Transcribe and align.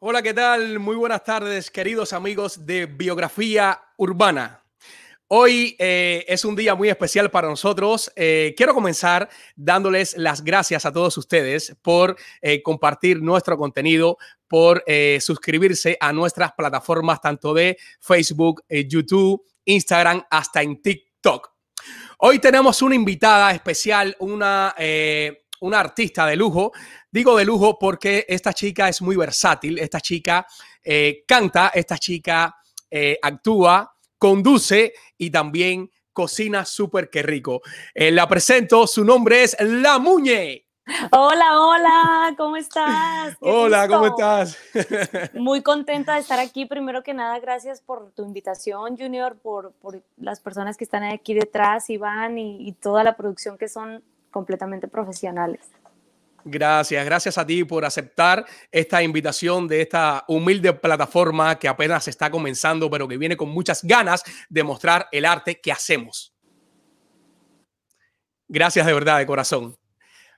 Hola, 0.00 0.22
¿qué 0.22 0.34
tal? 0.34 0.80
Muy 0.80 0.96
buenas 0.96 1.22
tardes, 1.22 1.70
queridos 1.70 2.12
amigos 2.12 2.66
de 2.66 2.86
Biografía 2.86 3.80
Urbana. 3.96 4.62
Hoy 5.28 5.76
eh, 5.78 6.24
es 6.28 6.44
un 6.44 6.56
día 6.56 6.74
muy 6.74 6.90
especial 6.90 7.30
para 7.30 7.48
nosotros. 7.48 8.12
Eh, 8.16 8.54
quiero 8.56 8.74
comenzar 8.74 9.30
dándoles 9.54 10.16
las 10.18 10.42
gracias 10.42 10.84
a 10.84 10.92
todos 10.92 11.16
ustedes 11.16 11.76
por 11.80 12.16
eh, 12.42 12.60
compartir 12.62 13.22
nuestro 13.22 13.56
contenido, 13.56 14.18
por 14.48 14.84
suscribirse 15.20 15.96
a 16.00 16.12
nuestras 16.12 16.52
plataformas 16.52 17.20
tanto 17.20 17.54
de 17.54 17.78
Facebook, 18.00 18.62
YouTube, 18.68 19.42
Instagram, 19.64 20.24
hasta 20.30 20.62
en 20.62 20.82
TikTok. 20.82 21.50
Hoy 22.18 22.40
tenemos 22.40 22.82
una 22.82 22.94
invitada 22.94 23.52
especial, 23.52 24.14
una, 24.20 24.74
una 25.64 25.80
artista 25.80 26.26
de 26.26 26.36
lujo. 26.36 26.72
Digo 27.10 27.36
de 27.36 27.44
lujo 27.44 27.78
porque 27.78 28.24
esta 28.28 28.52
chica 28.52 28.88
es 28.88 29.02
muy 29.02 29.16
versátil, 29.16 29.78
esta 29.78 30.00
chica 30.00 30.46
canta, 31.26 31.70
esta 31.74 31.96
chica 31.96 32.54
actúa, 33.22 33.94
conduce 34.18 34.94
y 35.18 35.30
también 35.30 35.90
cocina 36.14 36.64
súper 36.64 37.10
que 37.10 37.22
rico. 37.22 37.60
Eh, 37.92 38.10
la 38.10 38.26
presento, 38.26 38.86
su 38.86 39.04
nombre 39.04 39.42
es 39.42 39.56
La 39.60 39.98
Muñe. 39.98 40.62
Hola, 41.12 41.60
hola, 41.60 42.34
¿cómo 42.36 42.56
estás? 42.56 43.36
hola, 43.40 43.88
¿cómo 43.88 44.06
estás? 44.06 44.58
Muy 45.32 45.62
contenta 45.62 46.14
de 46.14 46.20
estar 46.20 46.38
aquí. 46.38 46.66
Primero 46.66 47.02
que 47.02 47.14
nada, 47.14 47.38
gracias 47.38 47.80
por 47.80 48.12
tu 48.12 48.22
invitación, 48.22 48.96
Junior, 48.96 49.36
por, 49.38 49.72
por 49.72 50.02
las 50.16 50.40
personas 50.40 50.76
que 50.76 50.84
están 50.84 51.02
aquí 51.04 51.34
detrás, 51.34 51.88
Iván, 51.90 52.38
y 52.38 52.72
toda 52.72 53.02
la 53.02 53.16
producción 53.16 53.56
que 53.58 53.68
son 53.68 54.04
completamente 54.34 54.88
profesionales. 54.88 55.60
Gracias, 56.44 57.04
gracias 57.06 57.38
a 57.38 57.46
ti 57.46 57.62
por 57.62 57.84
aceptar 57.84 58.44
esta 58.70 59.00
invitación 59.00 59.68
de 59.68 59.80
esta 59.80 60.24
humilde 60.26 60.72
plataforma 60.72 61.56
que 61.56 61.68
apenas 61.68 62.08
está 62.08 62.30
comenzando, 62.30 62.90
pero 62.90 63.06
que 63.06 63.16
viene 63.16 63.36
con 63.36 63.48
muchas 63.48 63.82
ganas 63.84 64.24
de 64.50 64.62
mostrar 64.64 65.08
el 65.12 65.24
arte 65.24 65.60
que 65.60 65.70
hacemos. 65.70 66.34
Gracias 68.48 68.84
de 68.84 68.92
verdad, 68.92 69.18
de 69.18 69.26
corazón. 69.26 69.76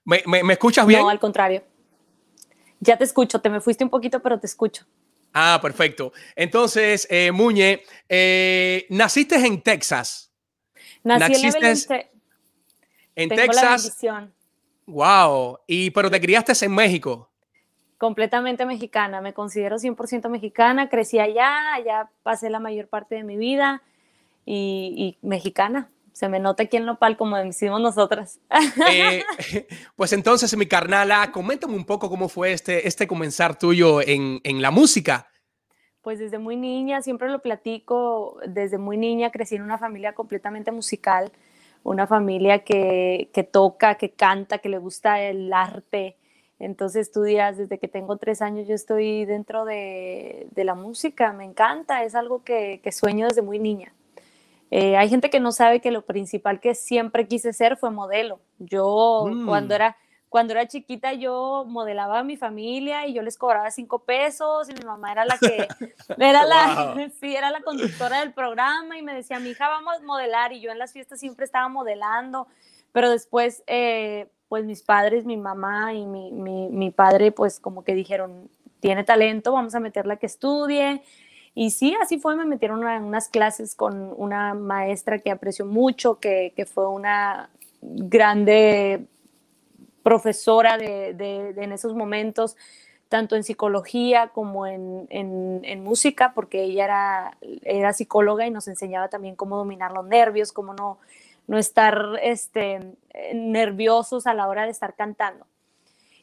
¿Me, 0.05 0.23
escuchas 0.53 0.87
bien? 0.87 1.01
No, 1.01 1.09
al 1.09 1.19
contrario. 1.19 1.65
Ya 2.79 2.99
te 2.99 3.05
escucho, 3.05 3.41
te 3.41 3.49
me 3.49 3.61
fuiste 3.61 3.83
un 3.83 3.91
poquito, 3.91 4.21
pero 4.21 4.39
te 4.39 4.47
escucho. 4.47 4.87
Ah, 5.33 5.59
perfecto. 5.61 6.13
Entonces, 6.37 7.09
eh, 7.11 7.33
Muñe, 7.33 7.83
eh, 8.09 8.87
naciste 8.91 9.37
en 9.37 9.61
Texas. 9.63 10.33
Nací 11.03 11.47
en, 11.47 12.16
en 13.17 13.31
Texas. 13.31 13.99
Wow. 14.87 15.59
Y 15.67 15.91
pero 15.91 16.11
te 16.11 16.21
criaste 16.21 16.53
en 16.65 16.75
México. 16.75 17.29
Completamente 17.99 18.67
mexicana. 18.67 19.21
Me 19.21 19.33
considero 19.33 19.77
100% 19.77 20.29
mexicana. 20.29 20.89
Crecí 20.89 21.19
allá, 21.19 21.75
allá 21.75 22.11
pasé 22.23 22.51
la 22.51 22.61
mayor 22.61 22.89
parte 22.89 23.17
de 23.17 23.25
mi 23.25 23.37
vida 23.37 23.83
y, 24.45 25.17
mexicana. 25.23 25.91
Se 26.13 26.29
me 26.29 26.39
nota 26.39 26.63
aquí 26.63 26.79
en 26.79 26.87
Nopal, 26.87 27.17
como 27.17 27.37
decimos 27.37 27.81
nosotras. 27.81 28.39
Eh, 28.91 29.23
pues 29.97 30.13
entonces, 30.13 30.57
mi 30.57 30.67
carnala, 30.67 31.31
coméntame 31.31 31.75
un 31.75 31.85
poco 31.85 32.09
cómo 32.09 32.29
fue 32.29 32.53
este, 32.53 32.87
este 32.89 33.07
comenzar 33.07 33.59
tuyo 33.59 34.01
en, 34.01 34.41
en 34.45 34.63
la 34.63 34.71
música. 34.71 35.29
Pues 36.01 36.19
desde 36.19 36.39
muy 36.39 36.57
niña, 36.57 37.03
siempre 37.03 37.29
lo 37.29 37.43
platico, 37.43 38.39
desde 38.47 38.79
muy 38.79 38.97
niña 38.97 39.31
crecí 39.31 39.57
en 39.57 39.63
una 39.63 39.77
familia 39.77 40.15
completamente 40.15 40.71
musical 40.71 41.33
una 41.87 42.09
familia 42.09 42.65
que, 42.65 43.49
toca, 43.53 43.95
que 43.95 44.11
canta, 44.11 44.59
que 44.59 44.69
le 44.69 44.79
gusta 44.79 45.23
el 45.23 45.53
arte. 45.53 46.17
Entonces 46.59 47.07
estudias 47.07 47.59
desde 47.59 47.79
que 47.79 47.87
tengo 47.87 48.17
tres 48.17 48.43
años, 48.43 48.67
yo 48.67 48.75
estoy 48.75 49.25
dentro 49.25 49.65
de, 49.65 50.49
la 50.57 50.75
música, 50.75 51.33
me 51.33 51.45
encanta, 51.45 52.03
es 52.03 52.15
algo 52.17 52.43
que, 52.43 52.81
sueño 52.91 53.29
desde 53.29 53.43
muy 53.43 53.61
niña. 53.61 53.95
Eh, 54.73 54.97
hay 54.97 55.09
gente 55.09 55.31
que 55.31 55.39
no 55.39 55.53
sabe 55.53 55.81
que 55.81 55.93
lo 55.93 56.03
principal 56.05 56.59
que 56.59 56.75
siempre 56.75 57.29
quise 57.29 57.53
ser 57.53 57.77
fue 57.77 57.93
modelo. 57.93 58.41
Yo 58.59 59.31
cuando 59.47 59.73
mm. 59.73 59.77
era 59.77 59.97
cuando 60.37 60.53
era 60.53 60.69
chiquita 60.69 61.15
yo 61.15 61.65
modelaba 61.67 62.19
a 62.19 62.23
mi 62.23 62.37
familia 62.37 63.07
y 63.07 63.15
yo 63.15 63.23
les 63.23 63.39
cobraba 63.39 63.71
cinco 63.71 64.01
pesos 64.01 64.69
y 64.69 64.75
mi 64.75 64.85
mamá 64.85 65.11
era 65.11 65.25
la 65.25 65.39
que 65.39 65.67
era 66.19 66.45
la 66.45 66.95
sí, 67.21 67.35
era 67.35 67.51
la 67.51 67.63
conductora 67.63 68.21
del 68.21 68.35
programa 68.35 68.99
y 68.99 69.03
me 69.03 69.15
decía 69.15 69.41
mi 69.41 69.49
hija 69.49 69.67
vamos 69.71 69.95
a 69.97 70.05
modelar 70.05 70.53
y 70.53 70.61
yo 70.61 70.71
en 70.71 70.79
las 70.79 70.93
fiestas 70.93 71.21
siempre 71.21 71.47
estaba 71.47 71.71
modelando 71.71 72.49
pero 72.93 73.09
después 73.09 73.63
eh, 73.67 74.29
pues 74.51 74.67
mis 74.67 74.83
padres 74.83 75.25
mi 75.25 75.39
mamá 75.39 75.95
y 75.95 76.05
mi, 76.05 76.31
mi, 76.31 76.91
padre 76.91 77.33
pues 77.33 77.59
como 77.59 77.83
que 77.83 77.95
dijeron 77.95 78.51
tiene 78.81 79.05
talento 79.05 79.53
vamos 79.53 79.75
a 79.75 79.81
meterla 79.81 80.17
que 80.17 80.27
estudie 80.27 81.03
y 81.55 81.71
sí, 81.71 81.97
así 82.03 82.19
fue, 82.19 82.37
me 82.37 82.45
metieron 82.45 82.87
en 82.87 83.05
unas 83.05 83.31
clases 83.31 83.75
con 83.75 84.13
una 84.19 84.53
maestra 84.53 85.19
que 85.19 85.31
aprecio 85.31 85.65
mucho, 85.65 86.21
que, 86.21 86.53
que 86.55 86.67
fue 86.67 86.87
una 86.87 87.49
grande 87.81 89.07
profesora 90.07 90.79
de, 90.79 91.53
en 91.57 91.73
esos 91.73 91.93
momentos, 91.93 92.57
tanto 93.09 93.35
en 93.35 93.43
psicología 93.43 94.29
como 94.29 94.65
en, 94.65 95.83
música, 95.83 96.33
porque 96.33 96.63
ella 96.63 96.85
era, 96.85 97.39
era, 97.65 97.93
psicóloga 97.93 98.47
y 98.47 98.53
nos 98.53 98.69
enseñaba 98.69 99.09
también 99.09 99.35
cómo 99.35 99.57
dominar 99.57 99.91
los 99.91 100.07
nervios, 100.07 100.53
cómo 100.53 100.75
no, 100.75 101.01
no 101.49 101.59
estar 101.59 102.21
este, 102.23 102.95
nerviosos 103.35 104.29
a 104.29 104.35
la 104.35 104.47
hora 104.47 104.63
de 104.63 104.71
estar 104.71 104.95
cantando. 104.95 105.45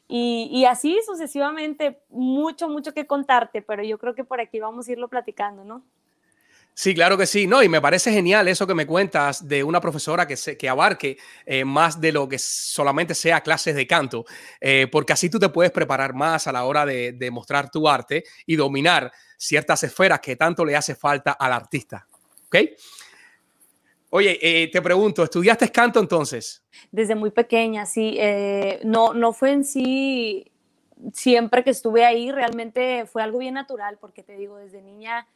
Y, 0.08 0.48
y, 0.50 0.64
así 0.64 0.98
sucesivamente, 1.06 2.00
mucho, 2.08 2.70
mucho 2.70 2.94
que 2.94 3.06
contarte, 3.06 3.62
pero 3.62 3.84
yo 3.84 3.98
creo 3.98 4.16
que 4.16 4.24
por 4.24 4.40
aquí 4.40 4.62
vamos 4.62 4.88
a 4.88 4.94
irlo 4.94 5.10
platicando, 5.10 5.66
¿no? 5.66 5.84
Sí, 6.76 6.96
claro 6.96 7.18
que 7.18 7.28
sí. 7.28 7.46
No, 7.46 7.62
y 7.62 7.70
me 7.70 7.82
parece 7.82 8.12
genial 8.12 8.48
eso 8.48 8.66
que 8.66 8.74
me 8.74 8.88
cuentas 8.88 9.48
de 9.48 9.64
una 9.64 9.80
profesora 9.80 10.28
que, 10.28 10.36
se, 10.36 10.58
que 10.58 10.68
abarque 10.68 11.18
eh, 11.46 11.64
más 11.64 12.02
de 12.02 12.12
lo 12.12 12.28
que 12.28 12.40
solamente 12.40 13.14
sea 13.14 13.42
clases 13.42 13.76
de 13.76 13.86
canto, 13.86 14.26
eh, 14.60 14.88
porque 14.92 15.14
así 15.14 15.30
tú 15.30 15.38
te 15.40 15.50
puedes 15.50 15.72
preparar 15.72 16.14
más 16.14 16.48
a 16.48 16.52
la 16.52 16.64
hora 16.64 16.86
de, 16.86 17.30
mostrar 17.32 17.70
tu 17.70 17.88
arte 17.88 18.24
y 18.46 18.56
dominar 18.56 19.12
ciertas 19.38 19.84
esferas 19.84 20.20
que 20.20 20.36
tanto 20.36 20.66
le 20.66 20.76
hace 20.76 20.96
falta 20.96 21.34
al 21.34 21.54
artista. 21.54 22.08
¿Ok? 22.48 22.58
Oye, 24.10 24.38
eh, 24.42 24.70
te 24.72 24.82
pregunto, 24.82 25.24
¿estudiaste 25.24 25.72
canto 25.72 26.00
entonces? 26.00 26.64
Desde 26.92 27.16
muy 27.16 27.32
pequeña, 27.32 27.86
sí. 27.86 28.20
no, 28.84 29.14
no 29.14 29.34
fue 29.34 29.52
en 29.52 29.64
sí 29.64 30.52
siempre 31.12 31.64
que 31.64 31.72
estuve 31.72 32.06
ahí, 32.06 32.32
realmente 32.32 33.06
fue 33.06 33.24
algo 33.24 33.40
bien 33.40 33.56
natural, 33.56 33.98
porque 34.00 34.24
te 34.24 34.36
digo, 34.36 34.58
desde 34.58 34.82
niña 34.82 35.28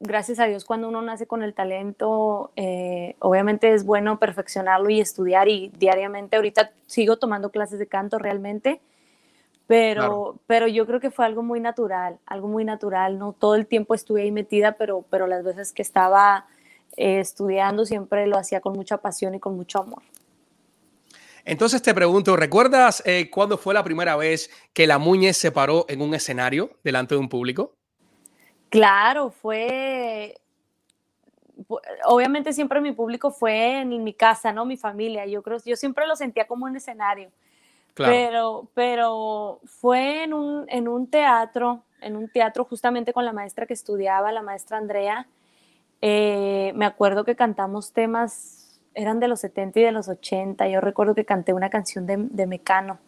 gracias 0.00 0.38
a 0.38 0.46
Dios, 0.46 0.64
cuando 0.64 0.88
uno 0.88 1.02
nace 1.02 1.26
con 1.26 1.42
el 1.42 1.54
talento, 1.54 2.52
eh, 2.56 3.16
obviamente 3.18 3.72
es 3.72 3.84
bueno 3.84 4.18
perfeccionarlo 4.18 4.90
y 4.90 5.00
estudiar 5.00 5.48
y 5.48 5.70
diariamente, 5.78 6.36
ahorita 6.36 6.72
sigo 6.86 7.18
tomando 7.18 7.50
clases 7.50 7.78
de 7.78 7.86
canto 7.86 8.18
realmente, 8.18 8.80
pero, 9.66 10.40
pero 10.46 10.66
yo 10.66 10.86
creo 10.86 10.98
que 10.98 11.10
fue 11.10 11.26
algo 11.26 11.42
muy 11.42 11.60
natural, 11.60 12.18
algo 12.26 12.48
muy 12.48 12.64
natural, 12.64 13.18
no 13.18 13.32
todo 13.32 13.54
el 13.54 13.66
tiempo 13.66 13.94
estuve 13.94 14.22
ahí 14.22 14.32
metida, 14.32 14.72
pero, 14.72 15.04
pero 15.10 15.26
las 15.26 15.44
veces 15.44 15.72
que 15.72 15.82
estaba 15.82 16.46
eh, 16.96 17.20
estudiando 17.20 17.84
siempre 17.84 18.26
lo 18.26 18.38
hacía 18.38 18.60
con 18.60 18.72
mucha 18.72 18.96
pasión 18.98 19.34
y 19.34 19.40
con 19.40 19.56
mucho 19.56 19.80
amor. 19.80 20.02
Entonces 21.44 21.80
te 21.80 21.94
pregunto, 21.94 22.36
¿recuerdas 22.36 23.02
eh, 23.06 23.30
cuándo 23.30 23.56
fue 23.56 23.72
la 23.72 23.84
primera 23.84 24.16
vez 24.16 24.50
que 24.72 24.86
la 24.86 24.98
Muñez 24.98 25.36
se 25.36 25.52
paró 25.52 25.86
en 25.88 26.02
un 26.02 26.14
escenario 26.14 26.70
delante 26.82 27.14
de 27.14 27.20
un 27.20 27.28
público? 27.28 27.77
Claro, 28.70 29.30
fue, 29.30 30.34
obviamente 32.04 32.52
siempre 32.52 32.80
mi 32.80 32.92
público 32.92 33.30
fue 33.30 33.80
en 33.80 34.04
mi 34.04 34.14
casa, 34.14 34.52
¿no? 34.52 34.64
Mi 34.64 34.76
familia, 34.76 35.26
yo 35.26 35.42
creo, 35.42 35.58
yo 35.64 35.76
siempre 35.76 36.06
lo 36.06 36.16
sentía 36.16 36.46
como 36.46 36.66
un 36.66 36.76
escenario. 36.76 37.30
Pero, 37.94 38.68
pero 38.74 39.60
fue 39.64 40.22
en 40.22 40.32
un, 40.32 40.66
en 40.68 40.86
un 40.86 41.08
teatro, 41.08 41.82
en 42.00 42.16
un 42.16 42.28
teatro 42.28 42.64
justamente 42.64 43.12
con 43.12 43.24
la 43.24 43.32
maestra 43.32 43.66
que 43.66 43.74
estudiaba, 43.74 44.30
la 44.30 44.42
maestra 44.42 44.78
Andrea. 44.78 45.26
Eh, 46.00 46.72
me 46.76 46.84
acuerdo 46.84 47.24
que 47.24 47.34
cantamos 47.34 47.92
temas, 47.92 48.80
eran 48.94 49.18
de 49.18 49.26
los 49.26 49.40
70 49.40 49.80
y 49.80 49.82
de 49.82 49.90
los 49.90 50.08
80. 50.08 50.68
Yo 50.68 50.80
recuerdo 50.80 51.16
que 51.16 51.24
canté 51.24 51.52
una 51.52 51.70
canción 51.70 52.06
de, 52.06 52.46
Mecano. 52.46 53.00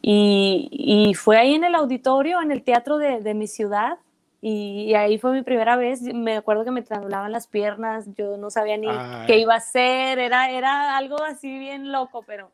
Y, 0.00 1.12
fue 1.16 1.38
ahí 1.38 1.54
en 1.54 1.64
el 1.64 1.74
auditorio, 1.74 2.40
en 2.40 2.52
el 2.52 2.62
teatro 2.62 2.98
de, 2.98 3.20
de 3.20 3.34
mi 3.34 3.48
ciudad, 3.48 3.98
y, 4.44 4.92
ahí 4.94 5.18
fue 5.18 5.32
mi 5.32 5.42
primera 5.42 5.76
vez, 5.76 6.02
me 6.02 6.36
acuerdo 6.36 6.64
que 6.64 6.72
me 6.72 6.82
trasulaban 6.82 7.30
las 7.30 7.46
piernas, 7.46 8.06
yo 8.16 8.36
no 8.36 8.50
sabía 8.50 8.76
ni 8.76 8.88
qué 9.28 9.38
iba 9.38 9.54
a 9.54 9.58
hacer, 9.58 10.18
era, 10.18 10.50
era 10.50 10.96
algo 10.96 11.22
así 11.22 11.60
bien 11.60 11.92
loco, 11.92 12.24
pero 12.26 12.50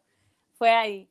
fue 0.58 0.68
ahí. 0.68 1.08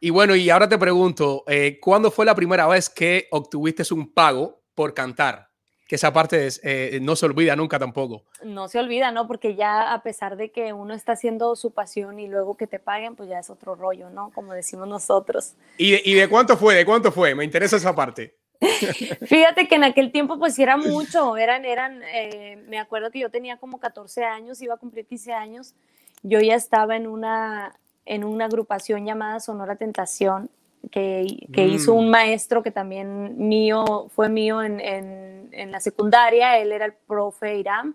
Y 0.00 0.10
bueno, 0.10 0.36
y 0.36 0.50
ahora 0.50 0.68
te 0.68 0.76
pregunto, 0.76 1.44
eh, 1.46 1.78
¿cuándo 1.80 2.10
fue 2.10 2.26
la 2.26 2.34
primera 2.34 2.66
vez 2.66 2.90
que 2.90 3.26
obtuviste 3.30 3.82
un 3.94 4.12
pago 4.12 4.60
por 4.74 4.92
cantar? 4.92 5.48
Que 5.88 5.94
esa 5.94 6.12
parte 6.12 6.46
eh, 6.62 6.98
no 7.00 7.16
se 7.16 7.24
olvida 7.24 7.56
nunca 7.56 7.78
tampoco. 7.78 8.24
No 8.44 8.68
se 8.68 8.78
olvida, 8.78 9.12
¿no? 9.12 9.26
Porque 9.26 9.54
ya 9.54 9.94
a 9.94 10.02
pesar 10.02 10.36
de 10.36 10.50
que 10.50 10.74
uno 10.74 10.92
está 10.92 11.12
haciendo 11.12 11.56
su 11.56 11.72
pasión 11.72 12.20
y 12.20 12.28
luego 12.28 12.58
que 12.58 12.66
te 12.66 12.80
paguen, 12.80 13.16
pues 13.16 13.30
ya 13.30 13.38
es 13.38 13.48
otro 13.48 13.76
rollo, 13.76 14.10
¿no? 14.10 14.30
Como 14.34 14.52
decimos 14.52 14.88
nosotros. 14.88 15.54
¿Y 15.78 15.92
de, 15.92 16.02
y 16.04 16.14
de 16.14 16.28
cuánto 16.28 16.58
fue? 16.58 16.74
¿De 16.74 16.84
cuánto 16.84 17.10
fue? 17.10 17.34
Me 17.34 17.44
interesa 17.44 17.76
esa 17.76 17.94
parte. 17.94 18.43
Fíjate 19.26 19.68
que 19.68 19.74
en 19.74 19.84
aquel 19.84 20.12
tiempo 20.12 20.38
pues 20.38 20.58
era 20.58 20.76
mucho, 20.76 21.36
eran, 21.36 21.64
eran, 21.64 22.02
eh, 22.12 22.62
me 22.68 22.78
acuerdo 22.78 23.10
que 23.10 23.18
yo 23.18 23.30
tenía 23.30 23.56
como 23.56 23.78
14 23.78 24.24
años, 24.24 24.60
iba 24.62 24.74
a 24.74 24.78
cumplir 24.78 25.06
15 25.06 25.32
años, 25.32 25.74
yo 26.22 26.40
ya 26.40 26.54
estaba 26.54 26.96
en 26.96 27.06
una, 27.06 27.78
en 28.06 28.24
una 28.24 28.46
agrupación 28.46 29.04
llamada 29.04 29.40
Sonora 29.40 29.76
Tentación, 29.76 30.50
que, 30.90 31.46
que 31.52 31.66
hizo 31.66 31.94
mm. 31.94 31.98
un 31.98 32.10
maestro 32.10 32.62
que 32.62 32.70
también 32.70 33.48
mío, 33.48 34.10
fue 34.14 34.28
mío 34.28 34.62
en, 34.62 34.80
en, 34.80 35.48
en 35.52 35.72
la 35.72 35.80
secundaria, 35.80 36.58
él 36.58 36.72
era 36.72 36.84
el 36.84 36.92
profe 36.92 37.56
Iram, 37.56 37.94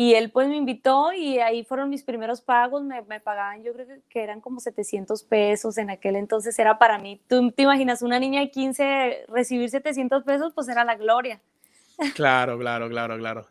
y 0.00 0.14
él 0.14 0.30
pues 0.30 0.46
me 0.46 0.54
invitó 0.54 1.12
y 1.12 1.40
ahí 1.40 1.64
fueron 1.64 1.90
mis 1.90 2.04
primeros 2.04 2.40
pagos, 2.40 2.84
me, 2.84 3.02
me, 3.02 3.18
pagaban 3.18 3.64
yo 3.64 3.72
creo 3.72 3.84
que 4.08 4.22
eran 4.22 4.40
como 4.40 4.60
700 4.60 5.24
pesos, 5.24 5.76
en 5.76 5.90
aquel 5.90 6.14
entonces 6.14 6.56
era 6.60 6.78
para 6.78 7.00
mí, 7.00 7.20
tú 7.26 7.50
te 7.50 7.64
imaginas 7.64 8.02
una 8.02 8.20
niña 8.20 8.38
de 8.38 8.48
15 8.48 9.24
recibir 9.26 9.68
700 9.68 10.22
pesos, 10.22 10.52
pues 10.54 10.68
era 10.68 10.84
la 10.84 10.94
gloria. 10.94 11.40
Claro, 12.14 12.56
claro, 12.60 12.88
claro, 12.88 13.18
claro. 13.18 13.48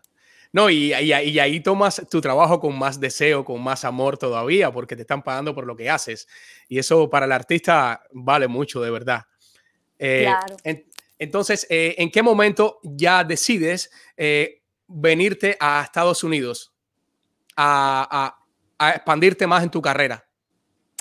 No, 0.54 0.70
y, 0.70 0.94
y, 0.94 1.14
y, 1.14 1.40
ahí 1.40 1.60
tomas 1.60 2.02
tu 2.10 2.22
trabajo 2.22 2.62
con 2.62 2.80
más 2.80 2.98
deseo, 2.98 3.44
con 3.44 3.62
más 3.62 3.84
amor 3.84 4.18
todavía, 4.18 4.72
porque 4.72 4.96
te 4.96 5.02
están 5.02 5.24
pagando 5.24 5.54
por 5.54 5.68
lo 5.68 5.76
que 5.76 5.90
haces. 5.90 6.30
Y 6.70 6.80
eso 6.80 7.10
para 7.10 7.26
el 7.26 7.34
artista 7.34 8.04
vale 8.14 8.48
mucho, 8.48 8.80
de 8.80 8.90
verdad. 8.90 9.26
Eh, 10.00 10.24
claro. 10.24 10.56
entonces, 11.20 11.68
eh, 11.70 11.96
¿en 11.98 12.10
qué 12.10 12.24
momento 12.24 12.80
ya 12.84 13.26
decides 13.26 13.92
eh, 14.16 14.62
venirte 14.88 15.58
a 15.60 15.82
Estados 15.84 16.24
Unidos 16.24 16.74
a, 17.56 18.38
expandirte 18.80 19.48
más 19.48 19.64
en 19.64 19.70
tu 19.70 19.82
carrera? 19.82 20.24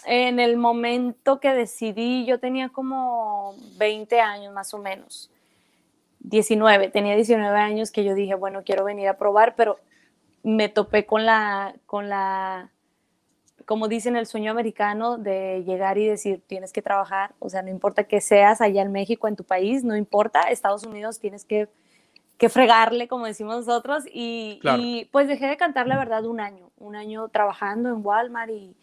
En 0.04 0.38
el 0.38 0.56
momento 0.56 1.40
que 1.40 1.52
decidí, 1.52 2.24
yo 2.26 2.38
tenía 2.38 2.68
como 2.68 3.54
20 3.76 4.20
años 4.20 4.52
más 4.52 4.72
o 4.72 4.78
menos. 4.78 5.30
19, 6.20 6.88
tenía 6.90 7.14
19 7.14 7.58
años 7.58 7.90
que 7.90 8.04
yo 8.04 8.14
dije, 8.14 8.34
bueno, 8.34 8.62
quiero 8.64 8.84
venir 8.84 9.08
a 9.08 9.18
probar, 9.18 9.54
pero 9.56 9.78
me 10.42 10.68
topé 10.68 11.06
con 11.06 11.26
la, 11.26 11.74
con 11.86 12.08
la, 12.08 12.70
como 13.64 13.88
dicen, 13.88 14.16
el 14.16 14.26
sueño 14.26 14.50
americano 14.50 15.18
de 15.18 15.64
llegar 15.64 15.98
y 15.98 16.06
decir, 16.06 16.42
tienes 16.46 16.72
que 16.72 16.82
trabajar, 16.82 17.34
o 17.40 17.48
sea, 17.48 17.62
no 17.62 17.68
importa 17.68 18.04
que 18.04 18.20
seas 18.20 18.60
allá 18.60 18.82
en 18.82 18.92
México, 18.92 19.28
en 19.28 19.36
tu 19.36 19.44
país, 19.44 19.82
no 19.84 19.96
importa, 19.96 20.42
Estados 20.42 20.84
Unidos 20.84 21.18
tienes 21.18 21.44
que 21.44 21.68
que 22.38 22.48
fregarle, 22.48 23.08
como 23.08 23.26
decimos 23.26 23.66
nosotros, 23.66 24.04
y, 24.12 24.60
pues 25.10 25.28
dejé 25.28 25.46
de 25.46 25.56
cantar, 25.56 25.86
la 25.86 25.96
verdad, 25.96 26.24
un 26.26 26.40
año, 26.40 26.70
un 26.78 26.96
año 26.96 27.28
trabajando 27.28 27.88
en 27.88 28.04
Walmart 28.04 28.50
y, 28.50 28.74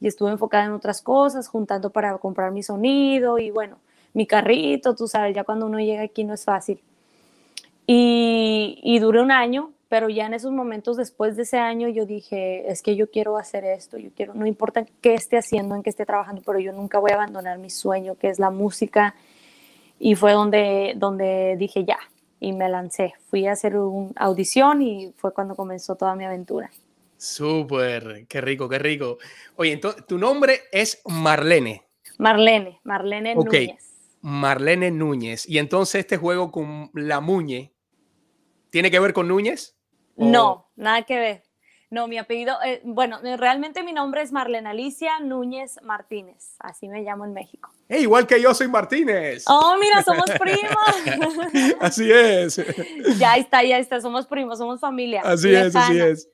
estuve 0.00 0.30
enfocada 0.30 0.64
en 0.66 0.72
otras 0.72 1.02
cosas, 1.02 1.48
juntando 1.48 1.90
para 1.90 2.16
comprar 2.18 2.52
mi 2.52 2.62
sonido 2.62 3.38
y 3.38 3.50
bueno, 3.50 3.78
mi 4.14 4.28
carrito, 4.28 4.94
tú 4.94 5.08
sabes, 5.08 5.34
ya 5.34 5.42
cuando 5.42 5.66
uno 5.66 5.80
llega 5.80 6.02
aquí 6.02 6.22
no 6.22 6.34
es 6.34 6.44
fácil. 6.44 6.80
Y, 7.84 8.78
y 8.84 9.00
duré 9.00 9.20
un 9.20 9.32
año, 9.32 9.72
pero 9.88 10.08
ya 10.08 10.26
en 10.26 10.34
esos 10.34 10.52
momentos 10.52 10.96
después 10.96 11.34
de 11.34 11.42
ese 11.42 11.58
año 11.58 11.88
yo 11.88 12.06
dije, 12.06 12.70
es 12.70 12.80
que 12.80 12.94
yo 12.94 13.10
quiero 13.10 13.38
hacer 13.38 13.64
esto, 13.64 13.98
yo 13.98 14.10
quiero, 14.14 14.34
no 14.34 14.46
importa 14.46 14.86
qué 15.00 15.14
esté 15.14 15.38
haciendo, 15.38 15.74
en 15.74 15.82
qué 15.82 15.90
esté 15.90 16.06
trabajando, 16.06 16.42
pero 16.46 16.60
yo 16.60 16.72
nunca 16.72 17.00
voy 17.00 17.10
a 17.10 17.14
abandonar 17.14 17.58
mi 17.58 17.70
sueño, 17.70 18.14
que 18.14 18.28
es 18.28 18.38
la 18.38 18.50
música. 18.50 19.16
Y 19.98 20.14
fue 20.14 20.32
donde, 20.32 20.94
donde 20.96 21.56
dije, 21.58 21.84
ya, 21.84 21.98
y 22.40 22.52
me 22.52 22.68
lancé. 22.68 23.14
Fui 23.28 23.46
a 23.46 23.52
hacer 23.52 23.76
una 23.76 24.12
audición 24.16 24.82
y 24.82 25.12
fue 25.16 25.32
cuando 25.32 25.54
comenzó 25.54 25.96
toda 25.96 26.14
mi 26.14 26.24
aventura. 26.24 26.70
Súper, 27.16 28.26
qué 28.28 28.40
rico, 28.40 28.68
qué 28.68 28.78
rico. 28.78 29.18
Oye, 29.56 29.72
entonces, 29.72 30.06
tu 30.06 30.18
nombre 30.18 30.60
es 30.70 31.02
Marlene. 31.04 31.82
Marlene, 32.18 32.80
Marlene 32.84 33.34
Núñez. 33.34 33.94
Marlene 34.20 34.90
Núñez. 34.90 35.48
Y 35.48 35.58
entonces 35.58 36.00
este 36.00 36.16
juego 36.16 36.52
con 36.52 36.90
la 36.94 37.20
Muñe, 37.20 37.72
¿tiene 38.70 38.90
que 38.90 39.00
ver 39.00 39.12
con 39.12 39.28
Núñez? 39.28 39.76
No, 40.16 40.70
nada 40.76 41.02
que 41.02 41.18
ver. 41.18 41.42
No, 41.90 42.06
mi 42.06 42.18
apellido, 42.18 42.54
eh, 42.62 42.82
bueno, 42.84 43.18
realmente 43.38 43.82
mi 43.82 43.94
nombre 43.94 44.20
es 44.20 44.30
Marlene 44.30 44.68
Alicia 44.68 45.20
Núñez 45.20 45.80
Martínez, 45.82 46.54
así 46.58 46.86
me 46.86 47.00
llamo 47.00 47.24
en 47.24 47.32
México. 47.32 47.70
igual 47.88 48.26
que 48.26 48.42
yo 48.42 48.52
soy 48.52 48.68
Martínez. 48.68 49.44
Oh, 49.48 49.74
mira, 49.80 50.02
somos 50.02 50.26
primos. 50.38 51.74
así 51.80 52.10
es. 52.12 52.58
Ya 53.18 53.36
está, 53.36 53.62
ya 53.64 53.78
está, 53.78 54.02
somos 54.02 54.26
primos, 54.26 54.58
somos 54.58 54.80
familia. 54.80 55.22
Así 55.24 55.54
es, 55.54 55.74
así 55.74 55.98
es. 55.98 56.28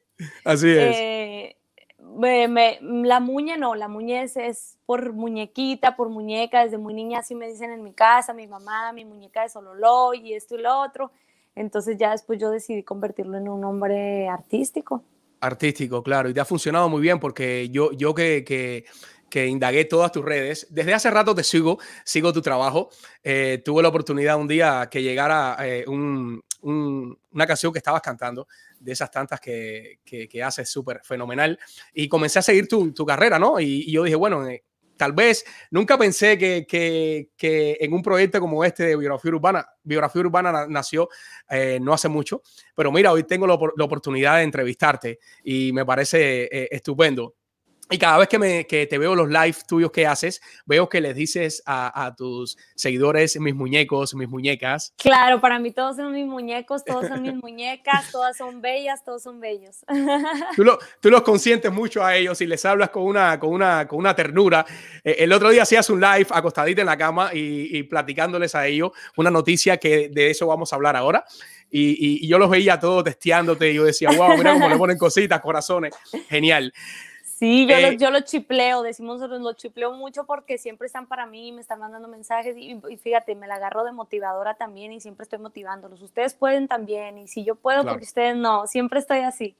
Así 0.44 0.70
es. 0.70 0.96
Eh, 0.96 1.56
la 2.00 3.20
muñe 3.20 3.56
no, 3.56 3.76
la 3.76 3.86
muñe 3.86 4.22
es, 4.22 4.78
por 4.86 5.12
muñequita, 5.12 5.94
por 5.94 6.08
muñeca, 6.08 6.64
desde 6.64 6.78
muy 6.78 6.94
niña 6.94 7.20
así 7.20 7.34
me 7.34 7.48
dicen 7.48 7.70
en 7.70 7.82
mi 7.82 7.92
casa, 7.92 8.32
mi 8.32 8.46
mamá, 8.46 8.92
mi 8.92 9.04
muñeca 9.04 9.42
de 9.42 9.48
Sololo 9.48 10.14
y 10.14 10.34
esto 10.34 10.56
y 10.56 10.62
lo 10.62 10.80
otro. 10.80 11.12
Entonces 11.54 11.96
ya 11.96 12.10
después 12.10 12.40
yo 12.40 12.50
decidí 12.50 12.82
convertirlo 12.82 13.38
en 13.38 13.48
un 13.48 13.60
nombre 13.60 14.28
artístico. 14.28 15.04
Artístico, 15.40 16.02
claro, 16.02 16.28
y 16.28 16.34
te 16.34 16.40
ha 16.40 16.44
funcionado 16.44 16.88
muy 16.88 17.02
bien 17.02 17.20
porque 17.20 17.68
yo, 17.70 17.92
yo 17.92 18.14
que, 18.14 18.44
que, 18.44 19.46
indagué 19.46 19.84
todas 19.84 20.12
tus 20.12 20.24
redes, 20.24 20.68
desde 20.70 20.94
hace 20.94 21.10
rato 21.10 21.34
te 21.34 21.42
sigo, 21.42 21.78
sigo 22.04 22.32
tu 22.32 22.40
trabajo. 22.40 22.88
Eh, 23.22 23.60
tuve 23.64 23.82
la 23.82 23.88
oportunidad 23.88 24.38
un 24.38 24.46
día 24.46 24.88
que 24.90 25.02
llegara 25.02 25.56
eh, 25.60 25.84
un, 25.88 26.40
una 26.62 27.46
canción 27.46 27.72
que 27.72 27.78
estabas 27.78 28.00
cantando, 28.00 28.46
de 28.78 28.92
esas 28.92 29.10
tantas 29.10 29.40
que, 29.40 29.98
que, 30.04 30.28
que 30.28 30.42
haces 30.42 30.70
súper 30.70 31.00
fenomenal, 31.02 31.58
y 31.92 32.08
comencé 32.08 32.38
a 32.38 32.42
seguir 32.42 32.68
tu, 32.68 32.92
tu 32.92 33.04
carrera, 33.04 33.38
¿no? 33.38 33.60
Y, 33.60 33.90
yo 33.90 34.04
dije, 34.04 34.16
bueno, 34.16 34.46
eh, 34.48 34.64
tal 34.96 35.12
vez 35.12 35.44
nunca 35.70 35.98
pensé 35.98 36.38
que, 36.38 36.66
que, 36.66 37.30
que, 37.36 37.76
en 37.80 37.92
un 37.92 38.02
proyecto 38.02 38.40
como 38.40 38.64
este 38.64 38.84
de 38.84 38.96
Biografía 38.96 39.30
Urbana, 39.32 39.66
Biografía 39.82 40.22
Urbana 40.22 40.66
nació 40.68 41.08
eh, 41.50 41.78
no 41.80 41.92
hace 41.92 42.08
mucho, 42.08 42.42
pero 42.74 42.90
mira, 42.90 43.12
hoy 43.12 43.24
tengo 43.24 43.46
la, 43.46 43.54
oportunidad 43.54 44.36
de 44.36 44.42
entrevistarte 44.42 45.18
y 45.42 45.72
me 45.72 45.84
parece 45.84 46.44
eh, 46.44 46.68
estupendo. 46.70 47.34
Y 47.90 47.98
cada 47.98 48.16
vez 48.16 48.28
que, 48.28 48.38
me, 48.38 48.66
que 48.66 48.86
te 48.86 48.96
veo 48.96 49.14
los 49.14 49.28
live 49.28 49.56
tuyos 49.68 49.90
que 49.90 50.06
haces, 50.06 50.40
veo 50.64 50.88
que 50.88 51.02
les 51.02 51.14
dices 51.14 51.62
a, 51.66 52.06
a, 52.06 52.14
tus 52.14 52.56
seguidores 52.74 53.38
mis 53.38 53.54
muñecos, 53.54 54.14
mis 54.14 54.28
muñecas. 54.28 54.94
Claro, 54.96 55.38
para 55.38 55.58
mí 55.58 55.70
todos 55.70 55.96
son 55.96 56.12
mis 56.12 56.26
muñecos, 56.26 56.82
todos 56.82 57.06
son 57.06 57.20
mis 57.20 57.34
muñecas, 57.42 58.10
todas 58.10 58.38
son 58.38 58.62
bellas, 58.62 59.04
todos 59.04 59.22
son 59.22 59.38
bellos. 59.38 59.84
Tú, 60.56 60.64
lo, 60.64 60.78
tú 61.00 61.10
los 61.10 61.20
consientes 61.22 61.70
mucho 61.70 62.02
a 62.02 62.16
ellos 62.16 62.40
y 62.40 62.46
les 62.46 62.64
hablas 62.64 62.88
con 62.88 63.02
una, 63.02 63.38
con 63.38 63.50
una, 63.50 63.86
con 63.86 63.98
una 63.98 64.14
ternura. 64.14 64.64
Eh, 65.02 65.16
el 65.18 65.32
otro 65.32 65.50
día 65.50 65.64
hacías 65.64 65.90
un 65.90 66.00
live 66.00 66.26
acostadita 66.30 66.80
en 66.80 66.86
la 66.86 66.96
cama 66.96 67.30
y, 67.34 67.76
y, 67.76 67.82
platicándoles 67.82 68.54
a 68.54 68.66
ellos 68.66 68.92
una 69.16 69.30
noticia 69.30 69.76
que 69.76 70.08
de 70.08 70.30
eso 70.30 70.46
vamos 70.46 70.72
a 70.72 70.76
hablar 70.76 70.96
ahora. 70.96 71.24
Y, 71.70 71.90
y, 71.90 72.24
y 72.24 72.28
yo 72.28 72.38
los 72.38 72.48
veía 72.48 72.80
todos 72.80 73.04
testeándote 73.04 73.70
y 73.70 73.74
yo 73.74 73.84
decía, 73.84 74.08
wow, 74.10 74.38
mira 74.38 74.54
cómo 74.54 74.68
le 74.68 74.76
ponen 74.76 74.96
cositas, 74.96 75.40
corazones. 75.40 75.94
Genial. 76.28 76.72
Sí, 77.36 77.66
yo, 77.66 77.76
eh, 77.76 77.96
yo 77.98 78.10
lo 78.12 78.20
chipleo, 78.20 78.82
decimos 78.82 79.16
nosotros, 79.16 79.40
lo 79.40 79.54
chipleo 79.54 79.92
mucho 79.92 80.24
porque 80.24 80.56
siempre 80.56 80.86
están 80.86 81.08
para 81.08 81.26
mí, 81.26 81.50
me 81.50 81.60
están 81.60 81.80
mandando 81.80 82.06
mensajes 82.06 82.56
y, 82.56 82.80
fíjate, 82.96 83.34
me 83.34 83.48
la 83.48 83.56
agarro 83.56 83.82
de 83.82 83.90
motivadora 83.90 84.54
también 84.54 84.92
y 84.92 85.00
siempre 85.00 85.24
estoy 85.24 85.40
motivándolos. 85.40 86.00
Ustedes 86.00 86.34
pueden 86.34 86.68
también 86.68 87.18
y 87.18 87.26
si 87.26 87.44
yo 87.44 87.56
puedo, 87.56 87.82
porque 87.84 88.04
ustedes 88.04 88.36
no, 88.36 88.68
siempre 88.68 89.00
estoy 89.00 89.20
así, 89.20 89.56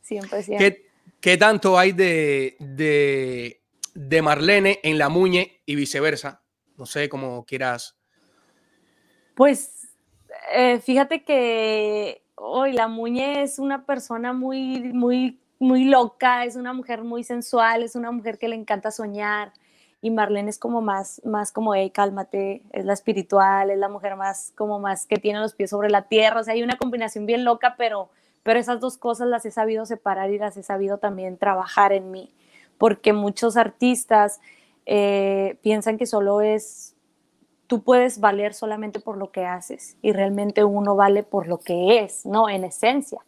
siempre, 0.00 0.42
siempre. 0.42 0.76
¿Qué, 0.76 0.86
qué 1.20 1.36
tanto 1.36 1.78
hay 1.78 1.92
de, 1.92 2.56
de, 2.60 3.60
de, 3.94 4.22
Marlene 4.22 4.80
en 4.82 4.96
la 4.96 5.10
Muñe 5.10 5.60
y 5.66 5.74
viceversa? 5.74 6.40
No 6.78 6.86
sé 6.86 7.10
cómo 7.10 7.44
quieras. 7.44 7.94
Pues 9.34 9.86
eh, 10.54 10.80
fíjate 10.80 11.24
que 11.24 12.22
hoy 12.36 12.72
la 12.72 12.88
Muñe 12.88 13.42
es 13.42 13.58
una 13.58 13.84
persona 13.84 14.32
muy, 14.32 14.94
muy 14.94 15.38
muy 15.58 15.84
loca, 15.84 16.44
es 16.44 16.56
una 16.56 16.72
mujer 16.72 17.02
muy 17.02 17.24
sensual, 17.24 17.82
es 17.82 17.96
una 17.96 18.10
mujer 18.10 18.38
que 18.38 18.48
le 18.48 18.56
encanta 18.56 18.90
soñar. 18.90 19.52
Y 20.00 20.10
Marlene 20.10 20.50
es 20.50 20.58
como 20.58 20.80
más, 20.80 21.20
más 21.24 21.50
como, 21.50 21.74
hey, 21.74 21.90
cálmate, 21.90 22.62
es 22.72 22.84
la 22.84 22.92
espiritual, 22.92 23.70
es 23.70 23.78
la 23.78 23.88
mujer 23.88 24.14
más, 24.14 24.52
como 24.56 24.78
más 24.78 25.06
que 25.06 25.16
tiene 25.16 25.40
los 25.40 25.54
pies 25.54 25.70
sobre 25.70 25.90
la 25.90 26.02
tierra. 26.02 26.40
O 26.40 26.44
sea, 26.44 26.54
hay 26.54 26.62
una 26.62 26.76
combinación 26.76 27.26
bien 27.26 27.44
loca, 27.44 27.74
pero, 27.76 28.08
pero 28.44 28.60
esas 28.60 28.78
dos 28.78 28.96
cosas 28.96 29.26
las 29.26 29.44
he 29.44 29.50
sabido 29.50 29.86
separar 29.86 30.30
y 30.30 30.38
las 30.38 30.56
he 30.56 30.62
sabido 30.62 30.98
también 30.98 31.36
trabajar 31.36 31.92
en 31.92 32.12
mí. 32.12 32.32
Porque 32.78 33.12
muchos 33.12 33.56
artistas 33.56 34.40
eh, 34.86 35.58
piensan 35.62 35.98
que 35.98 36.06
solo 36.06 36.42
es, 36.42 36.94
tú 37.66 37.82
puedes 37.82 38.20
valer 38.20 38.54
solamente 38.54 39.00
por 39.00 39.16
lo 39.18 39.32
que 39.32 39.44
haces 39.46 39.96
y 40.00 40.12
realmente 40.12 40.62
uno 40.62 40.94
vale 40.94 41.24
por 41.24 41.48
lo 41.48 41.58
que 41.58 41.98
es, 42.00 42.24
¿no? 42.24 42.48
En 42.48 42.64
esencia. 42.64 43.20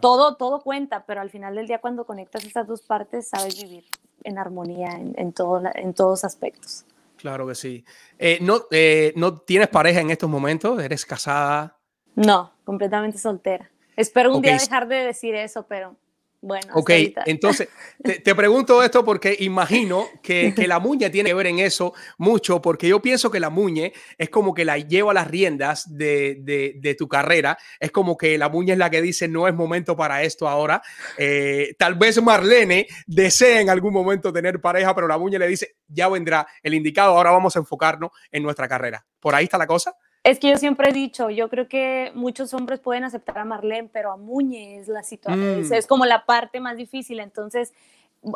Todo, 0.00 0.36
todo 0.36 0.60
cuenta, 0.60 1.04
pero 1.06 1.20
al 1.20 1.30
final 1.30 1.54
del 1.54 1.66
día 1.66 1.80
cuando 1.80 2.04
conectas 2.04 2.44
estas 2.44 2.66
dos 2.66 2.82
partes 2.82 3.28
sabes 3.28 3.60
vivir 3.60 3.84
en 4.24 4.38
armonía 4.38 4.92
en, 4.92 5.14
en, 5.16 5.32
todo, 5.32 5.62
en 5.74 5.94
todos 5.94 6.24
aspectos. 6.24 6.84
Claro 7.16 7.46
que 7.46 7.54
sí. 7.54 7.84
Eh, 8.18 8.38
no, 8.40 8.62
eh, 8.70 9.12
¿No 9.16 9.38
tienes 9.38 9.68
pareja 9.68 10.00
en 10.00 10.10
estos 10.10 10.28
momentos? 10.28 10.82
¿Eres 10.82 11.06
casada? 11.06 11.76
No, 12.14 12.52
completamente 12.64 13.18
soltera. 13.18 13.70
Espero 13.96 14.34
un 14.34 14.42
día 14.42 14.56
dejar 14.58 14.88
de 14.88 14.96
decir 14.96 15.34
eso, 15.34 15.64
pero... 15.68 15.96
Bueno, 16.44 16.72
ok, 16.74 16.90
entonces 17.26 17.68
te, 18.24 18.34
pregunto 18.34 18.82
esto 18.82 19.04
porque 19.04 19.36
imagino 19.38 20.08
que, 20.24 20.52
que, 20.52 20.66
la 20.66 20.80
muñe 20.80 21.08
tiene 21.08 21.30
que 21.30 21.34
ver 21.34 21.46
en 21.46 21.60
eso 21.60 21.94
mucho, 22.18 22.60
porque 22.60 22.88
yo 22.88 23.00
pienso 23.00 23.30
que 23.30 23.38
la 23.38 23.48
muñe 23.48 23.92
es 24.18 24.28
como 24.28 24.52
que 24.52 24.64
la 24.64 24.76
lleva 24.76 25.14
las 25.14 25.28
riendas 25.28 25.96
de, 25.96 26.38
de, 26.40 26.74
de 26.80 26.94
tu 26.96 27.06
carrera, 27.06 27.56
es 27.78 27.92
como 27.92 28.16
que 28.16 28.36
la 28.38 28.48
muñe 28.48 28.72
es 28.72 28.78
la 28.78 28.90
que 28.90 29.00
dice 29.00 29.28
no 29.28 29.46
es 29.46 29.54
momento 29.54 29.96
para 29.96 30.24
esto 30.24 30.48
ahora. 30.48 30.82
Eh, 31.16 31.76
tal 31.78 31.94
vez 31.94 32.20
Marlene 32.20 32.88
desee 33.06 33.60
en 33.60 33.70
algún 33.70 33.92
momento 33.92 34.32
tener 34.32 34.60
pareja, 34.60 34.96
pero 34.96 35.06
la 35.06 35.18
muñe 35.18 35.38
le 35.38 35.46
dice 35.46 35.76
ya 35.86 36.08
vendrá 36.08 36.44
el 36.60 36.74
indicado, 36.74 37.16
ahora 37.16 37.30
vamos 37.30 37.54
a 37.54 37.60
enfocarnos 37.60 38.10
en 38.32 38.42
nuestra 38.42 38.66
carrera. 38.66 39.06
¿Por 39.20 39.36
ahí 39.36 39.44
está 39.44 39.58
la 39.58 39.68
cosa? 39.68 39.94
Es 40.24 40.38
que 40.38 40.50
yo 40.50 40.56
siempre 40.56 40.90
he 40.90 40.92
dicho, 40.92 41.30
yo 41.30 41.48
creo 41.48 41.66
que 41.66 42.12
muchos 42.14 42.54
hombres 42.54 42.78
pueden 42.78 43.02
aceptar 43.02 43.38
a 43.38 43.44
Marlene, 43.44 43.88
pero 43.92 44.12
a 44.12 44.16
Muñe 44.16 44.78
es 44.78 44.86
la 44.86 45.02
situación, 45.02 45.62
mm. 45.62 45.72
es 45.72 45.86
como 45.88 46.06
la 46.06 46.24
parte 46.26 46.60
más 46.60 46.76
difícil, 46.76 47.18
entonces, 47.18 47.72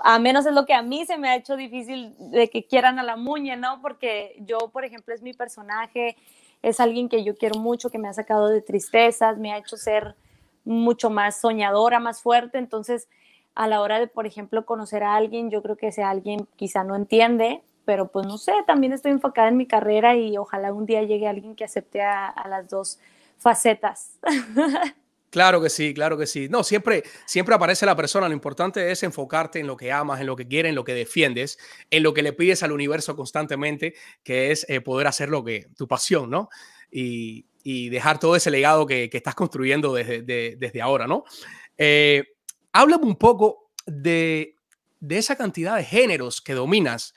a 0.03 0.19
menos 0.19 0.47
es 0.47 0.53
lo 0.53 0.67
que 0.67 0.75
a 0.75 0.83
mí 0.83 1.07
se 1.07 1.17
me 1.17 1.29
ha 1.29 1.37
hecho 1.37 1.57
difícil 1.57 2.13
de 2.19 2.51
que 2.51 2.67
quieran 2.67 2.99
a 2.99 3.05
la 3.05 3.15
Muñe, 3.15 3.57
¿no? 3.57 3.81
Porque 3.83 4.35
yo, 4.41 4.59
por 4.73 4.85
ejemplo, 4.85 5.15
es 5.15 5.23
mi 5.23 5.33
personaje, 5.33 6.17
es 6.61 6.81
alguien 6.81 7.09
que 7.09 7.23
yo 7.23 7.37
quiero 7.37 7.61
mucho, 7.61 7.89
que 7.89 7.99
me 7.99 8.09
ha 8.09 8.13
sacado 8.13 8.49
de 8.49 8.63
tristezas, 8.63 9.39
me 9.39 9.53
ha 9.53 9.59
hecho 9.59 9.77
ser 9.77 10.17
mucho 10.65 11.09
más 11.09 11.41
soñadora, 11.41 12.01
más 12.01 12.21
fuerte, 12.21 12.59
entonces, 12.59 13.09
a 13.55 13.69
la 13.69 13.81
hora 13.81 14.01
de, 14.01 14.09
por 14.09 14.27
ejemplo, 14.27 14.67
conocer 14.67 15.05
a 15.05 15.15
alguien, 15.15 15.53
yo 15.53 15.63
creo 15.63 15.77
que 15.77 15.89
ese 15.89 16.03
alguien 16.03 16.49
quizá 16.57 16.83
no 16.83 16.97
entiende, 16.97 17.63
pero 17.87 18.11
pues 18.11 18.27
no 18.27 18.37
sé, 18.37 18.53
también 18.67 18.93
estoy 18.93 19.13
enfocada 19.13 19.49
en 19.49 19.57
mi 19.57 19.67
carrera 19.67 20.17
y 20.17 20.37
ojalá 20.37 20.73
un 20.73 20.85
día 20.85 21.03
llegue 21.05 21.29
alguien 21.29 21.55
que 21.55 21.65
acepte 21.65 22.03
a, 22.03 22.35
las 22.51 22.69
dos 22.69 22.99
facetas. 23.39 24.19
Claro 25.29 25.61
que 25.61 25.69
sí, 25.69 25.93
claro 25.93 26.17
que 26.17 26.27
sí. 26.27 26.49
No, 26.49 26.65
siempre, 26.65 27.03
siempre 27.27 27.55
aparece 27.55 27.85
la 27.85 27.97
persona. 27.97 28.27
Lo 28.27 28.33
importante 28.33 28.91
es 28.91 29.03
enfocarte 29.03 29.59
en 29.59 29.67
lo 29.67 29.77
que 29.77 29.93
amas, 29.93 30.19
en 30.21 30.27
lo 30.27 30.35
que 30.35 30.49
quieres, 30.49 30.71
en 30.71 30.77
lo 30.77 30.85
que 30.85 30.95
defiendes, 30.95 31.59
en 31.91 32.05
lo 32.05 32.15
que 32.15 32.23
le 32.23 32.33
pides 32.33 32.63
al 32.63 32.73
universo 32.73 33.15
constantemente, 33.17 33.95
que 34.23 34.51
es 34.51 34.65
eh, 34.71 34.81
poder 34.81 35.09
hacer 35.09 35.29
lo 35.29 35.45
que 35.45 35.67
tu 35.77 35.87
pasión, 35.87 36.31
¿no? 36.31 36.49
Y, 36.91 37.45
dejar 37.91 38.19
todo 38.19 38.35
ese 38.37 38.51
legado 38.51 38.87
que, 38.87 39.11
estás 39.13 39.35
construyendo 39.35 39.93
desde, 39.93 40.23
desde 40.23 40.81
ahora, 40.81 41.07
¿no? 41.07 41.25
Eh, 41.77 42.25
háblame 42.73 43.05
un 43.05 43.17
poco 43.17 43.73
de, 43.85 44.55
de 45.01 45.19
esa 45.19 45.37
cantidad 45.37 45.77
de 45.77 45.85
géneros 45.85 46.41
que 46.41 46.55
dominas 46.55 47.13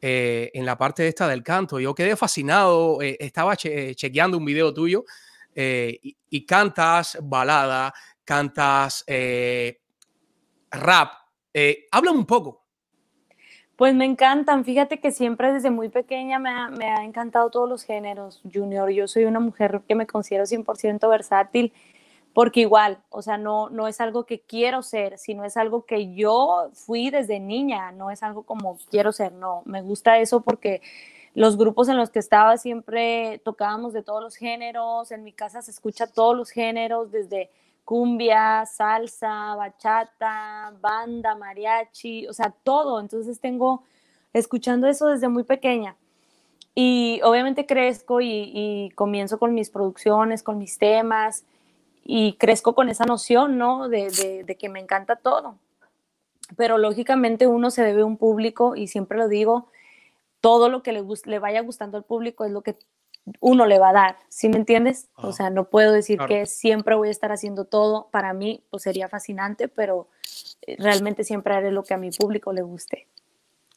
eh, 0.00 0.50
en 0.54 0.64
la 0.64 0.78
parte 0.78 1.08
esta 1.08 1.26
del 1.26 1.42
canto. 1.42 1.80
Yo 1.80 1.94
quedé 1.94 2.14
fascinado, 2.16 3.02
eh, 3.02 3.16
estaba 3.18 3.56
chequeando 3.56 4.38
un 4.38 4.44
video 4.44 4.72
tuyo 4.72 5.04
eh, 5.54 5.98
y, 6.02 6.46
cantas 6.46 7.18
balada, 7.20 7.92
cantas 8.24 9.04
rap. 10.70 11.12
háblame 11.90 12.18
un 12.18 12.26
poco. 12.26 12.64
Pues 13.74 13.94
me 13.94 14.04
encantan, 14.04 14.64
fíjate 14.64 15.00
que 15.00 15.12
siempre 15.12 15.52
desde 15.52 15.70
muy 15.70 15.88
pequeña 15.88 16.38
me 16.38 16.50
ha, 16.50 16.68
me 16.68 16.86
ha 16.86 17.04
encantado 17.04 17.50
todos 17.50 17.68
los 17.68 17.84
géneros, 17.84 18.40
Junior. 18.52 18.90
Yo 18.90 19.06
soy 19.08 19.24
una 19.24 19.40
mujer 19.40 19.82
que 19.86 19.94
me 19.94 20.06
considero 20.06 20.44
100% 20.44 21.08
versátil 21.08 21.72
porque 22.38 22.60
igual, 22.60 23.02
o 23.10 23.20
sea, 23.20 23.36
no, 23.36 23.68
no 23.68 23.88
es 23.88 24.00
algo 24.00 24.24
que 24.24 24.38
quiero 24.38 24.84
ser, 24.84 25.18
sino 25.18 25.44
es 25.44 25.56
algo 25.56 25.84
que 25.86 26.14
yo 26.14 26.70
fui 26.72 27.10
desde 27.10 27.40
niña, 27.40 27.90
no 27.90 28.12
es 28.12 28.22
algo 28.22 28.44
como 28.44 28.78
quiero 28.92 29.10
ser, 29.10 29.32
no, 29.32 29.62
me 29.64 29.82
gusta 29.82 30.20
eso 30.20 30.40
porque 30.42 30.80
los 31.34 31.58
grupos 31.58 31.88
en 31.88 31.96
los 31.96 32.10
que 32.10 32.20
estaba 32.20 32.56
siempre 32.56 33.40
tocábamos 33.44 33.92
de 33.92 34.04
todos 34.04 34.22
los 34.22 34.36
géneros, 34.36 35.10
en 35.10 35.24
mi 35.24 35.32
casa 35.32 35.62
se 35.62 35.72
escucha 35.72 36.06
todos 36.06 36.36
los 36.36 36.50
géneros, 36.50 37.10
desde 37.10 37.50
cumbia, 37.84 38.64
salsa, 38.66 39.56
bachata, 39.56 40.72
banda, 40.80 41.34
mariachi, 41.34 42.28
o 42.28 42.32
sea, 42.32 42.54
todo, 42.62 43.00
entonces 43.00 43.40
tengo 43.40 43.82
escuchando 44.32 44.86
eso 44.86 45.08
desde 45.08 45.26
muy 45.26 45.42
pequeña. 45.42 45.96
Y 46.76 47.20
obviamente 47.24 47.66
crezco 47.66 48.20
y, 48.20 48.52
y 48.54 48.90
comienzo 48.90 49.40
con 49.40 49.54
mis 49.54 49.70
producciones, 49.70 50.44
con 50.44 50.56
mis 50.56 50.78
temas, 50.78 51.44
y 52.10 52.38
crezco 52.38 52.74
con 52.74 52.88
esa 52.88 53.04
noción, 53.04 53.58
¿no? 53.58 53.90
De, 53.90 54.42
de, 54.46 54.56
que 54.56 54.70
me 54.70 54.80
encanta 54.80 55.16
todo. 55.16 55.58
Pero 56.56 56.78
lógicamente 56.78 57.46
uno 57.46 57.70
se 57.70 57.84
debe 57.84 58.00
a 58.00 58.06
un 58.06 58.16
público 58.16 58.76
y 58.76 58.86
siempre 58.86 59.18
lo 59.18 59.28
digo, 59.28 59.66
todo 60.40 60.70
lo 60.70 60.82
que 60.82 60.92
le, 60.92 61.04
le 61.26 61.38
vaya 61.38 61.60
gustando 61.60 61.98
al 61.98 62.04
público 62.04 62.46
es 62.46 62.50
lo 62.50 62.62
que 62.62 62.78
uno 63.40 63.66
le 63.66 63.78
va 63.78 63.90
a 63.90 63.92
dar, 63.92 64.16
¿sí 64.30 64.48
me 64.48 64.56
entiendes? 64.56 65.10
o 65.16 65.32
sea, 65.32 65.50
no 65.50 65.68
puedo 65.68 65.92
decir 65.92 66.18
que 66.26 66.46
siempre 66.46 66.94
voy 66.94 67.08
a 67.08 67.10
estar 67.10 67.30
haciendo 67.30 67.66
todo, 67.66 68.08
para 68.10 68.32
mí 68.32 68.64
pues 68.70 68.84
sería 68.84 69.10
fascinante, 69.10 69.68
pero 69.68 70.08
eh, 70.62 70.76
realmente 70.78 71.24
siempre 71.24 71.52
haré 71.52 71.72
lo 71.72 71.84
que 71.84 71.92
a 71.92 71.98
mi 71.98 72.10
público 72.10 72.54
le 72.54 72.62
guste. 72.62 73.06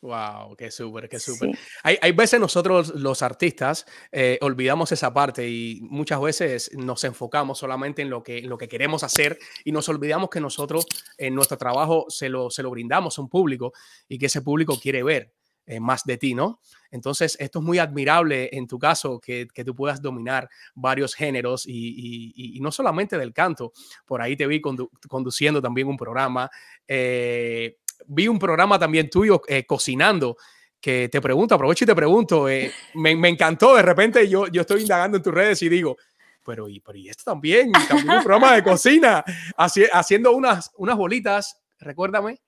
Wow, 0.01 0.55
qué 0.55 0.71
súper, 0.71 1.07
qué 1.07 1.19
súper. 1.19 1.51
Hay, 1.83 1.95
hay, 2.01 2.11
veces 2.11 2.39
nosotros 2.39 2.89
los 2.95 3.21
artistas 3.21 3.85
eh, 4.11 4.39
olvidamos 4.41 4.91
esa 4.91 5.13
parte 5.13 5.47
y 5.47 5.79
muchas 5.83 6.19
veces 6.19 6.71
nos 6.73 7.03
enfocamos 7.03 7.59
solamente 7.59 8.01
en 8.01 8.09
lo 8.09 8.23
que, 8.23 8.41
lo 8.41 8.57
que 8.57 8.67
queremos 8.67 9.03
hacer 9.03 9.37
y 9.63 9.71
nos 9.71 9.87
olvidamos 9.89 10.31
que 10.31 10.41
nosotros 10.41 10.87
en 11.19 11.35
nuestro 11.35 11.57
trabajo 11.57 12.05
se 12.09 12.29
lo, 12.29 12.49
se 12.49 12.63
lo 12.63 12.71
brindamos 12.71 13.19
a 13.19 13.21
un 13.21 13.29
público 13.29 13.73
y 14.07 14.17
que 14.17 14.25
ese 14.25 14.41
público 14.41 14.79
quiere 14.81 15.03
ver 15.03 15.33
eh, 15.67 15.79
más 15.79 16.03
de 16.03 16.17
ti, 16.17 16.33
¿no? 16.33 16.59
Entonces, 16.89 17.37
esto 17.39 17.59
es 17.59 17.65
muy 17.65 17.77
admirable 17.77 18.49
en 18.51 18.65
tu 18.65 18.79
caso, 18.79 19.19
que, 19.19 19.47
que 19.53 19.63
tú 19.63 19.75
puedas 19.75 20.01
dominar 20.01 20.49
varios 20.73 21.13
géneros 21.13 21.67
y, 21.67 21.71
y, 21.71 22.57
y, 22.57 22.59
no 22.59 22.71
solamente 22.71 23.17
del 23.17 23.31
canto. 23.31 23.71
Por 24.05 24.23
ahí 24.23 24.35
te 24.35 24.47
vi 24.47 24.59
conduciendo 24.59 25.61
también 25.61 25.87
un 25.87 25.97
programa. 25.97 26.49
Eh, 26.87 27.77
vi 28.07 28.27
un 28.27 28.39
programa 28.39 28.77
también 28.77 29.09
tuyo 29.09 29.41
eh, 29.47 29.65
cocinando 29.65 30.37
que 30.79 31.09
te 31.09 31.21
pregunto, 31.21 31.53
aprovecho 31.53 31.83
y 31.83 31.87
te 31.87 31.95
pregunto, 31.95 32.49
eh, 32.49 32.71
me, 32.95 33.15
me, 33.15 33.29
encantó, 33.29 33.75
de 33.75 33.83
repente 33.83 34.27
yo, 34.27 34.47
yo 34.47 34.61
estoy 34.61 34.81
indagando 34.81 35.17
en 35.17 35.23
tus 35.23 35.33
redes 35.33 35.61
y 35.61 35.69
digo, 35.69 35.95
pero 36.43 36.67
y, 36.67 36.79
pero 36.79 36.97
y 36.97 37.07
esto 37.07 37.23
también, 37.25 37.71
también 37.71 38.17
un 38.17 38.23
programa 38.23 38.55
de 38.55 38.63
cocina, 38.63 39.23
haciendo 39.55 40.31
unas, 40.31 40.71
unas 40.77 40.97
bolitas, 40.97 41.61
recuérdame. 41.79 42.39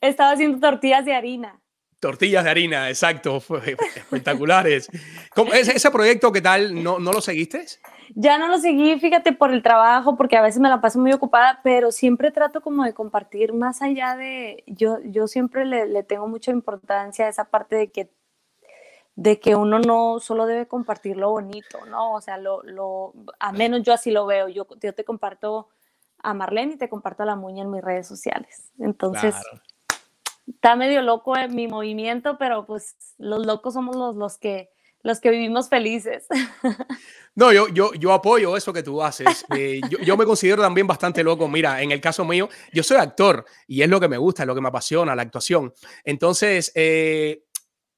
Estaba 0.00 0.32
haciendo 0.32 0.58
tortillas 0.58 1.04
de 1.04 1.14
harina. 1.14 1.60
Tortillas 2.00 2.44
de 2.44 2.50
harina, 2.50 2.88
exacto, 2.88 3.42
espectaculares. 3.96 4.88
ese, 5.52 5.76
ese, 5.76 5.90
proyecto 5.90 6.32
qué 6.32 6.40
tal? 6.40 6.82
¿No, 6.82 6.98
¿No 6.98 7.12
lo 7.12 7.20
seguiste? 7.20 7.66
Ya 8.14 8.38
no 8.38 8.48
lo 8.48 8.58
seguí, 8.58 8.98
fíjate, 8.98 9.32
por 9.32 9.52
el 9.52 9.62
trabajo, 9.62 10.16
porque 10.16 10.36
a 10.36 10.42
veces 10.42 10.60
me 10.60 10.68
la 10.68 10.80
paso 10.80 10.98
muy 10.98 11.12
ocupada, 11.12 11.60
pero 11.62 11.90
siempre 11.90 12.30
trato 12.30 12.60
como 12.60 12.84
de 12.84 12.94
compartir 12.94 13.52
más 13.52 13.82
allá 13.82 14.16
de, 14.16 14.62
yo, 14.66 14.98
yo 15.04 15.26
siempre 15.26 15.64
le, 15.64 16.02
tengo 16.02 16.28
mucha 16.28 16.50
importancia 16.50 17.26
a 17.26 17.28
esa 17.28 17.44
parte 17.44 17.76
de 17.76 17.90
que, 17.90 18.10
de 19.16 19.40
que 19.40 19.56
uno 19.56 19.78
no 19.78 20.20
solo 20.20 20.46
debe 20.46 20.66
compartir 20.66 21.16
lo 21.16 21.30
bonito, 21.30 21.84
¿no? 21.86 22.12
O 22.12 22.20
sea, 22.20 22.38
lo, 22.38 22.62
lo, 22.62 23.12
a 23.40 23.52
menos 23.52 23.82
yo 23.82 23.92
así 23.92 24.10
lo 24.10 24.26
veo, 24.26 24.48
yo, 24.48 24.66
yo 24.80 24.94
te 24.94 25.04
comparto 25.04 25.68
a 26.22 26.34
Marlene 26.34 26.74
y 26.74 26.76
te 26.76 26.88
comparto 26.88 27.22
a 27.22 27.26
la 27.26 27.36
muña 27.36 27.62
en 27.62 27.70
mis 27.70 27.82
redes 27.82 28.06
sociales. 28.06 28.70
Entonces, 28.78 29.34
está 30.46 30.76
medio 30.76 31.02
loco 31.02 31.34
mi 31.50 31.68
movimiento, 31.68 32.38
pero 32.38 32.66
pues 32.66 32.96
los 33.18 33.46
locos 33.46 33.74
somos 33.74 33.96
los, 33.96 34.16
los 34.16 34.38
que 34.38 34.70
los 35.06 35.20
que 35.20 35.30
vivimos 35.30 35.68
felices. 35.68 36.26
No, 37.38 37.52
yo, 37.52 37.68
yo, 37.68 37.92
yo 37.92 38.14
apoyo 38.14 38.56
eso 38.56 38.72
que 38.72 38.82
tú 38.82 39.02
haces. 39.02 39.44
Eh, 39.54 39.82
yo, 39.90 39.98
yo, 39.98 40.16
me 40.16 40.24
considero 40.24 40.62
también 40.62 40.86
bastante 40.86 41.22
loco. 41.22 41.46
Mira, 41.48 41.82
en 41.82 41.92
el 41.92 42.00
caso 42.00 42.24
mío, 42.24 42.48
yo 42.72 42.82
soy 42.82 42.96
actor 42.96 43.44
y 43.66 43.82
es 43.82 43.90
lo 43.90 44.00
que 44.00 44.08
me 44.08 44.16
gusta, 44.16 44.42
es 44.42 44.46
lo 44.46 44.54
que 44.54 44.62
me 44.62 44.68
apasiona, 44.68 45.14
la 45.14 45.20
actuación. 45.20 45.74
Entonces, 46.02 46.72
eh, 46.74 47.42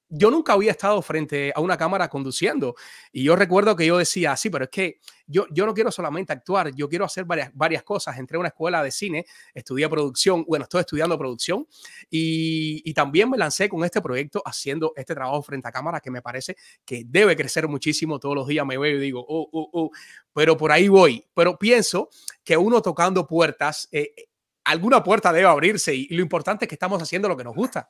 yo 0.08 0.30
nunca 0.30 0.54
había 0.54 0.70
estado 0.70 1.02
frente 1.02 1.52
a 1.54 1.60
una 1.60 1.76
cámara 1.76 2.08
conduciendo. 2.08 2.74
Y 3.12 3.24
yo 3.24 3.36
recuerdo 3.36 3.76
que 3.76 3.86
yo 3.86 3.98
decía, 3.98 4.36
sí, 4.36 4.48
pero 4.50 4.64
es 4.64 4.70
que 4.70 5.00
yo, 5.26 5.46
yo 5.50 5.66
no 5.66 5.74
quiero 5.74 5.90
solamente 5.90 6.32
actuar, 6.32 6.74
yo 6.74 6.88
quiero 6.88 7.04
hacer 7.04 7.24
varias, 7.24 7.50
varias 7.54 7.82
cosas. 7.82 8.18
Entré 8.18 8.36
a 8.36 8.40
una 8.40 8.48
escuela 8.48 8.82
de 8.82 8.90
cine, 8.90 9.26
estudié 9.52 9.88
producción, 9.88 10.44
bueno, 10.48 10.62
estoy 10.62 10.80
estudiando 10.80 11.18
producción 11.18 11.66
y, 12.08 12.82
y, 12.84 12.94
también 12.94 13.28
me 13.28 13.36
lancé 13.36 13.68
con 13.68 13.84
este 13.84 14.00
proyecto 14.00 14.42
haciendo 14.44 14.92
este 14.96 15.14
trabajo 15.14 15.42
frente 15.42 15.68
a 15.68 15.72
cámara 15.72 16.00
que 16.00 16.10
me 16.10 16.22
parece 16.22 16.56
que 16.84 17.04
debe 17.06 17.36
crecer 17.36 17.68
muchísimo. 17.68 18.18
Todos 18.18 18.34
los 18.34 18.48
días 18.48 18.64
me 18.64 18.78
veo 18.78 18.96
y 18.96 19.00
digo, 19.00 19.24
oh, 19.28 19.48
oh, 19.52 19.70
oh, 19.72 19.90
pero 20.32 20.56
por 20.56 20.72
ahí 20.72 20.88
voy. 20.88 21.24
Pero 21.34 21.58
pienso 21.58 22.08
que 22.42 22.56
uno 22.56 22.80
tocando 22.80 23.26
puertas, 23.26 23.88
eh, 23.92 24.14
alguna 24.64 25.02
puerta 25.02 25.32
debe 25.32 25.48
abrirse 25.48 25.94
y 25.94 26.08
lo 26.08 26.22
importante 26.22 26.64
es 26.64 26.68
que 26.68 26.74
estamos 26.74 27.02
haciendo 27.02 27.28
lo 27.28 27.36
que 27.36 27.44
nos 27.44 27.54
gusta. 27.54 27.88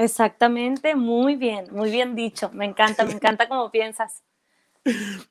Exactamente, 0.00 0.94
muy 0.94 1.36
bien, 1.36 1.66
muy 1.72 1.90
bien 1.90 2.14
dicho. 2.14 2.50
Me 2.54 2.64
encanta, 2.64 3.04
me 3.04 3.12
encanta 3.12 3.46
cómo 3.48 3.70
piensas. 3.70 4.22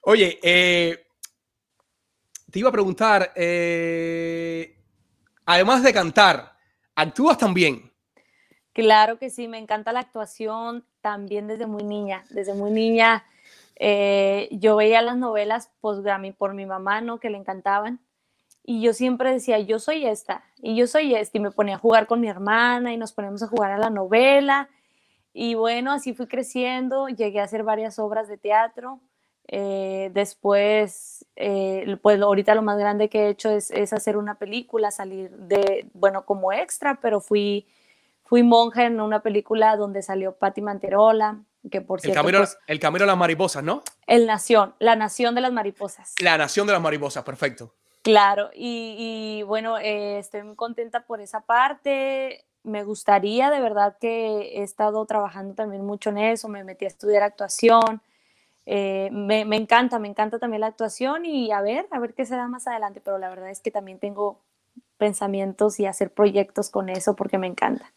Oye, 0.02 0.40
eh, 0.44 1.08
te 2.52 2.60
iba 2.60 2.70
a 2.70 2.72
preguntar, 2.72 3.32
eh, 3.36 4.78
además 5.46 5.82
de 5.82 5.92
cantar, 5.92 6.56
¿actúas 6.94 7.40
también? 7.40 7.92
Claro 8.72 9.18
que 9.18 9.32
sí, 9.32 9.48
me 9.48 9.58
encanta 9.58 9.92
la 9.92 10.02
actuación 10.02 10.86
también 11.02 11.48
desde 11.48 11.66
muy 11.66 11.84
niña. 11.84 12.24
Desde 12.30 12.54
muy 12.54 12.70
niña 12.70 13.26
eh, 13.76 14.50
yo 14.52 14.76
veía 14.76 15.02
las 15.02 15.18
novelas 15.18 15.72
post-Grammy 15.82 16.32
por 16.32 16.54
mi 16.54 16.68
mamá, 16.68 17.02
¿no? 17.02 17.20
Que 17.20 17.32
le 17.32 17.38
encantaban. 17.38 18.02
Y 18.70 18.82
yo 18.82 18.94
siempre 18.94 19.34
decía, 19.34 19.58
yo 19.58 19.80
soy 19.80 20.06
esta, 20.06 20.44
y 20.62 20.76
yo 20.76 20.86
soy 20.86 21.16
esta, 21.16 21.40
y 21.40 21.42
me 21.42 21.50
ponía 21.50 21.78
a 21.78 21.80
jugar 21.80 22.06
con 22.06 22.22
mi 22.22 22.30
hermana 22.30 22.94
y 22.94 22.98
nos 22.98 23.14
poníamos 23.14 23.42
a 23.42 23.48
jugar 23.48 23.72
a 23.72 23.80
la 23.80 23.90
novela. 23.90 24.70
Y 25.34 25.56
bueno, 25.56 25.92
así 25.92 26.14
fui 26.14 26.28
creciendo, 26.28 27.08
llegué 27.10 27.40
a 27.40 27.46
hacer 27.46 27.64
varias 27.64 27.98
obras 27.98 28.28
de 28.28 28.38
teatro. 28.38 29.00
Eh, 29.48 30.12
después, 30.14 31.26
eh, 31.36 31.98
pues 32.04 32.22
ahorita 32.22 32.54
lo 32.54 32.62
más 32.62 32.78
grande 32.78 33.10
que 33.10 33.22
he 33.22 33.30
hecho 33.30 33.50
es, 33.50 33.72
es, 33.72 33.92
hacer 33.92 34.18
una 34.18 34.36
película, 34.36 34.92
salir 34.92 35.32
de, 35.32 35.90
bueno, 35.94 36.26
como 36.26 36.54
extra, 36.54 37.00
pero 37.02 37.22
fui, 37.22 37.66
fui 38.24 38.44
monja 38.44 38.86
en 38.86 39.02
una 39.02 39.24
película 39.24 39.78
donde 39.78 40.04
salió 40.04 40.34
Patti 40.36 40.62
Manterola, 40.62 41.40
que 41.72 41.82
por 41.82 42.02
cierto... 42.02 42.20
El 42.20 42.24
camino, 42.24 42.38
pues, 42.38 42.60
el 42.68 42.80
camino 42.80 43.06
de 43.06 43.08
las 43.08 43.18
mariposas, 43.18 43.64
¿no? 43.64 43.82
El 44.06 44.28
Nación, 44.28 44.76
la 44.78 44.96
Nación 44.96 45.34
de 45.34 45.42
las 45.42 45.52
Mariposas. 45.52 46.14
La 46.22 46.38
Nación 46.38 46.68
de 46.68 46.74
las 46.74 46.82
Mariposas, 46.84 47.24
perfecto. 47.24 47.74
Claro, 48.02 48.50
y, 48.54 49.44
bueno, 49.44 49.78
eh, 49.78 50.20
estoy 50.20 50.44
muy 50.44 50.56
contenta 50.56 51.06
por 51.06 51.20
esa 51.20 51.42
parte. 51.42 52.46
Me 52.64 52.84
gustaría, 52.84 53.50
de 53.50 53.60
verdad 53.60 53.98
que 54.00 54.60
he 54.60 54.64
estado 54.64 55.06
trabajando 55.06 55.54
también 55.54 55.86
mucho 55.86 56.10
en 56.10 56.18
eso, 56.18 56.48
me 56.48 56.64
metí 56.64 56.86
a 56.86 56.88
estudiar 56.88 57.24
actuación. 57.24 58.02
Eh, 58.66 59.10
me, 59.12 59.46
me, 59.46 59.58
encanta, 59.58 60.00
me 60.00 60.08
encanta 60.08 60.40
también 60.40 60.62
la 60.62 60.68
actuación 60.68 61.26
y 61.26 61.52
a 61.52 61.62
ver, 61.62 61.88
a 61.92 62.00
ver 62.00 62.14
qué 62.14 62.26
se 62.26 62.36
da 62.36 62.48
más 62.48 62.68
adelante, 62.68 63.02
pero 63.02 63.18
la 63.18 63.30
verdad 63.30 63.50
es 63.50 63.60
que 63.62 63.72
también 63.72 64.00
tengo 64.00 64.42
pensamientos 64.98 65.80
y 65.80 65.86
hacer 65.86 66.14
proyectos 66.14 66.70
con 66.70 66.90
eso 66.90 67.16
porque 67.16 67.38
me 67.38 67.48
encanta. 67.48 67.94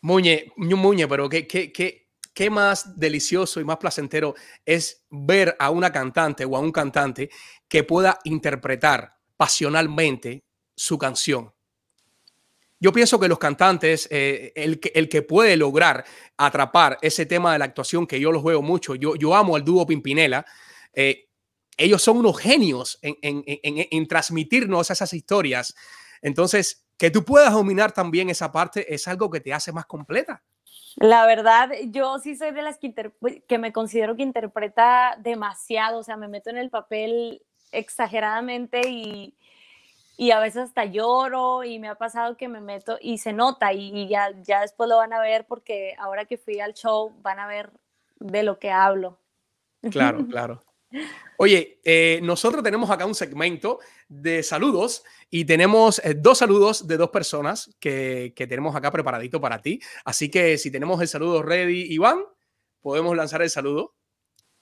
Muñe, 0.00 0.52
Muñe, 0.56 1.06
pero 1.08 1.28
qué, 1.28 1.46
qué, 1.46 1.72
qué, 1.72 2.08
qué 2.32 2.50
más 2.50 2.98
delicioso 2.98 3.60
y 3.60 3.64
más 3.64 3.76
placentero 3.76 4.34
es 4.64 5.04
ver 5.10 5.56
a 5.58 5.70
una 5.70 5.92
cantante 5.92 6.44
o 6.44 6.56
a 6.56 6.60
un 6.60 6.72
cantante 6.72 7.30
que 7.68 7.84
pueda 7.84 8.18
interpretar 8.24 9.15
pasionalmente 9.36 10.44
su 10.74 10.98
canción. 10.98 11.52
Yo 12.78 12.92
pienso 12.92 13.18
que 13.18 13.28
los 13.28 13.38
cantantes, 13.38 14.06
eh, 14.10 14.52
el, 14.54 14.78
que, 14.78 15.22
puede 15.22 15.56
lograr 15.56 16.04
atrapar 16.36 16.98
ese 17.00 17.24
tema 17.24 17.52
de 17.52 17.58
la 17.58 17.64
actuación, 17.64 18.06
que 18.06 18.20
yo 18.20 18.30
los 18.30 18.44
veo 18.44 18.60
mucho, 18.60 18.94
yo, 18.94 19.34
amo 19.34 19.56
al 19.56 19.64
dúo 19.64 19.86
Pimpinela, 19.86 20.44
eh, 20.92 21.28
ellos 21.78 22.02
son 22.02 22.18
unos 22.18 22.38
genios 22.38 22.98
en, 23.02 23.16
en, 23.22 23.42
en, 23.46 23.86
en, 23.90 24.06
transmitirnos 24.06 24.90
esas 24.90 25.12
historias. 25.12 25.74
Entonces, 26.20 26.86
que 26.98 27.10
tú 27.10 27.24
puedas 27.24 27.52
dominar 27.52 27.92
también 27.92 28.30
esa 28.30 28.52
parte 28.52 28.94
es 28.94 29.08
algo 29.08 29.30
que 29.30 29.40
te 29.40 29.52
hace 29.52 29.72
más 29.72 29.86
completa. 29.86 30.42
La 30.96 31.26
verdad, 31.26 31.70
yo 31.88 32.18
sí 32.18 32.36
soy 32.36 32.52
de 32.52 32.62
las 32.62 32.78
que, 32.78 32.94
que 33.46 33.58
me 33.58 33.72
considero 33.72 34.16
que 34.16 34.22
interpreta 34.22 35.16
demasiado, 35.20 35.98
o 35.98 36.02
sea, 36.02 36.16
me 36.16 36.28
meto 36.28 36.48
en 36.48 36.56
el 36.56 36.70
papel 36.70 37.42
exageradamente 37.72 38.80
y, 38.88 39.36
y 40.16 40.30
a 40.30 40.40
veces 40.40 40.62
hasta 40.64 40.84
lloro 40.84 41.62
y 41.64 41.78
me 41.78 41.88
ha 41.88 41.94
pasado 41.96 42.36
que 42.36 42.48
me 42.48 42.60
meto 42.60 42.98
y 43.00 43.18
se 43.18 43.32
nota 43.32 43.72
y, 43.72 44.08
ya, 44.08 44.30
ya 44.42 44.62
después 44.62 44.88
lo 44.88 44.96
van 44.96 45.12
a 45.12 45.20
ver 45.20 45.46
porque 45.46 45.94
ahora 45.98 46.24
que 46.24 46.38
fui 46.38 46.60
al 46.60 46.74
show 46.74 47.14
van 47.22 47.38
a 47.38 47.46
ver 47.46 47.70
de 48.18 48.42
lo 48.42 48.58
que 48.58 48.70
hablo. 48.70 49.18
Claro, 49.90 50.26
claro. 50.30 50.62
Oye, 51.36 51.80
eh, 51.84 52.20
nosotros 52.22 52.62
tenemos 52.62 52.88
acá 52.90 53.04
un 53.04 53.14
segmento 53.14 53.80
de 54.08 54.42
saludos 54.42 55.04
y 55.28 55.44
tenemos 55.44 55.98
eh, 55.98 56.14
dos 56.14 56.38
saludos 56.38 56.86
de 56.86 56.96
dos 56.96 57.10
personas 57.10 57.76
que, 57.78 58.32
que, 58.34 58.46
tenemos 58.46 58.74
acá 58.74 58.90
preparadito 58.90 59.40
para 59.40 59.60
ti. 59.60 59.80
Así 60.04 60.30
que 60.30 60.56
si 60.56 60.70
tenemos 60.70 61.00
el 61.02 61.08
saludo 61.08 61.42
ready, 61.42 61.92
Iván, 61.92 62.24
podemos 62.80 63.14
lanzar 63.14 63.42
el 63.42 63.50
saludo. 63.50 63.94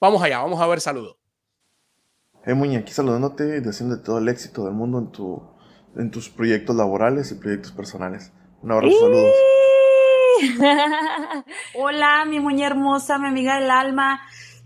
Vamos 0.01 0.21
allá, 0.21 0.39
vamos 0.39 0.59
a 0.59 0.67
ver 0.67 0.81
saludo. 0.81 1.19
Hey 2.47 2.53
Muñe, 2.53 2.77
aquí 2.77 2.93
saludándote 2.93 3.57
y 3.57 3.59
deseándote 3.59 4.03
todo 4.03 4.19
el 4.19 4.29
éxito 4.29 4.65
del 4.65 4.75
mundo 4.75 4.99
en, 4.99 5.11
tu, 5.11 5.41
en 5.95 6.11
tus 6.11 6.29
proyectos 6.29 6.75
laborales 6.75 7.31
y 7.31 7.35
proyectos 7.35 7.71
personales. 7.71 8.31
Un 8.61 8.71
abrazo, 8.71 8.99
saludos. 8.99 9.31
Hola, 11.73 12.23
mi 12.25 12.39
Muñe 12.39 12.63
hermosa, 12.63 13.17
mi 13.17 13.29
amiga 13.29 13.59
del 13.59 13.71
alma. 13.71 14.21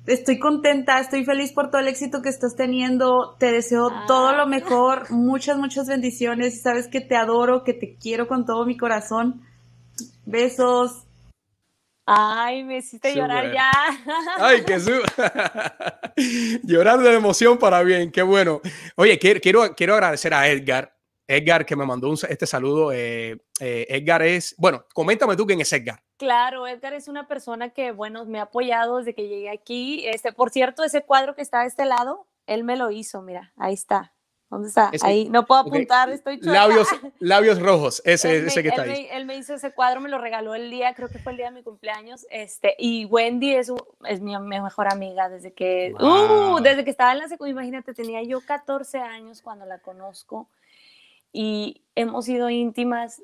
Estoy 0.06 0.40
contenta, 0.40 1.00
estoy 1.00 1.24
feliz 1.24 1.54
por 1.54 1.70
todo 1.70 1.80
el 1.80 1.88
éxito 1.88 2.22
que 2.22 2.28
estás 2.28 2.58
teniendo. 2.58 3.38
Te 3.40 3.54
deseo 3.54 3.90
todo 4.08 4.36
lo 4.36 4.46
mejor, 4.46 5.10
muchas, 5.10 5.58
muchas 5.58 5.88
bendiciones. 5.88 6.62
Sabes 6.62 6.90
que 6.90 7.00
te 7.00 7.16
adoro, 7.16 7.64
que 7.64 7.74
te 7.74 7.96
quiero 7.96 8.28
con 8.28 8.46
todo 8.46 8.66
mi 8.66 8.76
corazón. 8.76 9.42
Besos. 10.26 11.06
Ay, 12.12 12.64
me 12.64 12.78
hiciste 12.78 13.10
Super. 13.10 13.22
llorar 13.22 13.54
ya. 13.54 13.72
Ay, 14.40 14.64
qué 14.66 14.80
su... 14.80 14.92
llorar 16.64 16.98
de 17.02 17.14
emoción 17.14 17.60
para 17.60 17.84
bien, 17.84 18.12
qué 18.12 18.24
bueno. 18.24 18.62
Oye, 18.96 19.20
quiero, 19.20 19.40
quiero, 19.40 19.76
quiero 19.76 19.94
agradecer 19.94 20.34
a 20.34 20.48
Edgar. 20.48 20.98
Edgar 21.28 21.68
que 21.68 21.76
me 21.76 21.86
mandó 21.86 22.10
un, 22.10 22.18
este 22.28 22.48
saludo. 22.48 22.92
Eh, 22.92 23.38
eh, 23.60 23.86
Edgar 23.90 24.24
es, 24.24 24.56
bueno, 24.58 24.86
coméntame 24.92 25.36
tú 25.36 25.46
quién 25.46 25.62
es 25.62 25.72
Edgar. 25.72 26.02
Claro, 26.18 26.66
Edgar 26.66 26.94
es 26.94 27.08
una 27.08 27.28
persona 27.28 27.70
que, 27.70 27.92
bueno, 27.92 28.26
me 28.26 28.40
ha 28.40 28.44
apoyado 28.44 28.98
desde 28.98 29.14
que 29.14 29.28
llegué 29.28 29.52
aquí. 29.52 30.08
Este, 30.08 30.32
por 30.32 30.50
cierto, 30.50 30.84
ese 30.84 31.04
cuadro 31.04 31.36
que 31.36 31.44
está 31.44 31.62
a 31.62 31.66
este 31.68 31.86
lado, 31.86 32.28
él 32.48 32.64
me 32.64 32.76
lo 32.76 32.90
hizo, 32.90 33.22
mira, 33.22 33.54
ahí 33.56 33.76
está. 33.76 34.16
¿Dónde 34.50 34.70
está? 34.70 34.90
Ese, 34.92 35.06
ahí, 35.06 35.30
no 35.30 35.46
puedo 35.46 35.62
apuntar, 35.62 36.08
okay. 36.08 36.18
estoy 36.18 36.40
chueca. 36.40 36.52
Labios, 36.54 36.88
labios 37.20 37.62
rojos, 37.62 38.02
ese, 38.04 38.38
él 38.38 38.48
ese 38.48 38.64
que 38.64 38.70
está 38.70 38.84
él 38.84 38.90
ahí. 38.90 39.04
Me, 39.04 39.18
él 39.18 39.26
me 39.26 39.36
hizo 39.38 39.54
ese 39.54 39.72
cuadro, 39.72 40.02
me 40.02 40.10
lo 40.10 40.18
regaló 40.18 40.56
el 40.56 40.72
día, 40.72 40.96
creo 40.96 41.08
que 41.08 41.20
fue 41.20 41.34
el 41.34 41.38
día 41.38 41.48
de 41.48 41.52
mi 41.52 41.62
cumpleaños, 41.62 42.26
este, 42.32 42.76
y 42.80 43.06
Wendy 43.06 43.54
es, 43.54 43.72
es 44.06 44.22
mi, 44.22 44.36
mi 44.40 44.60
mejor 44.60 44.92
amiga 44.92 45.30
desde 45.30 45.54
que, 45.54 45.94
wow. 46.00 46.56
uh, 46.56 46.60
desde 46.62 46.84
que 46.84 46.90
estaba 46.90 47.12
en 47.12 47.20
la 47.20 47.28
secundaria, 47.28 47.54
imagínate, 47.54 47.94
tenía 47.94 48.24
yo 48.24 48.42
14 48.42 48.98
años 48.98 49.44
cuando 49.44 49.66
la 49.66 49.80
conozco, 49.80 50.50
y 51.32 51.84
hemos 51.94 52.26
sido 52.26 52.50
íntimas, 52.50 53.22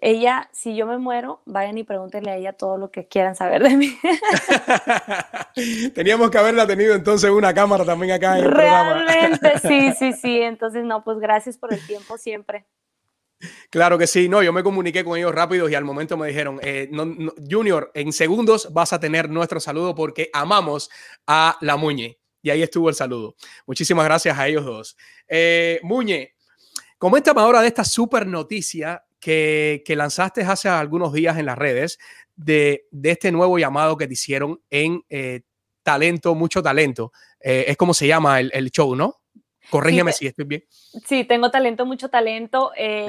ella, 0.00 0.48
si 0.52 0.74
yo 0.74 0.86
me 0.86 0.98
muero, 0.98 1.42
vayan 1.46 1.78
y 1.78 1.84
pregúntenle 1.84 2.30
a 2.30 2.36
ella 2.36 2.52
todo 2.52 2.76
lo 2.76 2.90
que 2.90 3.06
quieran 3.06 3.36
saber 3.36 3.62
de 3.62 3.76
mí. 3.76 3.96
Teníamos 5.94 6.30
que 6.30 6.38
haberla 6.38 6.66
tenido 6.66 6.94
entonces 6.94 7.30
una 7.30 7.54
cámara 7.54 7.84
también 7.84 8.12
acá 8.12 8.38
en 8.38 8.44
el 8.44 8.50
Realmente, 8.50 9.38
programa. 9.38 9.58
sí, 9.68 9.92
sí, 9.98 10.12
sí. 10.12 10.40
Entonces, 10.40 10.84
no, 10.84 11.04
pues 11.04 11.18
gracias 11.18 11.56
por 11.56 11.72
el 11.72 11.86
tiempo 11.86 12.18
siempre. 12.18 12.66
Claro 13.70 13.98
que 13.98 14.06
sí, 14.06 14.28
no, 14.28 14.42
yo 14.42 14.52
me 14.52 14.62
comuniqué 14.62 15.04
con 15.04 15.18
ellos 15.18 15.34
rápido 15.34 15.68
y 15.68 15.74
al 15.74 15.84
momento 15.84 16.16
me 16.16 16.28
dijeron, 16.28 16.60
eh, 16.62 16.88
no, 16.92 17.04
no, 17.04 17.32
Junior, 17.48 17.90
en 17.94 18.12
segundos 18.12 18.72
vas 18.72 18.92
a 18.92 19.00
tener 19.00 19.28
nuestro 19.28 19.60
saludo 19.60 19.94
porque 19.94 20.30
amamos 20.32 20.90
a 21.26 21.56
la 21.60 21.76
Muñe. 21.76 22.18
Y 22.42 22.50
ahí 22.50 22.62
estuvo 22.62 22.88
el 22.88 22.94
saludo. 22.94 23.36
Muchísimas 23.66 24.04
gracias 24.04 24.36
a 24.36 24.48
ellos 24.48 24.64
dos. 24.64 24.96
Eh, 25.28 25.80
Muñe, 25.82 26.34
coméntame 26.98 27.40
ahora 27.40 27.60
de 27.60 27.68
esta 27.68 27.84
super 27.84 28.26
noticia 28.26 29.04
que, 29.22 29.84
que, 29.86 29.94
lanzaste 29.94 30.42
hace 30.42 30.68
algunos 30.68 31.12
días 31.12 31.38
en 31.38 31.46
las 31.46 31.56
redes 31.56 31.98
de, 32.34 32.86
de, 32.90 33.12
este 33.12 33.30
nuevo 33.30 33.56
llamado 33.56 33.96
que 33.96 34.08
te 34.08 34.14
hicieron 34.14 34.60
en 34.68 35.04
eh, 35.08 35.42
Talento, 35.84 36.34
Mucho 36.34 36.60
Talento. 36.60 37.12
Eh, 37.40 37.66
es 37.68 37.76
como 37.76 37.94
se 37.94 38.08
llama 38.08 38.40
el, 38.40 38.50
el 38.52 38.72
show, 38.72 38.96
¿no? 38.96 39.20
Corrígeme 39.70 40.12
sí, 40.12 40.18
si 40.18 40.26
estoy 40.26 40.44
bien. 40.44 40.64
Sí, 41.06 41.22
tengo 41.22 41.52
talento, 41.52 41.86
mucho 41.86 42.10
talento. 42.10 42.72
Eh, 42.76 43.08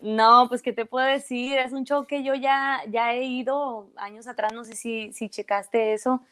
no, 0.00 0.46
pues, 0.48 0.62
¿qué 0.62 0.72
te 0.72 0.86
puedo 0.86 1.06
decir? 1.06 1.58
Es 1.58 1.72
un 1.72 1.84
show 1.84 2.06
que 2.06 2.22
yo 2.22 2.36
ya, 2.36 2.80
ya 2.88 3.12
he 3.12 3.24
ido 3.24 3.90
años 3.96 4.28
atrás, 4.28 4.52
no 4.52 4.64
sé 4.64 4.76
si, 4.76 5.12
si 5.12 5.28
checaste 5.28 5.92
eso. 5.92 6.22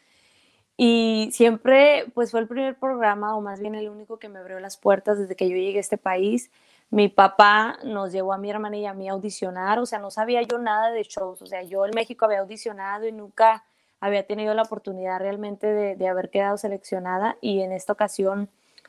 Y 0.77 1.31
siempre, 1.33 2.07
pues, 2.15 2.31
fue 2.31 2.39
el 2.39 2.47
primer 2.47 2.79
programa, 2.79 3.37
o 3.37 3.41
más 3.41 3.61
bien 3.61 3.75
el 3.75 3.89
único 3.89 4.21
que 4.21 4.29
me 4.29 4.39
abrió 4.39 4.61
las 4.61 4.77
puertas 4.77 5.19
desde 5.19 5.35
que 5.35 5.49
yo 5.49 5.57
llegué 5.57 5.79
a 5.79 5.81
este 5.81 5.99
país 5.99 6.53
mi 6.91 7.09
papá 7.09 7.79
nos 7.85 8.13
llevó 8.13 8.33
a 8.33 8.39
mi 8.39 8.51
hermana 8.51 8.77
y 8.77 8.87
a 8.87 8.95
mí 8.95 9.09
a 9.09 9.13
audicionar, 9.13 9.79
o 9.79 9.87
sea, 9.87 9.99
no 9.99 10.11
sabía 10.11 10.43
yo 10.43 10.59
nada 10.59 10.91
de 10.91 11.03
shows, 11.05 11.41
o 11.43 11.47
sea, 11.47 11.63
yo 11.63 11.87
en 11.87 11.93
México 11.95 12.25
había 12.25 12.41
audicionado 12.41 13.07
y 13.07 13.13
nunca 13.13 13.65
había 14.01 14.27
tenido 14.27 14.55
la 14.55 14.63
oportunidad 14.63 15.19
realmente 15.21 15.67
de, 15.67 15.95
de, 15.97 16.09
haber 16.09 16.31
quedado 16.31 16.57
seleccionada 16.57 17.37
y 17.41 17.61
en 17.61 17.73
esta 17.73 17.93
ocasión, 17.93 18.49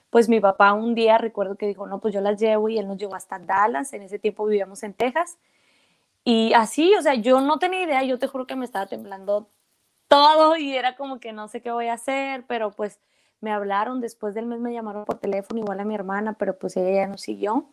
pues 0.10 0.30
mi 0.30 0.40
papá 0.40 0.74
un 0.74 0.96
día 0.96 1.18
recuerdo 1.18 1.56
que 1.56 1.68
dijo, 1.68 1.86
no, 1.86 2.00
pues 2.00 2.14
yo 2.14 2.22
las 2.22 2.40
llevo 2.40 2.70
y 2.70 2.80
él 2.80 2.88
nos 2.88 2.98
llevó 2.98 3.16
hasta 3.16 3.40
Dallas, 3.40 3.94
en 3.94 4.04
ese 4.04 4.20
tiempo 4.20 4.46
vivíamos 4.46 4.84
en 4.84 4.94
Texas 4.94 5.38
y 6.24 6.54
así, 6.54 6.94
o 6.96 7.02
sea, 7.02 7.16
yo 7.16 7.42
no 7.42 7.58
tenía 7.60 7.84
idea, 7.84 8.04
yo 8.04 8.20
te 8.20 8.28
juro 8.28 8.46
que 8.46 8.56
me 8.56 8.66
estaba 8.66 8.86
temblando 8.86 9.48
todo 10.08 10.56
y 10.56 10.76
era 10.76 10.96
como 10.96 11.20
que 11.20 11.34
no 11.34 11.48
sé 11.48 11.62
qué 11.62 11.72
voy 11.72 11.88
a 11.88 11.94
hacer, 11.94 12.46
pero 12.48 12.72
pues 12.72 13.00
me 13.40 13.52
hablaron, 13.52 14.02
después 14.02 14.36
del 14.36 14.46
mes 14.46 14.60
me 14.60 14.74
llamaron 14.74 15.06
por 15.06 15.18
teléfono, 15.18 15.60
igual 15.62 15.80
a 15.80 15.86
mi 15.86 15.96
hermana, 15.96 16.34
pero 16.34 16.58
pues 16.58 16.78
ella 16.78 16.92
ya 16.92 17.08
no 17.08 17.18
siguió. 17.18 17.66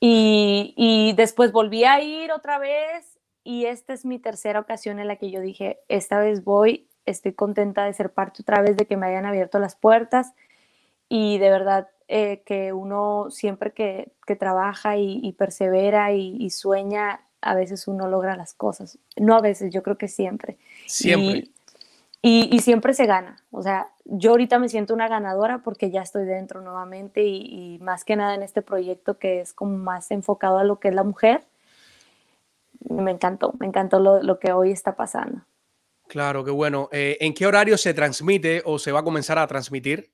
Y, 0.00 0.74
y, 0.76 1.14
después 1.14 1.52
volví 1.52 1.84
a 1.84 2.02
ir 2.02 2.30
otra 2.30 2.58
vez 2.58 3.18
y 3.44 3.64
esta 3.64 3.94
es 3.94 4.04
mi 4.04 4.18
tercera 4.18 4.60
ocasión 4.60 4.98
en 4.98 5.08
la 5.08 5.16
que 5.16 5.30
yo 5.30 5.40
dije, 5.40 5.78
esta 5.88 6.18
vez 6.18 6.44
voy, 6.44 6.88
estoy 7.06 7.32
contenta 7.32 7.84
de 7.84 7.94
ser 7.94 8.12
parte 8.12 8.42
otra 8.42 8.60
vez, 8.60 8.76
de 8.76 8.86
que 8.86 8.96
me 8.96 9.06
hayan 9.06 9.24
abierto 9.24 9.58
las 9.58 9.74
puertas 9.74 10.34
y 11.08 11.38
de 11.38 11.50
verdad 11.50 11.88
eh, 12.08 12.42
que 12.44 12.72
uno 12.72 13.28
siempre 13.30 13.72
que, 13.72 14.12
que 14.26 14.36
trabaja 14.36 14.96
y, 14.96 15.20
y 15.22 15.32
persevera 15.32 16.12
y, 16.12 16.36
y, 16.38 16.50
sueña, 16.50 17.20
a 17.40 17.54
veces 17.54 17.88
uno 17.88 18.08
logra 18.08 18.36
las 18.36 18.54
cosas. 18.54 18.98
No 19.16 19.34
a 19.36 19.40
veces, 19.40 19.72
yo 19.72 19.82
creo 19.82 19.96
que 19.96 20.08
siempre. 20.08 20.58
Siempre. 20.86 21.38
y, 21.38 21.52
siempre 22.60 22.94
se 22.94 23.06
gana. 23.06 23.36
O 23.50 23.62
sea, 23.62 23.90
yo 24.04 24.30
ahorita 24.32 24.58
me 24.58 24.68
siento 24.68 24.94
una 24.94 25.08
ganadora 25.08 25.58
porque 25.58 25.90
ya 25.90 26.02
estoy 26.02 26.24
dentro 26.24 26.60
nuevamente 26.60 27.22
y, 27.24 27.78
más 27.80 28.04
que 28.04 28.16
nada 28.16 28.34
en 28.34 28.42
este 28.42 28.62
proyecto 28.62 29.18
que 29.18 29.40
es 29.40 29.52
como 29.52 29.76
más 29.76 30.10
enfocado 30.10 30.58
a 30.58 30.64
lo 30.64 30.80
que 30.80 30.88
es 30.88 30.94
la 30.94 31.04
mujer. 31.04 31.44
Me 32.88 33.10
encantó, 33.10 33.54
me 33.58 33.66
encantó 33.66 34.00
lo, 34.00 34.38
que 34.38 34.52
hoy 34.52 34.70
está 34.70 34.96
pasando. 34.96 35.42
Claro, 36.08 36.44
qué 36.44 36.50
bueno. 36.50 36.88
Eh, 36.92 37.16
¿En 37.20 37.34
qué 37.34 37.46
horario 37.46 37.76
se 37.78 37.94
transmite 37.94 38.62
o 38.64 38.78
se 38.78 38.92
va 38.92 39.00
a 39.00 39.04
comenzar 39.04 39.38
a 39.38 39.46
transmitir? 39.46 40.10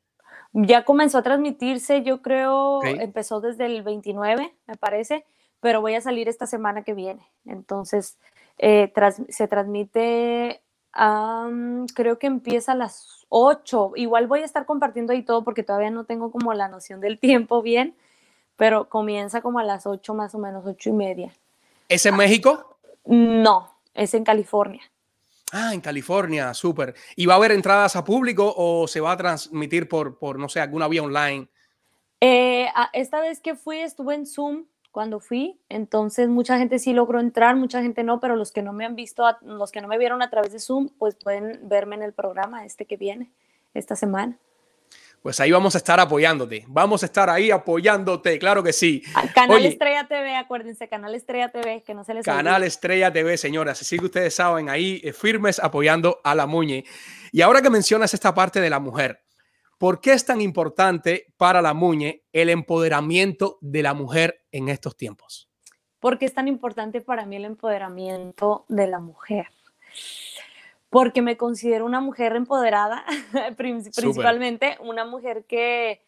Ya 0.52 0.84
comenzó 0.84 1.18
a 1.18 1.22
transmitirse, 1.22 2.02
yo 2.02 2.20
creo, 2.20 2.82
empezó 2.84 3.40
desde 3.40 3.66
el 3.66 3.82
29, 3.82 4.54
me 4.66 4.76
parece, 4.76 5.24
pero 5.60 5.80
voy 5.80 5.94
a 5.94 6.02
salir 6.02 6.28
esta 6.28 6.46
semana 6.46 6.82
que 6.82 6.92
viene. 6.92 7.26
Entonces, 7.46 8.18
eh, 8.58 8.92
se 9.28 9.48
transmite 9.48 10.62
creo 10.92 12.18
que 12.18 12.26
empieza 12.26 12.72
a 12.72 12.74
las 12.74 13.26
8. 13.28 13.92
Igual 13.96 14.26
voy 14.26 14.40
a 14.40 14.44
estar 14.44 14.66
compartiendo 14.66 15.12
ahí 15.12 15.22
todo 15.22 15.42
porque 15.42 15.62
todavía 15.62 15.90
no 15.90 16.04
tengo 16.04 16.30
como 16.30 16.52
la 16.54 16.68
noción 16.68 17.00
del 17.00 17.18
tiempo 17.18 17.62
bien, 17.62 17.96
pero 18.56 18.88
comienza 18.88 19.40
como 19.40 19.58
a 19.58 19.64
las 19.64 19.86
8 19.86 20.14
más 20.14 20.34
o 20.34 20.38
menos, 20.38 20.64
8 20.66 20.90
y 20.90 20.92
media. 20.92 21.32
¿Es 21.88 22.06
en 22.06 22.16
México? 22.16 22.78
No, 23.04 23.74
es 23.94 24.14
en 24.14 24.24
California. 24.24 24.82
Ah, 25.52 25.74
en 25.74 25.82
California, 25.82 26.54
súper. 26.54 26.94
¿Y 27.14 27.26
va 27.26 27.34
a 27.34 27.36
haber 27.36 27.52
entradas 27.52 27.94
a 27.96 28.04
público 28.04 28.54
o 28.56 28.88
se 28.88 29.00
va 29.00 29.12
a 29.12 29.16
transmitir 29.16 29.86
por, 29.86 30.18
por 30.18 30.38
no 30.38 30.48
sé, 30.48 30.60
alguna 30.60 30.88
vía 30.88 31.02
online? 31.02 31.48
Eh, 32.20 32.68
esta 32.92 33.20
vez 33.20 33.40
que 33.40 33.54
fui 33.54 33.78
estuve 33.80 34.14
en 34.14 34.26
Zoom 34.26 34.64
cuando 34.92 35.18
fui. 35.18 35.58
Entonces, 35.68 36.28
mucha 36.28 36.58
gente 36.58 36.78
sí 36.78 36.92
logró 36.92 37.18
entrar, 37.18 37.56
mucha 37.56 37.82
gente 37.82 38.04
no, 38.04 38.20
pero 38.20 38.36
los 38.36 38.52
que 38.52 38.62
no 38.62 38.72
me 38.72 38.84
han 38.84 38.94
visto, 38.94 39.24
los 39.40 39.72
que 39.72 39.80
no 39.80 39.88
me 39.88 39.98
vieron 39.98 40.22
a 40.22 40.30
través 40.30 40.52
de 40.52 40.60
Zoom, 40.60 40.90
pues 40.98 41.16
pueden 41.16 41.68
verme 41.68 41.96
en 41.96 42.02
el 42.02 42.12
programa 42.12 42.64
este 42.64 42.84
que 42.84 42.96
viene 42.96 43.32
esta 43.74 43.96
semana. 43.96 44.38
Pues 45.22 45.38
ahí 45.38 45.52
vamos 45.52 45.76
a 45.76 45.78
estar 45.78 46.00
apoyándote. 46.00 46.64
Vamos 46.66 47.04
a 47.04 47.06
estar 47.06 47.30
ahí 47.30 47.52
apoyándote, 47.52 48.40
claro 48.40 48.62
que 48.62 48.72
sí. 48.72 49.04
Canal 49.34 49.64
Estrella 49.64 50.08
TV, 50.08 50.34
acuérdense, 50.34 50.88
Canal 50.88 51.14
Estrella 51.14 51.48
TV, 51.48 51.82
que 51.86 51.94
no 51.94 52.02
se 52.02 52.12
les 52.12 52.24
Canal 52.24 52.64
Estrella 52.64 53.12
TV, 53.12 53.38
señoras. 53.38 53.80
Así 53.80 53.98
que 53.98 54.06
ustedes 54.06 54.34
saben, 54.34 54.68
ahí 54.68 55.00
eh, 55.04 55.12
firmes 55.12 55.60
apoyando 55.60 56.20
a 56.24 56.34
la 56.34 56.46
Muñe. 56.46 56.84
Y 57.30 57.40
ahora 57.40 57.62
que 57.62 57.70
mencionas 57.70 58.12
esta 58.14 58.34
parte 58.34 58.60
de 58.60 58.68
la 58.68 58.80
mujer, 58.80 59.21
¿Por 59.82 60.00
qué 60.00 60.12
es 60.12 60.24
tan 60.24 60.40
importante 60.40 61.34
para 61.36 61.60
la 61.60 61.74
Muñe 61.74 62.22
el 62.32 62.50
empoderamiento 62.50 63.58
de 63.60 63.82
la 63.82 63.94
mujer 63.94 64.44
en 64.52 64.68
estos 64.68 64.96
tiempos? 64.96 65.50
¿Por 65.98 66.20
qué 66.20 66.24
es 66.24 66.34
tan 66.34 66.46
importante 66.46 67.00
para 67.00 67.26
mí 67.26 67.34
el 67.34 67.46
empoderamiento 67.46 68.64
de 68.68 68.86
la 68.86 69.00
mujer? 69.00 69.48
Porque 70.88 71.20
me 71.20 71.36
considero 71.36 71.84
una 71.84 72.00
mujer 72.00 72.36
empoderada, 72.36 73.04
principalmente 73.56 74.78
una 74.78 75.04
mujer 75.04 75.46
que, 75.46 76.00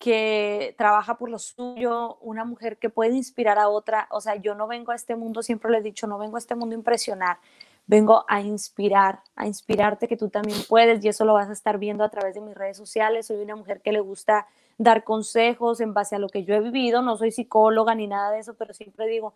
que 0.00 0.74
trabaja 0.76 1.16
por 1.16 1.30
lo 1.30 1.38
suyo, 1.38 2.16
una 2.16 2.44
mujer 2.44 2.76
que 2.76 2.90
puede 2.90 3.14
inspirar 3.14 3.60
a 3.60 3.68
otra. 3.68 4.08
O 4.10 4.20
sea, 4.20 4.34
yo 4.34 4.56
no 4.56 4.66
vengo 4.66 4.90
a 4.90 4.96
este 4.96 5.14
mundo, 5.14 5.44
siempre 5.44 5.70
le 5.70 5.78
he 5.78 5.82
dicho, 5.82 6.08
no 6.08 6.18
vengo 6.18 6.34
a 6.34 6.40
este 6.40 6.56
mundo 6.56 6.74
a 6.74 6.78
impresionar, 6.78 7.38
vengo 7.86 8.24
a 8.28 8.40
inspirar, 8.40 9.20
a 9.36 9.46
inspirarte 9.46 10.08
que 10.08 10.16
tú 10.16 10.28
también 10.28 10.58
puedes 10.68 11.04
y 11.04 11.08
eso 11.08 11.24
lo 11.24 11.34
vas 11.34 11.48
a 11.48 11.52
estar 11.52 11.78
viendo 11.78 12.04
a 12.04 12.08
través 12.08 12.34
de 12.34 12.40
mis 12.40 12.54
redes 12.54 12.76
sociales. 12.76 13.26
Soy 13.26 13.36
una 13.42 13.56
mujer 13.56 13.80
que 13.80 13.92
le 13.92 14.00
gusta 14.00 14.46
dar 14.78 15.04
consejos 15.04 15.80
en 15.80 15.94
base 15.94 16.16
a 16.16 16.18
lo 16.18 16.28
que 16.28 16.44
yo 16.44 16.54
he 16.54 16.60
vivido, 16.60 17.02
no 17.02 17.16
soy 17.16 17.30
psicóloga 17.30 17.94
ni 17.94 18.06
nada 18.06 18.30
de 18.30 18.40
eso, 18.40 18.54
pero 18.54 18.74
siempre 18.74 19.06
digo, 19.06 19.34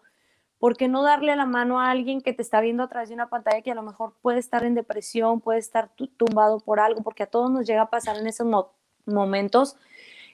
¿por 0.58 0.76
qué 0.76 0.88
no 0.88 1.02
darle 1.02 1.34
la 1.36 1.46
mano 1.46 1.80
a 1.80 1.90
alguien 1.90 2.20
que 2.20 2.32
te 2.32 2.42
está 2.42 2.60
viendo 2.60 2.82
a 2.82 2.88
través 2.88 3.08
de 3.08 3.14
una 3.14 3.30
pantalla 3.30 3.62
que 3.62 3.70
a 3.70 3.74
lo 3.74 3.82
mejor 3.82 4.14
puede 4.20 4.38
estar 4.38 4.64
en 4.64 4.74
depresión, 4.74 5.40
puede 5.40 5.58
estar 5.58 5.90
tumbado 6.16 6.60
por 6.60 6.80
algo, 6.80 7.02
porque 7.02 7.22
a 7.22 7.26
todos 7.26 7.50
nos 7.50 7.66
llega 7.66 7.82
a 7.82 7.90
pasar 7.90 8.18
en 8.18 8.26
esos 8.26 8.46
momentos? 9.06 9.76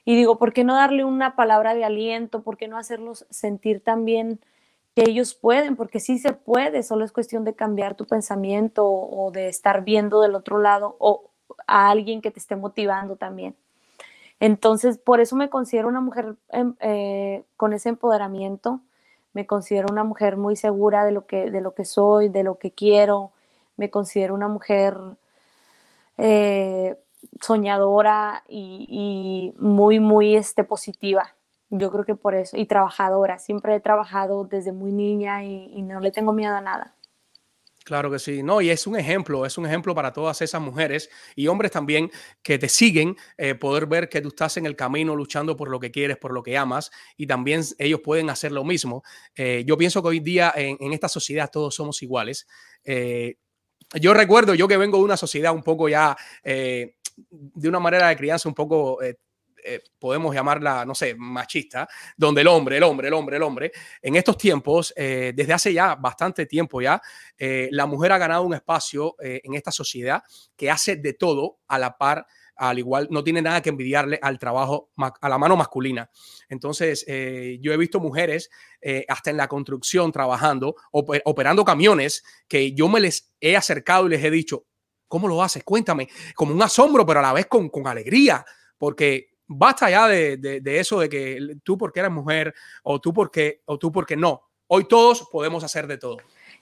Y 0.03 0.15
digo, 0.15 0.37
¿por 0.37 0.53
qué 0.53 0.63
no 0.63 0.75
darle 0.75 1.05
una 1.05 1.35
palabra 1.35 1.73
de 1.73 1.85
aliento? 1.85 2.41
¿Por 2.41 2.57
qué 2.57 2.67
no 2.67 2.77
hacerlos 2.77 3.25
sentir 3.29 3.81
también 3.81 4.39
que 4.97 5.07
ellos 5.07 5.35
pueden, 5.35 5.75
porque 5.75 5.99
sí 5.99 6.17
se 6.17 6.33
puede, 6.33 6.81
solo 6.81 7.05
es 7.05 7.11
cuestión 7.11 7.43
de 7.43 7.53
cambiar 7.53 7.93
tu 7.93 8.07
pensamiento 8.07 8.83
o, 8.83 9.29
de 9.29 9.47
estar 9.47 9.83
viendo 9.83 10.21
del 10.21 10.33
otro 10.33 10.57
lado 10.57 10.95
o 10.97 11.29
a 11.67 11.91
alguien 11.91 12.19
que 12.19 12.31
te 12.31 12.39
esté 12.39 12.55
motivando 12.55 13.15
también. 13.15 13.55
Entonces, 14.39 14.97
por 14.97 15.19
eso 15.19 15.35
me 15.35 15.51
considero 15.51 15.87
una 15.87 16.01
mujer 16.01 16.33
em, 16.49 16.73
eh, 16.79 17.43
con 17.57 17.73
ese 17.73 17.89
empoderamiento, 17.89 18.81
me 19.33 19.45
considero 19.45 19.85
una 19.91 20.03
mujer 20.03 20.35
muy 20.35 20.55
segura 20.55 21.05
de 21.05 21.11
lo 21.11 21.27
que, 21.27 21.51
de 21.51 21.61
lo 21.61 21.75
que 21.75 21.85
soy, 21.85 22.29
de 22.29 22.41
lo 22.41 22.57
que 22.57 22.71
quiero, 22.71 23.33
me 23.75 23.91
considero 23.91 24.33
una 24.33 24.47
mujer 24.47 24.97
eh, 26.17 26.97
soñadora 27.39 28.43
y, 28.47 29.53
y, 29.59 29.61
muy, 29.61 29.99
muy 29.99 30.35
este, 30.35 30.63
positiva. 30.63 31.36
Yo 31.69 31.91
creo 31.91 32.05
que 32.05 32.15
por 32.15 32.33
eso, 32.33 32.55
y 32.55 32.65
trabajadora, 32.65 33.39
siempre 33.39 33.75
he 33.75 33.79
trabajado 33.79 34.45
desde 34.45 34.71
muy 34.71 34.91
niña 34.91 35.43
y, 35.43 35.81
no 35.81 35.99
le 35.99 36.11
tengo 36.11 36.31
miedo 36.31 36.55
a 36.55 36.61
nada. 36.61 36.95
Claro 37.83 38.11
que 38.11 38.19
sí, 38.19 38.43
no, 38.43 38.59
y 38.59 38.69
es 38.69 38.85
un 38.85 38.97
ejemplo, 38.97 39.45
es 39.45 39.57
un 39.57 39.65
ejemplo 39.65 39.95
para 39.95 40.11
todas 40.11 40.41
esas 40.41 40.61
mujeres 40.61 41.09
y 41.35 41.47
hombres 41.47 41.71
también 41.71 42.11
que 42.41 42.57
te 42.57 42.67
siguen, 42.67 43.15
eh, 43.37 43.55
poder 43.55 43.85
ver 43.85 44.09
que 44.09 44.19
tú 44.19 44.27
estás 44.29 44.57
en 44.57 44.65
el 44.65 44.75
camino 44.75 45.15
luchando 45.15 45.55
por 45.55 45.69
lo 45.69 45.79
que 45.79 45.89
quieres, 45.89 46.17
por 46.17 46.33
lo 46.33 46.43
que 46.43 46.57
amas, 46.57 46.91
y 47.15 47.27
también 47.27 47.61
ellos 47.77 48.01
pueden 48.03 48.29
hacer 48.29 48.51
lo 48.51 48.65
mismo. 48.65 49.03
Eh, 49.35 49.63
yo 49.65 49.77
pienso 49.77 50.01
que 50.01 50.09
hoy 50.09 50.19
día 50.19 50.51
en, 50.55 50.91
esta 50.91 51.07
sociedad 51.07 51.49
todos 51.49 51.75
somos 51.75 52.01
iguales. 52.03 52.45
Eh, 52.83 53.37
yo 54.01 54.13
recuerdo, 54.13 54.53
yo 54.53 54.67
que 54.67 54.75
vengo 54.75 54.97
de 54.97 55.05
una 55.05 55.15
sociedad 55.15 55.53
un 55.53 55.63
poco 55.63 55.87
ya, 55.87 56.17
de 57.29 57.67
una 57.67 57.79
manera 57.79 58.09
de 58.09 58.15
crianza 58.15 58.47
un 58.47 58.55
poco 58.55 59.01
eh, 59.01 59.17
podemos 59.99 60.33
llamarla, 60.33 60.85
no 60.85 60.95
sé, 60.95 61.15
machista, 61.15 61.87
donde 62.15 62.41
el 62.41 62.47
hombre, 62.47 62.77
el 62.77 62.83
hombre, 62.83 63.07
el 63.07 63.13
hombre, 63.13 63.37
el 63.37 63.43
hombre, 63.43 63.71
en 64.01 64.15
estos 64.15 64.37
tiempos, 64.37 64.93
eh, 64.95 65.33
desde 65.35 65.53
hace 65.53 65.73
ya 65.73 65.95
bastante 65.95 66.45
tiempo 66.45 66.81
ya, 66.81 67.01
eh, 67.37 67.69
la 67.71 67.85
mujer 67.85 68.11
ha 68.11 68.17
ganado 68.17 68.43
un 68.43 68.53
espacio 68.53 69.15
en 69.19 69.53
esta 69.53 69.71
sociedad 69.71 70.21
que 70.55 70.69
hace 70.69 70.95
de 70.95 71.13
todo 71.13 71.59
a 71.67 71.79
la 71.79 71.97
par 71.97 72.25
al 72.59 72.79
igual 72.79 73.07
no 73.11 73.23
tiene 73.23 73.39
nada 73.41 73.61
que 73.61 73.69
envidiarle 73.69 74.17
al 74.19 74.39
trabajo, 74.39 74.89
a 74.97 75.29
la 75.29 75.37
mano 75.37 75.55
masculina. 75.55 76.09
Entonces, 76.49 77.05
yo 77.05 77.71
he 77.71 77.77
visto 77.77 77.99
mujeres 77.99 78.49
hasta 79.07 79.29
en 79.29 79.37
la 79.37 79.47
construcción 79.47 80.11
trabajando, 80.11 80.75
operando 80.91 81.63
camiones, 81.63 82.23
que 82.47 82.73
yo 82.73 82.87
me 82.87 82.99
les 82.99 83.31
he 83.39 83.55
acercado 83.55 84.07
y 84.07 84.09
les 84.09 84.23
he 84.23 84.31
dicho, 84.31 84.65
¿cómo 85.07 85.27
lo 85.27 85.41
haces? 85.41 85.63
Cuéntame, 85.63 86.09
como 86.35 86.53
un 86.53 86.61
asombro, 86.61 87.05
pero 87.05 87.19
a 87.19 87.23
la 87.23 87.33
vez 87.33 87.47
con, 87.47 87.69
con 87.69 87.87
alegría, 87.87 88.45
porque 88.77 89.36
basta 89.47 89.89
ya 89.89 90.07
de, 90.07 90.37
de, 90.37 90.79
eso 90.79 90.99
de 90.99 91.09
que 91.09 91.57
tú 91.63 91.77
porque 91.77 91.99
eres 91.99 92.11
mujer 92.11 92.53
o 92.83 92.99
tú 92.99 93.13
porque, 93.13 93.61
o 93.65 93.77
tú 93.77 93.91
porque 93.91 94.15
no. 94.15 94.43
Hoy 94.67 94.85
todos 94.85 95.27
podemos 95.31 95.63
hacer 95.63 95.87
de 95.87 95.97
todo. 95.97 96.17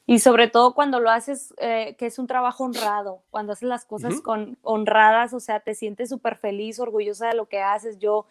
Y 0.05 0.19
sobre 0.19 0.47
todo 0.47 0.75
cuando 0.75 0.99
lo 0.99 1.09
haces, 1.09 1.53
eh, 1.57 1.95
que 1.97 2.05
es 2.05 2.19
un 2.19 2.27
trabajo 2.27 2.63
honrado, 2.63 3.23
cuando 3.31 3.53
haces 3.53 3.67
las 3.67 3.85
cosas 3.85 4.21
con 4.21 4.57
honradas, 4.61 5.33
o 5.33 5.39
sea, 5.39 5.59
te 5.61 5.73
sientes 5.73 6.09
súper 6.09 6.37
feliz, 6.37 6.79
orgullosa 6.79 7.27
de 7.27 7.33
lo 7.33 7.47
que 7.47 7.61
haces. 7.61 7.97
Yo, 7.97 8.27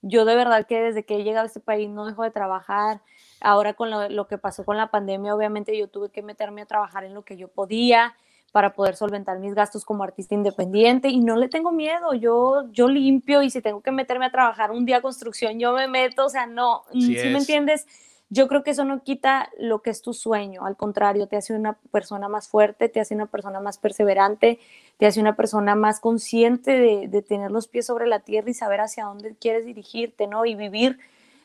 yo 0.00 0.24
de 0.24 0.34
verdad 0.34 0.66
que 0.66 0.80
desde 0.80 1.04
que 1.04 1.16
he 1.16 1.22
llegado 1.22 1.44
a 1.44 1.48
este 1.48 1.60
país 1.60 1.90
no 1.90 2.06
dejo 2.06 2.22
de 2.22 2.30
trabajar. 2.30 3.02
Ahora 3.42 3.74
con 3.74 3.90
lo, 3.90 4.08
lo 4.08 4.26
que 4.26 4.38
pasó 4.38 4.64
con 4.64 4.78
la 4.78 4.90
pandemia, 4.90 5.34
obviamente 5.34 5.76
yo 5.76 5.88
tuve 5.88 6.08
que 6.08 6.22
meterme 6.22 6.62
a 6.62 6.66
trabajar 6.66 7.04
en 7.04 7.12
lo 7.12 7.22
que 7.22 7.36
yo 7.36 7.48
podía 7.48 8.16
para 8.52 8.74
poder 8.74 8.96
solventar 8.96 9.38
mis 9.38 9.54
gastos 9.54 9.84
como 9.84 10.02
artista 10.02 10.34
independiente 10.34 11.08
y 11.08 11.20
no 11.20 11.36
le 11.36 11.48
tengo 11.48 11.72
miedo, 11.72 12.14
yo, 12.14 12.70
yo 12.72 12.88
limpio 12.88 13.42
y 13.42 13.50
si 13.50 13.60
tengo 13.60 13.80
que 13.80 13.92
meterme 13.92 14.26
a 14.26 14.30
trabajar 14.30 14.70
un 14.70 14.84
día 14.84 14.98
a 14.98 15.02
construcción, 15.02 15.58
yo 15.58 15.72
me 15.72 15.86
meto, 15.88 16.26
o 16.26 16.28
sea, 16.28 16.46
no, 16.46 16.84
si 16.92 17.14
me 17.14 17.38
entiendes? 17.38 17.86
Yo 18.32 18.46
creo 18.46 18.62
que 18.62 18.70
eso 18.70 18.84
no 18.84 19.02
quita 19.02 19.50
lo 19.58 19.82
que 19.82 19.90
es 19.90 20.02
tu 20.02 20.14
sueño, 20.14 20.64
al 20.64 20.76
contrario, 20.76 21.26
te 21.26 21.36
hace 21.36 21.54
una 21.54 21.74
persona 21.90 22.28
más 22.28 22.48
fuerte, 22.48 22.88
te 22.88 23.00
hace 23.00 23.14
una 23.14 23.26
persona 23.26 23.60
más 23.60 23.78
perseverante, 23.78 24.60
te 24.98 25.06
hace 25.06 25.20
una 25.20 25.34
persona 25.34 25.74
más 25.74 25.98
consciente 25.98 26.72
de, 26.72 27.08
de 27.08 27.22
tener 27.22 27.50
los 27.50 27.66
pies 27.66 27.86
sobre 27.86 28.06
la 28.06 28.20
tierra 28.20 28.50
y 28.50 28.54
saber 28.54 28.80
hacia 28.80 29.06
dónde 29.06 29.34
quieres 29.34 29.64
dirigirte, 29.64 30.26
¿no? 30.28 30.44
Y 30.44 30.54
vivir 30.54 30.98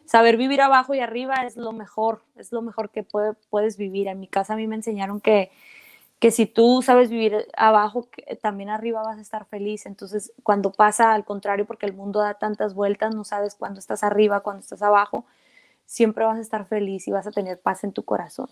saber 0.06 0.38
vivir 0.38 0.62
abajo 0.62 0.94
y 0.94 1.00
arriba 1.00 1.46
es 1.46 1.58
lo 1.58 1.72
mejor, 1.72 2.22
es 2.38 2.52
lo 2.52 2.62
mejor 2.62 2.90
que 2.90 3.04
puede, 3.04 3.34
puedes 3.50 3.78
vivir. 3.78 4.08
En 4.08 4.20
mi 4.20 4.28
casa 4.28 4.54
a 4.54 4.58
mí 4.58 4.68
me 4.68 4.76
enseñaron 4.76 5.20
que 5.20 5.52
que 6.26 6.32
si 6.32 6.48
tú 6.48 6.82
sabes 6.82 7.12
vivir 7.12 7.46
abajo, 7.56 8.10
también 8.42 8.72
arriba 8.72 9.04
vas 9.04 9.20
a 9.20 9.22
estar 9.22 9.46
feliz. 9.46 9.86
Entonces, 9.86 10.34
cuando 10.42 10.72
pasa 10.72 11.14
al 11.14 11.24
contrario, 11.24 11.68
porque 11.68 11.86
el 11.86 11.94
mundo 11.94 12.20
da 12.20 12.34
tantas 12.34 12.74
vueltas, 12.74 13.14
no 13.14 13.24
sabes 13.24 13.54
cuándo 13.54 13.80
estás 13.80 14.02
arriba, 14.04 14.40
cuándo 14.40 14.62
estás 14.62 14.82
abajo, 14.82 15.28
siempre 15.86 16.26
vas 16.26 16.40
a 16.40 16.42
estar 16.42 16.68
feliz 16.68 17.08
y 17.08 17.12
vas 17.12 17.28
a 17.28 17.32
tener 17.32 17.60
paz 17.62 17.84
en 17.84 17.94
tu 17.94 18.04
corazón. 18.04 18.50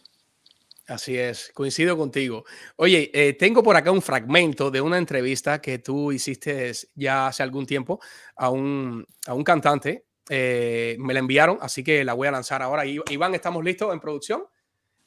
Así 0.86 1.18
es, 1.18 1.50
coincido 1.52 1.98
contigo. 1.98 2.46
Oye, 2.76 3.10
eh, 3.12 3.34
tengo 3.34 3.64
por 3.64 3.76
acá 3.76 3.90
un 3.90 4.04
fragmento 4.04 4.70
de 4.70 4.80
una 4.80 5.00
entrevista 5.00 5.60
que 5.60 5.80
tú 5.80 6.12
hiciste 6.12 6.74
ya 6.94 7.26
hace 7.26 7.42
algún 7.42 7.66
tiempo 7.66 8.00
a 8.36 8.52
un, 8.52 9.04
a 9.26 9.34
un 9.34 9.44
cantante. 9.44 10.06
Eh, 10.30 10.96
me 11.00 11.16
la 11.16 11.22
enviaron, 11.22 11.58
así 11.60 11.84
que 11.84 12.06
la 12.06 12.14
voy 12.14 12.28
a 12.28 12.32
lanzar 12.32 12.62
ahora. 12.62 12.86
Iván, 12.86 13.34
¿estamos 13.34 13.64
listos 13.64 13.92
en 13.92 14.00
producción? 14.00 14.44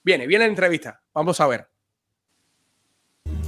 Viene, 0.02 0.26
viene 0.26 0.46
la 0.46 0.50
entrevista. 0.50 1.00
Vamos 1.14 1.40
a 1.40 1.46
ver. 1.46 1.75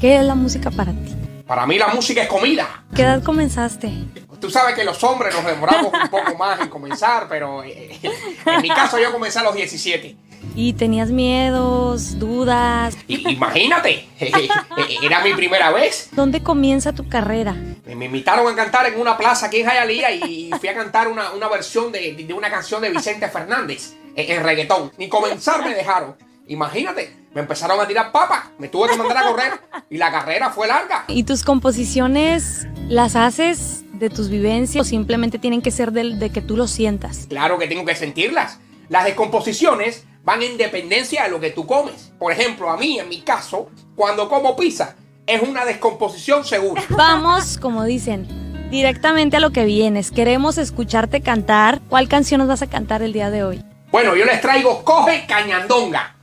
¿Qué 0.01 0.17
es 0.17 0.25
la 0.25 0.37
música 0.37 0.71
para 0.71 0.93
ti? 0.93 1.13
Para 1.45 1.67
mí 1.67 1.77
la 1.77 1.89
música 1.89 2.23
es 2.23 2.29
comida. 2.29 2.85
¿Qué 2.95 3.03
edad 3.03 3.21
comenzaste? 3.23 3.93
Tú 4.41 4.49
sabes 4.49 4.77
que 4.77 4.85
los 4.85 5.03
hombres 5.03 5.35
nos 5.35 5.45
demoramos 5.45 5.93
un 5.93 6.09
poco 6.09 6.37
más 6.37 6.61
en 6.61 6.69
comenzar, 6.69 7.27
pero 7.29 7.65
eh, 7.65 7.99
en 8.47 8.63
mi 8.63 8.69
caso 8.69 9.01
yo 9.01 9.11
comencé 9.11 9.41
a 9.41 9.43
los 9.43 9.57
17. 9.57 10.15
¿Y 10.55 10.75
tenías 10.75 11.11
miedos, 11.11 12.17
dudas? 12.21 12.97
imagínate, 13.09 14.09
era 15.03 15.21
mi 15.25 15.35
primera 15.35 15.73
vez. 15.73 16.11
¿Dónde 16.13 16.45
comienza 16.45 16.93
tu 16.93 17.09
carrera? 17.09 17.57
Me 17.85 18.05
invitaron 18.05 18.53
a 18.53 18.55
cantar 18.55 18.87
en 18.87 19.01
una 19.01 19.17
plaza 19.17 19.47
aquí 19.47 19.59
en 19.59 19.67
Jayalía 19.67 20.13
y 20.13 20.51
fui 20.61 20.69
a 20.69 20.75
cantar 20.75 21.09
una, 21.09 21.49
versión 21.49 21.91
de, 21.91 22.33
una 22.37 22.51
canción 22.51 22.81
de 22.81 22.91
Vicente 22.91 23.29
Fernández 23.29 23.95
en, 24.15 24.45
reggaetón. 24.45 24.93
Ni 24.97 25.09
comenzar 25.09 25.65
me 25.65 25.75
dejaron. 25.75 26.15
Imagínate, 26.49 27.15
me 27.35 27.43
empezaron 27.43 27.79
a 27.79 27.87
tirar 27.87 28.11
papas, 28.11 28.47
me 28.59 28.69
tuve 28.69 28.89
que 28.89 28.97
mandar 28.97 29.19
a 29.19 29.29
correr 29.29 29.53
y 29.91 29.99
la 29.99 30.11
carrera 30.11 30.51
fue 30.51 30.67
larga. 30.67 31.05
¿Y 31.07 31.25
tus 31.25 31.45
composiciones 31.45 32.67
las 32.89 33.17
haces 33.17 33.85
de 33.93 34.09
tus 34.09 34.31
vivencias 34.31 34.87
o 34.87 34.89
simplemente 34.89 35.39
tienen 35.39 35.61
que 35.61 35.71
ser 35.71 35.93
de, 35.93 36.17
de 36.17 36.31
que 36.31 36.41
tú 36.41 36.57
lo 36.57 36.67
sientas? 36.67 37.27
Claro 37.29 37.59
que 37.59 37.67
tengo 37.67 37.85
que 37.85 37.95
sentirlas. 37.95 38.61
Las 38.89 39.05
descomposiciones 39.05 40.07
van 40.25 40.43
en 40.43 40.57
dependencia 40.57 41.25
de 41.25 41.31
lo 41.31 41.39
que 41.39 41.51
tú 41.51 41.67
comes. 41.67 42.13
Por 42.19 42.33
ejemplo, 42.33 42.71
a 42.71 42.79
mí, 42.79 42.99
en 42.99 43.09
mi 43.09 43.21
caso, 43.21 43.69
cuando 43.95 44.29
como 44.29 44.57
pizza, 44.57 44.97
es 45.27 45.43
una 45.43 45.67
descomposición 45.67 46.45
segura. 46.45 46.83
Vamos, 46.91 47.59
como 47.59 47.85
dicen, 47.85 48.27
directamente 48.71 49.37
a 49.37 49.41
lo 49.41 49.51
que 49.51 49.65
vienes. 49.65 50.11
Queremos 50.11 50.57
escucharte 50.57 51.21
cantar. 51.21 51.83
¿Cuál 51.89 52.09
canción 52.09 52.39
nos 52.39 52.49
vas 52.49 52.63
a 52.63 52.67
cantar 52.69 53.03
el 53.03 53.13
día 53.13 53.31
de 53.31 53.45
hoy? 53.45 53.65
Bueno, 53.91 54.17
yo 54.17 54.25
les 54.25 54.41
traigo 54.41 54.85
Coge 54.85 55.27
Cañandonga. 55.27 56.18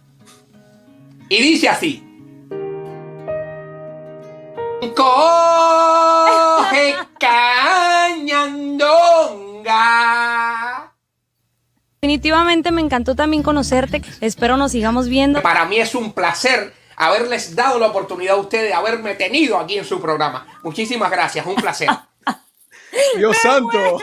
Y 1.30 1.42
dice 1.42 1.70
así. 1.70 2.04
Coge 4.96 5.06
Cañandonga. 7.20 8.54
Definitivamente 12.02 12.72
me 12.72 12.82
encantó 12.82 13.16
también 13.16 13.42
conocerte. 13.42 14.04
Espero 14.22 14.58
nos 14.58 14.72
sigamos 14.72 15.08
viendo. 15.08 15.42
Para 15.42 15.66
mí 15.66 15.78
es 15.78 15.96
un 15.96 16.14
placer 16.14 16.74
haberles 16.98 17.56
dado 17.56 17.80
la 17.80 17.88
oportunidad 17.88 18.36
a 18.36 18.40
ustedes 18.40 18.70
de 18.70 18.74
haberme 18.74 19.16
tenido 19.16 19.58
aquí 19.58 19.78
en 19.78 19.86
su 19.86 20.00
programa. 20.00 20.46
Muchísimas 20.64 21.10
gracias, 21.10 21.46
un 21.46 21.56
placer. 21.56 21.90
Dios 23.18 23.38
santo. 23.38 23.98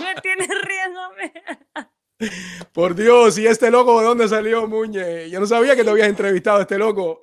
Me 0.00 0.14
tienes 0.22 0.48
riéndome. 0.48 1.32
Por 2.72 2.94
Dios, 2.94 3.38
¿y 3.38 3.46
este 3.46 3.70
loco 3.70 4.00
de 4.00 4.06
dónde 4.06 4.28
salió, 4.28 4.66
Muñe? 4.66 5.30
Yo 5.30 5.40
no 5.40 5.46
sabía 5.46 5.76
que 5.76 5.84
te 5.84 5.90
habías 5.90 6.08
entrevistado 6.08 6.58
a 6.58 6.62
este 6.62 6.78
loco. 6.78 7.18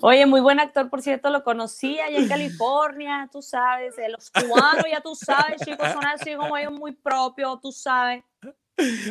Oye, 0.00 0.24
muy 0.26 0.40
buen 0.40 0.58
actor, 0.58 0.88
por 0.88 1.02
cierto, 1.02 1.30
lo 1.30 1.44
conocí 1.44 2.00
allá 2.00 2.18
en 2.18 2.28
California, 2.28 3.28
tú 3.30 3.42
sabes, 3.42 3.94
los 4.10 4.30
cubanos, 4.30 4.84
ya 4.90 5.00
tú 5.00 5.14
sabes, 5.14 5.60
chicos, 5.64 5.90
son 5.92 6.04
así 6.06 6.34
como 6.34 6.56
ellos 6.56 6.72
muy 6.72 6.92
propios, 6.92 7.60
tú 7.60 7.72
sabes. 7.72 8.24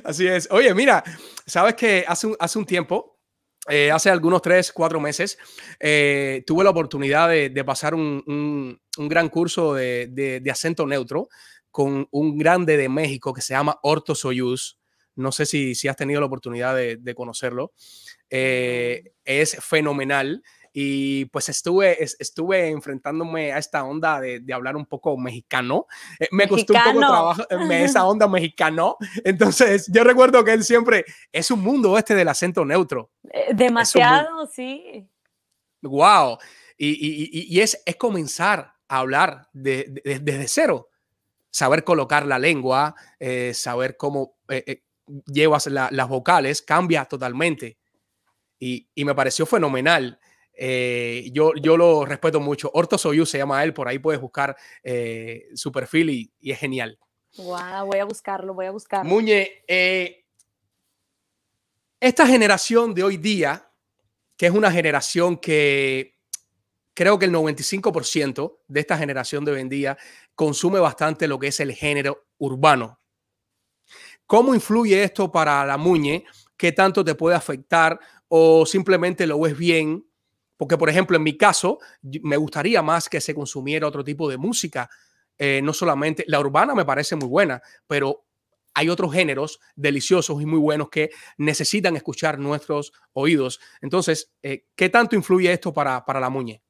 Así 0.03 0.27
es. 0.27 0.47
Oye, 0.51 0.73
mira, 0.73 1.03
sabes 1.45 1.75
que 1.75 2.05
hace 2.07 2.27
un, 2.27 2.35
hace 2.39 2.59
un 2.59 2.65
tiempo, 2.65 3.19
eh, 3.67 3.91
hace 3.91 4.09
algunos 4.09 4.41
tres, 4.41 4.71
cuatro 4.71 4.99
meses, 4.99 5.37
eh, 5.79 6.43
tuve 6.45 6.63
la 6.63 6.69
oportunidad 6.69 7.29
de, 7.29 7.63
pasar 7.63 7.95
un, 7.95 8.23
un, 8.27 9.07
gran 9.07 9.29
curso 9.29 9.73
de, 9.73 10.07
de, 10.07 10.51
acento 10.51 10.85
neutro 10.85 11.29
con 11.71 12.07
un 12.11 12.37
grande 12.37 12.77
de 12.77 12.89
México 12.89 13.33
que 13.33 13.41
se 13.41 13.53
llama 13.53 13.79
Orto 13.81 14.13
Soyuz. 14.13 14.79
No 15.15 15.31
sé 15.31 15.45
si, 15.45 15.75
si 15.75 15.87
has 15.87 15.95
tenido 15.95 16.19
la 16.19 16.27
oportunidad 16.27 16.75
de, 16.75 17.15
conocerlo. 17.15 17.73
Eh, 18.29 19.13
es 19.23 19.57
fenomenal. 19.63 20.43
Y 20.77 21.25
pues 21.25 21.47
estuve, 21.47 22.03
estuve 22.03 22.67
enfrentándome 22.67 23.53
a 23.53 23.57
esta 23.57 23.85
onda 23.85 24.19
de, 24.19 24.43
hablar 24.53 24.75
un 24.75 24.85
poco 24.85 25.17
mexicano. 25.17 25.87
Eh, 26.19 26.27
me 26.31 26.49
costó 26.49 26.73
un 26.73 26.83
poco 26.83 26.99
trabajo 26.99 27.43
eh, 27.49 27.83
esa 27.85 28.05
onda 28.07 28.27
mexicano. 28.27 28.97
Entonces, 29.23 29.89
yo 29.89 30.03
recuerdo 30.03 30.43
que 30.43 30.51
él 30.51 30.65
siempre 30.65 31.05
es 31.31 31.49
un 31.49 31.61
mundo 31.61 31.97
este 31.97 32.13
del 32.13 32.27
acento 32.27 32.65
neutro. 32.65 33.11
demasiado, 33.53 34.47
sí. 34.47 35.09
Wow. 35.81 36.39
Y, 36.77 37.57
es, 37.61 37.81
es, 37.85 37.95
comenzar 37.95 38.73
a 38.89 38.97
hablar 38.97 39.47
desde 39.53 40.47
cero. 40.49 40.89
Saber 41.51 41.85
colocar 41.85 42.25
la 42.25 42.37
lengua, 42.37 42.95
saber 43.53 43.95
cómo 43.95 44.35
llevas 45.25 45.67
las 45.67 46.07
vocales, 46.07 46.61
cambia 46.61 47.05
totalmente. 47.05 47.77
Y, 48.59 48.87
me 48.95 49.13
pareció 49.13 49.45
fenomenal. 49.45 50.19
Eh, 50.53 51.29
yo, 51.33 51.53
yo 51.55 51.77
lo 51.77 52.05
respeto 52.05 52.39
mucho. 52.39 52.71
Orto 52.73 52.97
Soyuz 52.97 53.29
se 53.29 53.37
llama 53.37 53.63
él, 53.63 53.73
por 53.73 53.87
ahí 53.87 53.99
puedes 53.99 54.21
buscar 54.21 54.55
eh, 54.83 55.47
su 55.53 55.71
perfil 55.71 56.09
y, 56.09 56.51
es 56.51 56.59
genial. 56.59 56.97
Wow, 57.37 57.87
voy 57.87 57.99
a 57.99 58.05
buscarlo, 58.05 58.53
voy 58.53 58.65
a 58.65 58.71
buscarlo. 58.71 59.09
Muñe, 59.09 59.63
eh, 59.67 60.25
esta 61.99 62.25
generación 62.25 62.93
de 62.93 63.03
hoy 63.03 63.17
día, 63.17 63.71
que 64.37 64.45
es 64.45 64.53
una 64.53 64.71
generación 64.71 65.37
que 65.37 66.15
creo 66.93 67.19
que 67.19 67.25
el 67.25 67.33
95% 67.33 68.59
de 68.67 68.79
esta 68.79 68.97
generación 68.97 69.43
de 69.43 69.51
hoy 69.51 69.61
en 69.61 69.69
día 69.69 69.97
consume 70.33 70.79
bastante 70.79 71.27
lo 71.27 71.37
que 71.37 71.47
es 71.47 71.59
el 71.59 71.73
género 71.73 72.25
urbano. 72.37 72.99
¿Cómo 74.27 74.55
influye 74.55 75.03
esto 75.03 75.31
para 75.31 75.65
la 75.65 75.77
muñe? 75.77 76.25
¿Qué 76.57 76.71
tanto 76.71 77.03
te 77.03 77.15
puede 77.15 77.35
afectar? 77.35 77.99
¿O 78.27 78.65
simplemente 78.65 79.27
lo 79.27 79.39
ves 79.39 79.57
bien? 79.57 80.05
Porque, 80.57 80.77
por 80.77 80.89
ejemplo, 80.89 81.17
en 81.17 81.23
mi 81.23 81.37
caso, 81.37 81.79
me 82.01 82.37
gustaría 82.37 82.81
más 82.81 83.09
que 83.09 83.21
se 83.21 83.35
consumiera 83.35 83.87
otro 83.87 84.03
tipo 84.03 84.29
de 84.29 84.37
música. 84.37 84.89
Eh, 85.37 85.61
no 85.61 85.73
solamente 85.73 86.23
la 86.27 86.39
urbana 86.39 86.73
me 86.73 86.85
parece 86.85 87.15
muy 87.15 87.27
buena, 87.27 87.61
pero 87.87 88.25
hay 88.73 88.89
otros 88.89 89.13
géneros 89.13 89.59
deliciosos 89.75 90.41
y 90.41 90.45
muy 90.45 90.59
buenos 90.59 90.89
que 90.89 91.09
necesitan 91.37 91.95
escuchar 91.95 92.39
nuestros 92.39 92.93
oídos. 93.13 93.59
Entonces, 93.81 94.33
eh, 94.41 94.65
¿qué 94.75 94.89
tanto 94.89 95.15
influye 95.15 95.51
esto 95.51 95.73
para, 95.73 96.03
para 96.05 96.19
la 96.19 96.29
muñe? 96.29 96.61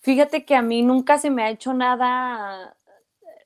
Fíjate 0.00 0.44
que 0.44 0.54
a 0.54 0.62
mí 0.62 0.82
nunca 0.82 1.18
se 1.18 1.30
me 1.30 1.42
ha 1.42 1.50
hecho 1.50 1.74
nada 1.74 2.75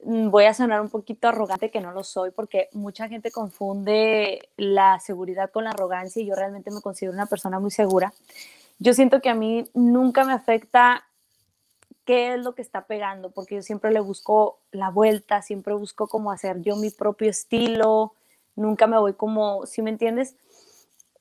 voy 0.05 0.45
a 0.45 0.55
sonar 0.55 0.81
un 0.81 0.89
poquito 0.89 1.29
arrogante, 1.29 1.71
que 1.71 1.81
no 1.81 1.93
lo 1.93 2.05
soy, 2.05 2.31
porque 2.31 2.69
mucha 2.73 3.09
gente 3.09 3.31
confunde 3.31 4.49
la 4.57 4.99
seguridad 5.01 5.51
con 5.51 5.65
la 5.65 5.71
arrogancia 5.71 6.23
y 6.23 6.27
yo 6.27 6.35
realmente 6.35 6.71
me 6.71 6.81
considero 6.81 7.13
una 7.13 7.27
persona 7.27 7.59
muy 7.61 7.71
segura. 7.71 8.13
Yo 8.79 8.95
siento 8.95 9.21
que 9.21 9.29
a 9.29 9.35
mí 9.35 9.69
nunca 9.75 10.25
me 10.25 10.33
afecta 10.33 11.05
qué 12.05 12.35
es 12.35 12.41
lo 12.41 12.55
que 12.55 12.63
está 12.63 12.87
pegando, 12.87 13.31
porque 13.31 13.57
yo 13.57 13.63
siempre 13.63 13.93
le 13.93 14.01
busco 14.01 14.59
la 14.73 14.91
vuelta, 14.91 15.43
siempre 15.43 15.75
busco 15.75 16.09
cómo 16.09 16.33
hacer 16.33 16.63
yo 16.63 16.77
mi 16.77 16.91
propio 16.91 17.29
estilo, 17.29 18.15
nunca 18.57 18.87
me 18.87 18.99
voy 18.99 19.13
como, 19.13 19.67
si 19.67 19.83
me 19.83 19.91
entiendes? 19.91 20.35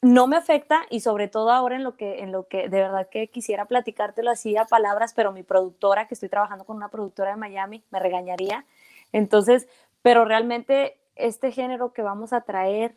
No 0.01 0.27
me 0.27 0.37
afecta 0.37 0.83
y 0.89 1.01
sobre 1.01 1.27
todo 1.27 1.51
ahora 1.51 1.75
en 1.75 1.83
lo 1.83 1.95
que 1.95 2.19
en 2.19 2.31
lo 2.31 2.47
que 2.47 2.69
de 2.69 2.79
verdad 2.81 3.09
que 3.09 3.27
quisiera 3.27 3.65
platicártelo 3.65 4.31
así 4.31 4.55
a 4.55 4.65
palabras, 4.65 5.13
pero 5.13 5.31
mi 5.31 5.43
productora, 5.43 6.07
que 6.07 6.13
estoy 6.13 6.29
trabajando 6.29 6.65
con 6.65 6.77
una 6.77 6.89
productora 6.89 7.31
de 7.31 7.37
Miami, 7.37 7.83
me 7.91 7.99
regañaría. 7.99 8.65
Entonces, 9.11 9.67
pero 10.01 10.23
realmente 10.25 10.97
este 11.15 11.51
género 11.51 11.91
que 11.91 12.01
vamos 12.01 12.31
a 12.31 12.41
traer 12.41 12.95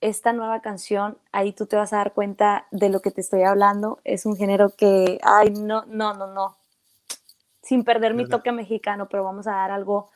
esta 0.00 0.32
nueva 0.32 0.60
canción, 0.60 1.18
ahí 1.30 1.52
tú 1.52 1.66
te 1.66 1.76
vas 1.76 1.92
a 1.92 1.98
dar 1.98 2.12
cuenta 2.12 2.66
de 2.70 2.88
lo 2.88 3.00
que 3.00 3.10
te 3.10 3.20
estoy 3.20 3.42
hablando, 3.42 4.00
es 4.04 4.26
un 4.26 4.36
género 4.36 4.70
que 4.70 5.20
ay, 5.22 5.50
no, 5.50 5.84
no, 5.86 6.14
no, 6.14 6.26
no. 6.26 6.56
Sin 7.62 7.84
perder 7.84 8.14
mi 8.14 8.26
toque 8.26 8.50
mexicano, 8.50 9.08
pero 9.08 9.22
vamos 9.22 9.46
a 9.46 9.52
dar 9.52 9.70
algo 9.70 10.10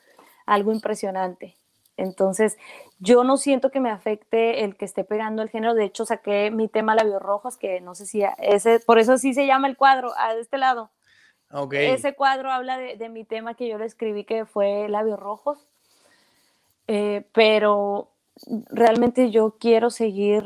algo 0.46 0.72
impresionante. 0.72 1.57
Entonces, 1.96 2.59
yo 2.98 3.24
no 3.24 3.37
siento 3.37 3.70
que 3.70 3.80
me 3.80 3.90
afecte 3.90 4.64
el 4.64 4.76
que 4.76 4.85
esté 4.85 5.04
pegando 5.04 5.42
el 5.42 5.48
género. 5.48 5.74
De 5.74 5.85
hecho, 5.85 6.04
saqué 6.07 6.50
mi 6.50 6.68
tema 6.68 6.94
Labios 6.94 7.22
Rojos, 7.22 7.57
que 7.57 7.80
no 7.80 7.94
sé 7.94 8.07
si 8.07 8.22
ese, 8.38 8.80
por 8.80 8.98
eso 8.98 9.16
sí 9.18 9.33
se 9.35 9.46
llama 9.46 9.68
el 9.68 9.76
cuadro, 9.76 10.12
a 10.16 10.35
este 10.35 10.59
lado. 10.59 10.90
Okay. 11.50 11.90
Ese 11.90 12.14
cuadro 12.14 12.50
habla 12.50 12.78
de, 12.78 13.09
mi 13.09 13.24
tema 13.24 13.54
que 13.54 13.68
yo 13.68 13.78
le 13.78 13.85
escribí, 13.85 14.24
que 14.24 14.44
fue 14.44 14.88
Labios 14.88 15.20
Rojos. 15.20 15.68
Eh, 16.88 17.24
pero 17.33 18.11
realmente 18.70 19.30
yo 19.30 19.57
quiero 19.59 19.90
seguir 19.90 20.44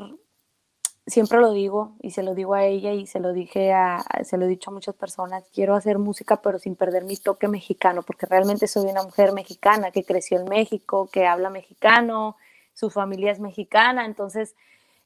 siempre 1.09 1.39
lo 1.39 1.53
digo 1.53 1.97
y 2.01 2.11
se 2.11 2.23
lo 2.23 2.35
digo 2.35 2.55
a 2.55 2.65
ella 2.65 2.93
y 2.93 3.07
se 3.07 3.21
lo 3.21 3.33
dije 3.33 3.73
a, 3.73 4.05
se 4.25 4.37
lo 4.37 4.45
he 4.45 4.49
dicho 4.49 4.71
a 4.71 4.75
muchas 4.75 4.95
personas, 4.95 5.45
quiero 5.53 5.75
hacer 5.75 5.99
música 5.99 6.41
pero 6.43 6.59
sin 6.59 6.77
perder 6.77 7.05
mi 7.05 7.17
toque 7.17 7.49
mexicano, 7.49 8.03
porque 8.03 8.27
realmente 8.27 8.67
soy 8.69 8.91
una 8.91 9.03
mujer 9.03 9.33
mexicana 9.33 9.91
que 9.91 10.05
creció 10.05 10.39
en 10.39 10.49
México, 10.49 11.09
que 11.13 11.27
habla 11.27 11.51
mexicano, 11.51 12.37
su 12.75 12.91
familia 12.91 13.33
es 13.33 13.41
mexicana, 13.41 14.05
entonces 14.05 14.55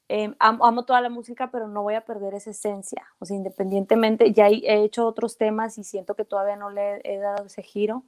em, 0.09 0.35
amo, 0.39 0.85
toda 0.85 1.01
la 1.01 1.09
música, 1.09 1.49
pero 1.51 1.67
no 1.67 1.83
voy 1.83 1.95
a 1.95 2.01
perder 2.01 2.35
esa 2.35 2.51
esencia, 2.51 3.05
o 3.19 3.25
sea, 3.25 3.37
independientemente, 3.37 4.33
ya 4.33 4.49
he 4.49 4.83
hecho 4.83 5.07
otros 5.07 5.37
temas 5.37 5.77
y 5.77 5.83
siento 5.83 6.15
que 6.15 6.25
todavía 6.25 6.57
no 6.57 6.69
le 6.69 7.01
he, 7.03 7.17
dado 7.17 7.45
ese 7.45 7.63
giro 7.63 8.03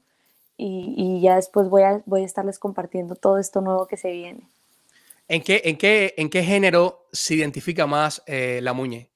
y, 0.57 0.93
y 0.97 1.21
ya 1.21 1.35
después 1.35 1.69
voy 1.69 1.83
a, 1.83 2.01
voy 2.05 2.21
a 2.21 2.25
estarles 2.25 2.59
compartiendo 2.59 3.15
todo 3.15 3.37
esto 3.39 3.61
nuevo 3.61 3.87
que 3.87 3.97
se 3.97 4.11
viene. 4.11 4.47
¿En 5.27 5.41
qué, 5.41 5.61
en 5.65 5.77
qué, 5.77 6.13
en 6.17 6.29
qué 6.29 6.43
género 6.43 7.07
se 7.11 7.35
identifica 7.35 7.87
más 7.87 8.21
eh, 8.27 8.59
la 8.61 8.73
Muñe? 8.73 9.09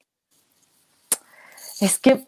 Es 1.80 1.98
que 1.98 2.26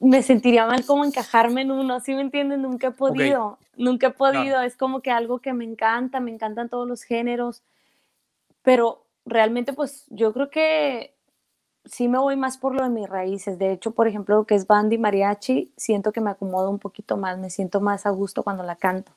me 0.00 0.22
sentiría 0.22 0.66
mal 0.66 0.84
como 0.84 1.04
encajarme 1.04 1.62
en 1.62 1.70
uno, 1.70 2.00
¿sí 2.00 2.14
me 2.14 2.20
entienden? 2.20 2.62
Nunca 2.62 2.88
he 2.88 2.90
podido, 2.90 3.58
nunca 3.76 4.08
he 4.08 4.10
podido, 4.10 4.60
es 4.60 4.76
como 4.76 5.00
que 5.00 5.10
algo 5.10 5.38
que 5.38 5.52
me 5.52 5.64
encanta, 5.64 6.20
me 6.20 6.30
encantan 6.32 6.68
todos 6.68 6.86
los 6.86 7.02
géneros, 7.02 7.62
pero 8.62 9.06
realmente 9.24 9.72
pues 9.72 10.04
yo 10.08 10.32
creo 10.32 10.50
que 10.50 11.14
sí 11.84 12.08
me 12.08 12.18
voy 12.18 12.36
más 12.36 12.58
por 12.58 12.74
lo 12.74 12.82
de 12.82 12.90
mis 12.90 13.08
raíces. 13.08 13.58
De 13.58 13.72
hecho, 13.72 13.92
por 13.92 14.08
ejemplo, 14.08 14.36
lo 14.36 14.44
que 14.44 14.54
es 14.54 14.66
banda 14.66 14.94
y 14.94 14.98
mariachi, 14.98 15.72
siento 15.76 16.12
que 16.12 16.20
me 16.20 16.30
acomodo 16.30 16.70
un 16.70 16.78
poquito 16.78 17.16
más, 17.16 17.38
me 17.38 17.50
siento 17.50 17.80
más 17.80 18.06
a 18.06 18.10
gusto 18.10 18.42
cuando 18.42 18.64
la 18.64 18.76
canto. 18.76 19.12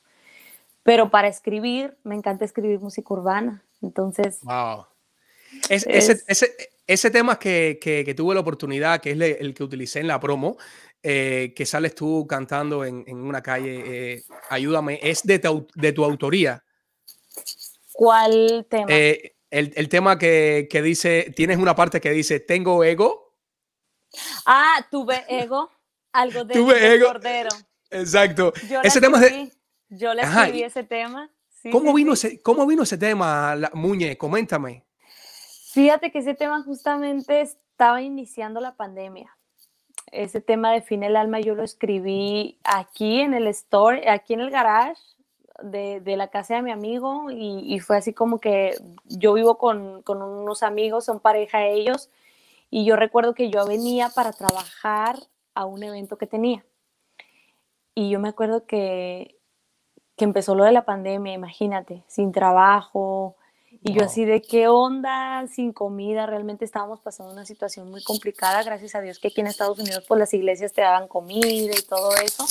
Pero 0.84 1.10
para 1.10 1.28
escribir, 1.28 1.98
me 2.04 2.16
encanta 2.16 2.46
escribir 2.46 2.80
música 2.80 3.14
urbana. 3.14 3.64
Entonces. 3.82 4.40
Wow. 4.44 4.86
ese, 5.70 6.22
ese, 6.28 6.56
ese, 6.86 7.12
tema 7.12 7.40
que, 7.40 7.80
que, 7.82 8.14
tuve 8.14 8.36
la 8.36 8.42
oportunidad, 8.42 9.02
que 9.02 9.12
es 9.12 9.20
el 9.40 9.54
que 9.54 9.64
utilicé 9.64 10.00
en 10.00 10.08
la 10.08 10.20
promo, 10.20 10.58
eh, 11.02 11.54
que 11.56 11.66
sales 11.66 11.96
tú 11.96 12.28
cantando 12.28 12.84
en, 12.84 13.04
en 13.08 13.18
una 13.18 13.42
calle, 13.42 13.84
eh, 13.86 14.24
ayúdame, 14.50 15.00
es 15.02 15.24
de 15.24 15.40
tu, 15.40 15.68
de 15.76 15.94
tu 15.94 16.04
autoría. 16.04 16.64
¿Cuál 17.94 18.68
tema? 18.70 18.88
Eh, 18.90 19.36
el, 19.50 19.72
el, 19.76 19.88
tema 19.88 20.18
que, 20.18 20.68
que, 20.70 20.82
dice, 20.82 21.32
tienes 21.36 21.58
una 21.58 21.74
parte 21.74 22.02
que 22.02 22.12
dice, 22.12 22.40
tengo 22.42 22.84
ego. 22.84 23.34
Ah, 24.46 24.86
tuve 24.92 25.24
ego, 25.30 25.72
algo 26.12 26.44
de 26.46 26.54
tuve 26.54 26.96
ego. 26.96 27.08
Cordero. 27.08 27.50
Exacto. 27.90 28.54
ese 28.84 29.02
tema 29.02 29.20
de... 29.20 29.52
Yo 29.90 30.14
le 30.14 30.22
escribí 30.22 30.64
ese 30.64 30.84
tema. 30.84 31.32
¿Cómo, 31.72 31.94
vino 31.94 32.14
Ese, 32.14 32.42
¿Cómo 32.42 32.66
vino 32.66 32.84
ese 32.84 32.98
tema, 32.98 33.56
Muñe? 33.74 34.18
Coméntame. 34.18 34.86
Fíjate 35.72 36.12
que 36.12 36.20
ese 36.20 36.34
tema 36.34 36.64
justamente 36.64 37.42
estaba 37.42 38.02
iniciando 38.02 38.60
la 38.60 38.76
pandemia. 38.76 39.36
Ese 40.12 40.42
tema 40.42 40.72
de 40.72 40.82
Fin 40.82 41.04
el 41.04 41.16
Alma 41.16 41.40
yo 41.40 41.54
lo 41.54 41.64
escribí 41.64 42.58
aquí 42.64 43.22
en 43.22 43.34
el 43.34 43.48
store, 43.48 44.10
aquí 44.10 44.34
en 44.34 44.40
el 44.40 44.50
garage 44.50 45.02
de, 45.62 46.00
de 46.00 46.18
la 46.18 46.30
casa 46.30 46.56
de 46.56 46.62
mi 46.62 46.72
amigo 46.72 47.30
y, 47.30 47.74
y, 47.74 47.80
fue 47.80 47.98
así 47.98 48.14
como 48.14 48.40
que 48.40 48.76
yo 49.06 49.34
vivo 49.34 49.58
con, 49.58 50.02
con 50.04 50.22
unos 50.22 50.64
amigos, 50.64 51.06
son 51.06 51.20
pareja 51.20 51.66
ellos, 51.66 52.10
y 52.72 52.86
yo 52.86 52.96
recuerdo 52.96 53.34
que 53.34 53.50
yo 53.50 53.66
venía 53.68 54.10
para 54.10 54.32
trabajar 54.32 55.18
a 55.54 55.66
un 55.66 55.84
evento 55.84 56.18
que 56.18 56.28
tenía. 56.28 56.66
Y 57.94 58.10
yo 58.10 58.20
me 58.20 58.30
acuerdo 58.30 58.66
que 58.66 59.39
que 60.20 60.26
empezó 60.26 60.54
lo 60.54 60.66
de 60.66 60.74
la 60.74 60.84
pandemia, 60.84 61.34
imagínate, 61.34 62.04
sin 62.08 62.32
trabajo, 62.34 63.38
y 63.82 63.94
yo 63.94 64.04
así 64.04 64.26
de 64.26 64.42
qué 64.42 64.68
onda, 64.68 65.48
sin 65.48 65.72
comida, 65.72 66.26
realmente 66.26 66.66
estábamos 66.66 67.00
pasando 67.00 67.32
una 67.32 67.46
situación 67.46 67.90
muy 67.90 68.04
complicada, 68.04 68.62
gracias 68.64 68.96
a 68.96 69.02
Dios 69.02 69.20
que 69.20 69.30
aquí 69.30 69.40
en 69.40 69.48
Estados 69.48 69.80
Unidos 69.80 70.04
pues 70.06 70.20
las 70.20 70.34
iglesias 70.34 70.74
te 70.74 70.82
daban 70.82 71.08
comida 71.08 71.48
y 71.48 71.82
todo 71.88 72.12
eso. 72.18 72.46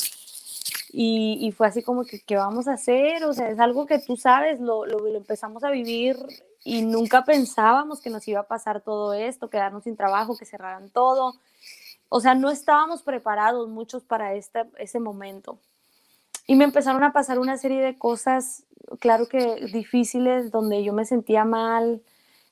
Y, 0.90 1.38
y 1.42 1.52
fue 1.52 1.66
así 1.66 1.82
como 1.82 2.04
que, 2.04 2.20
¿qué 2.20 2.36
vamos 2.36 2.66
a 2.66 2.72
hacer? 2.72 3.24
O 3.24 3.34
sea, 3.34 3.50
es 3.50 3.60
algo 3.60 3.84
que 3.84 3.98
tú 3.98 4.16
sabes, 4.16 4.58
lo, 4.58 4.86
lo, 4.86 5.00
lo, 5.00 5.18
empezamos 5.18 5.62
a 5.64 5.70
vivir 5.70 6.16
y 6.64 6.80
nunca 6.80 7.26
pensábamos 7.26 8.00
que 8.00 8.08
nos 8.08 8.26
iba 8.26 8.40
a 8.40 8.48
pasar 8.48 8.80
todo 8.80 9.12
esto, 9.12 9.50
quedarnos 9.50 9.84
sin 9.84 9.96
trabajo, 9.96 10.38
que 10.38 10.46
cerraran 10.46 10.88
todo. 10.88 11.34
O 12.08 12.20
sea, 12.20 12.34
no 12.34 12.50
estábamos 12.50 13.02
preparados 13.02 13.68
muchos 13.68 14.02
para 14.02 14.32
este, 14.32 14.64
ese 14.78 14.98
momento. 14.98 15.58
Y 16.48 16.56
me 16.56 16.64
empezaron 16.64 17.04
a 17.04 17.12
pasar 17.12 17.38
una 17.38 17.58
serie 17.58 17.82
de 17.82 17.98
cosas, 17.98 18.64
claro 19.00 19.28
que 19.28 19.66
difíciles, 19.70 20.50
donde 20.50 20.82
yo 20.82 20.94
me 20.94 21.04
sentía 21.04 21.44
mal 21.44 22.00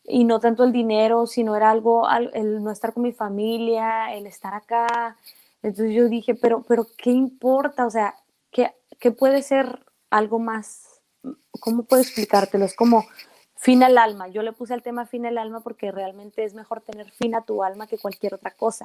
y 0.04 0.24
no 0.24 0.38
tanto 0.38 0.64
el 0.64 0.72
dinero, 0.72 1.26
sino 1.26 1.56
era 1.56 1.70
algo, 1.70 2.06
el 2.34 2.62
no 2.62 2.70
estar 2.70 2.92
con 2.92 3.04
mi 3.04 3.12
familia, 3.12 4.14
el 4.14 4.26
estar 4.26 4.52
acá. 4.52 5.16
Entonces 5.62 5.94
yo 5.94 6.10
dije, 6.10 6.34
pero, 6.34 6.62
pero 6.68 6.86
¿qué 6.98 7.10
importa? 7.10 7.86
O 7.86 7.90
sea, 7.90 8.14
¿qué, 8.50 8.74
qué 9.00 9.12
puede 9.12 9.40
ser 9.40 9.86
algo 10.10 10.38
más? 10.38 11.00
¿Cómo 11.58 11.84
puedo 11.84 12.02
explicártelo? 12.02 12.66
Es 12.66 12.76
como 12.76 13.06
fin 13.56 13.82
al 13.82 13.96
alma. 13.96 14.28
Yo 14.28 14.42
le 14.42 14.52
puse 14.52 14.74
el 14.74 14.82
tema 14.82 15.06
fin 15.06 15.24
al 15.24 15.38
alma 15.38 15.60
porque 15.60 15.90
realmente 15.90 16.44
es 16.44 16.52
mejor 16.52 16.82
tener 16.82 17.10
fin 17.12 17.34
a 17.34 17.40
tu 17.40 17.64
alma 17.64 17.86
que 17.86 17.96
cualquier 17.96 18.34
otra 18.34 18.50
cosa. 18.50 18.84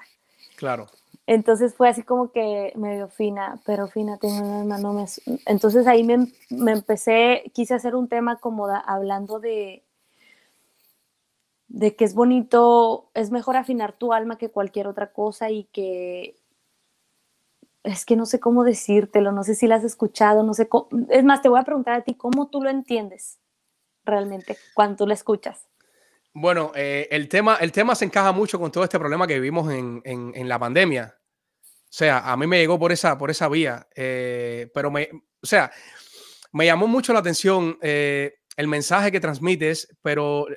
Claro. 0.56 0.88
Entonces 1.28 1.76
fue 1.76 1.88
así 1.90 2.04
como 2.04 2.32
que 2.32 2.74
medio 2.76 3.08
fina, 3.08 3.60
pero 3.66 3.88
fina, 3.88 4.18
tengo 4.18 4.42
un 4.42 4.62
alma, 4.62 4.78
no 4.80 4.94
me... 4.94 5.06
Entonces 5.46 5.88
ahí 5.88 6.04
me, 6.04 6.28
me, 6.50 6.72
empecé, 6.72 7.44
quise 7.54 7.74
hacer 7.74 7.96
un 7.96 8.08
tema 8.08 8.38
como 8.38 8.68
hablando 8.68 9.40
de, 9.40 9.84
de 11.68 11.96
que 11.96 12.06
es 12.06 12.16
bonito, 12.16 13.10
es 13.14 13.32
mejor 13.32 13.56
afinar 13.56 13.94
tu 13.94 14.14
alma 14.14 14.38
que 14.38 14.50
cualquier 14.50 14.88
otra 14.88 15.14
cosa 15.14 15.52
y 15.52 15.66
que 15.66 16.36
es 17.84 18.06
que 18.06 18.16
no 18.16 18.26
sé 18.26 18.40
cómo 18.40 18.64
decírtelo, 18.64 19.32
no 19.32 19.44
sé 19.44 19.56
si 19.56 19.68
lo 19.68 19.76
has 19.76 19.84
escuchado, 19.84 20.44
no 20.44 20.54
sé 20.54 20.68
cómo, 20.68 20.88
es 21.10 21.24
más, 21.24 21.42
te 21.42 21.50
voy 21.50 21.60
a 21.60 21.64
preguntar 21.64 21.96
a 21.96 22.04
ti 22.04 22.14
cómo 22.14 22.48
tú 22.50 22.62
lo 22.62 22.70
entiendes 22.70 23.40
realmente 24.04 24.58
cuando 24.76 24.98
tú 24.98 25.08
lo 25.08 25.14
escuchas. 25.14 25.71
Bueno, 26.34 26.72
eh, 26.76 27.08
el, 27.12 27.28
tema, 27.28 27.58
el 27.58 27.72
tema 27.72 27.96
se 27.96 28.06
encaja 28.06 28.32
mucho 28.32 28.60
con 28.60 28.72
todo 28.72 28.84
este 28.84 29.00
problema 29.00 29.28
que 29.28 29.36
vivimos 29.36 29.72
en, 29.72 30.02
en, 30.06 30.32
en 30.34 30.48
la 30.48 30.58
pandemia. 30.58 31.22
O 31.92 31.94
sea, 31.94 32.20
a 32.20 32.38
mí 32.38 32.48
me 32.48 32.58
llegó 32.58 32.80
por 32.80 32.94
esa, 32.94 33.18
por 33.18 33.32
esa 33.32 33.50
vía, 33.50 33.86
eh, 33.94 34.72
pero 34.74 34.90
me, 34.90 35.10
o 35.12 35.46
sea, 35.46 35.70
me 36.54 36.66
llamó 36.66 36.88
mucho 36.88 37.12
la 37.12 37.20
atención 37.20 37.78
eh, 37.82 38.36
el 38.56 38.70
mensaje 38.70 39.12
que 39.12 39.20
transmites, 39.20 39.90
pero 40.02 40.48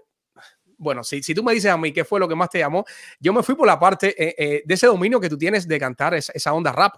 bueno, 0.78 1.02
si, 1.02 1.24
si, 1.24 1.34
tú 1.34 1.42
me 1.42 1.52
dices 1.52 1.72
a 1.72 1.76
mí 1.76 1.92
qué 1.92 2.04
fue 2.04 2.20
lo 2.20 2.28
que 2.28 2.36
más 2.36 2.50
te 2.50 2.60
llamó, 2.60 2.84
yo 3.18 3.32
me 3.32 3.42
fui 3.42 3.56
por 3.56 3.66
la 3.66 3.80
parte 3.80 4.14
eh, 4.16 4.62
de 4.64 4.74
ese 4.74 4.86
dominio 4.86 5.18
que 5.18 5.28
tú 5.28 5.36
tienes 5.36 5.66
de 5.66 5.80
cantar 5.80 6.14
esa, 6.14 6.32
esa, 6.36 6.52
onda 6.52 6.70
rap. 6.70 6.94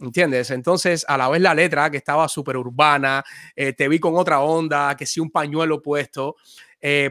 ¿Entiendes? 0.00 0.50
Entonces, 0.50 1.04
a 1.06 1.16
la 1.16 1.28
vez 1.28 1.40
la 1.40 1.54
letra, 1.54 1.88
que 1.88 1.98
estaba 1.98 2.28
súper 2.28 2.56
urbana, 2.56 3.24
te 3.54 3.88
vi 3.88 3.98
con 3.98 4.16
otra 4.16 4.40
onda, 4.40 4.94
que 4.94 5.06
sí 5.06 5.20
un 5.20 5.30
pañuelo 5.30 5.80
puesto, 5.80 6.36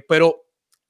pero 0.08 0.45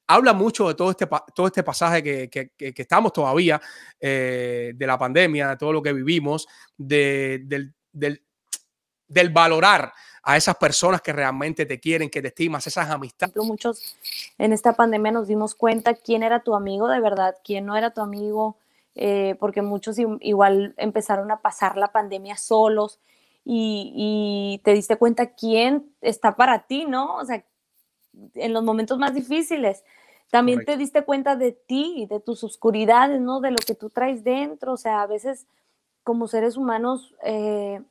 habla 0.07 0.33
mucho 0.33 0.67
de 0.67 0.75
todo 0.75 0.91
este, 0.91 1.07
todo 1.33 1.47
este 1.47 1.63
pasaje 1.63 2.03
que, 2.03 2.29
que, 2.29 2.73
que 2.73 2.81
estamos 2.81 3.13
todavía, 3.13 3.61
eh, 3.99 4.73
de 4.75 4.87
la 4.87 4.97
pandemia, 4.97 5.49
de 5.49 5.57
todo 5.57 5.73
lo 5.73 5.81
que 5.81 5.93
vivimos, 5.93 6.47
de, 6.77 7.41
del, 7.45 7.73
del, 7.91 9.29
valorar 9.29 9.91
a 10.23 10.37
esas 10.37 10.55
personas 10.55 11.01
que 11.01 11.13
realmente 11.13 11.65
te 11.65 11.79
quieren, 11.79 12.09
que 12.09 12.21
te 12.21 12.29
estimas, 12.29 12.65
esas 12.67 12.89
amistades. 12.89 13.35
Muchos 13.37 13.95
en 14.37 14.53
esta 14.53 14.73
pandemia 14.73 15.11
nos 15.11 15.27
dimos 15.27 15.55
cuenta 15.55 15.93
quién 15.93 16.23
era 16.23 16.41
tu 16.41 16.55
amigo 16.55 16.87
de 16.87 16.99
verdad, 16.99 17.35
quién 17.43 17.65
no 17.65 17.77
era 17.77 17.91
tu 17.91 18.01
amigo, 18.01 18.57
eh, 18.95 19.35
porque 19.39 19.61
muchos 19.61 19.97
igual 20.21 20.73
empezaron 20.77 21.31
a 21.31 21.41
pasar 21.41 21.77
la 21.77 21.91
pandemia 21.91 22.37
solos 22.37 22.99
y, 23.43 23.93
y 23.95 24.61
te 24.63 24.73
diste 24.73 24.97
cuenta 24.97 25.33
quién 25.35 25.93
está 26.01 26.35
para 26.35 26.65
ti, 26.65 26.85
¿no? 26.85 27.17
O 27.17 27.25
sea, 27.25 27.43
en 28.33 28.53
los 28.53 28.63
momentos 28.63 28.97
más 28.97 29.13
difíciles. 29.13 29.83
También 30.31 30.57
Correcto. 30.57 30.73
te 30.73 30.77
diste 30.77 31.03
cuenta 31.03 31.35
de 31.35 31.51
ti, 31.51 32.07
de 32.09 32.19
tus 32.19 32.43
oscuridades, 32.43 33.21
¿no? 33.21 33.41
De 33.41 33.51
lo 33.51 33.57
que 33.57 33.75
tú 33.75 33.89
traes 33.89 34.23
dentro. 34.23 34.73
O 34.73 34.77
sea, 34.77 35.01
a 35.01 35.07
veces 35.07 35.45
como 36.03 36.27
seres 36.27 36.57
humanos 36.57 37.13
eh, 37.23 37.81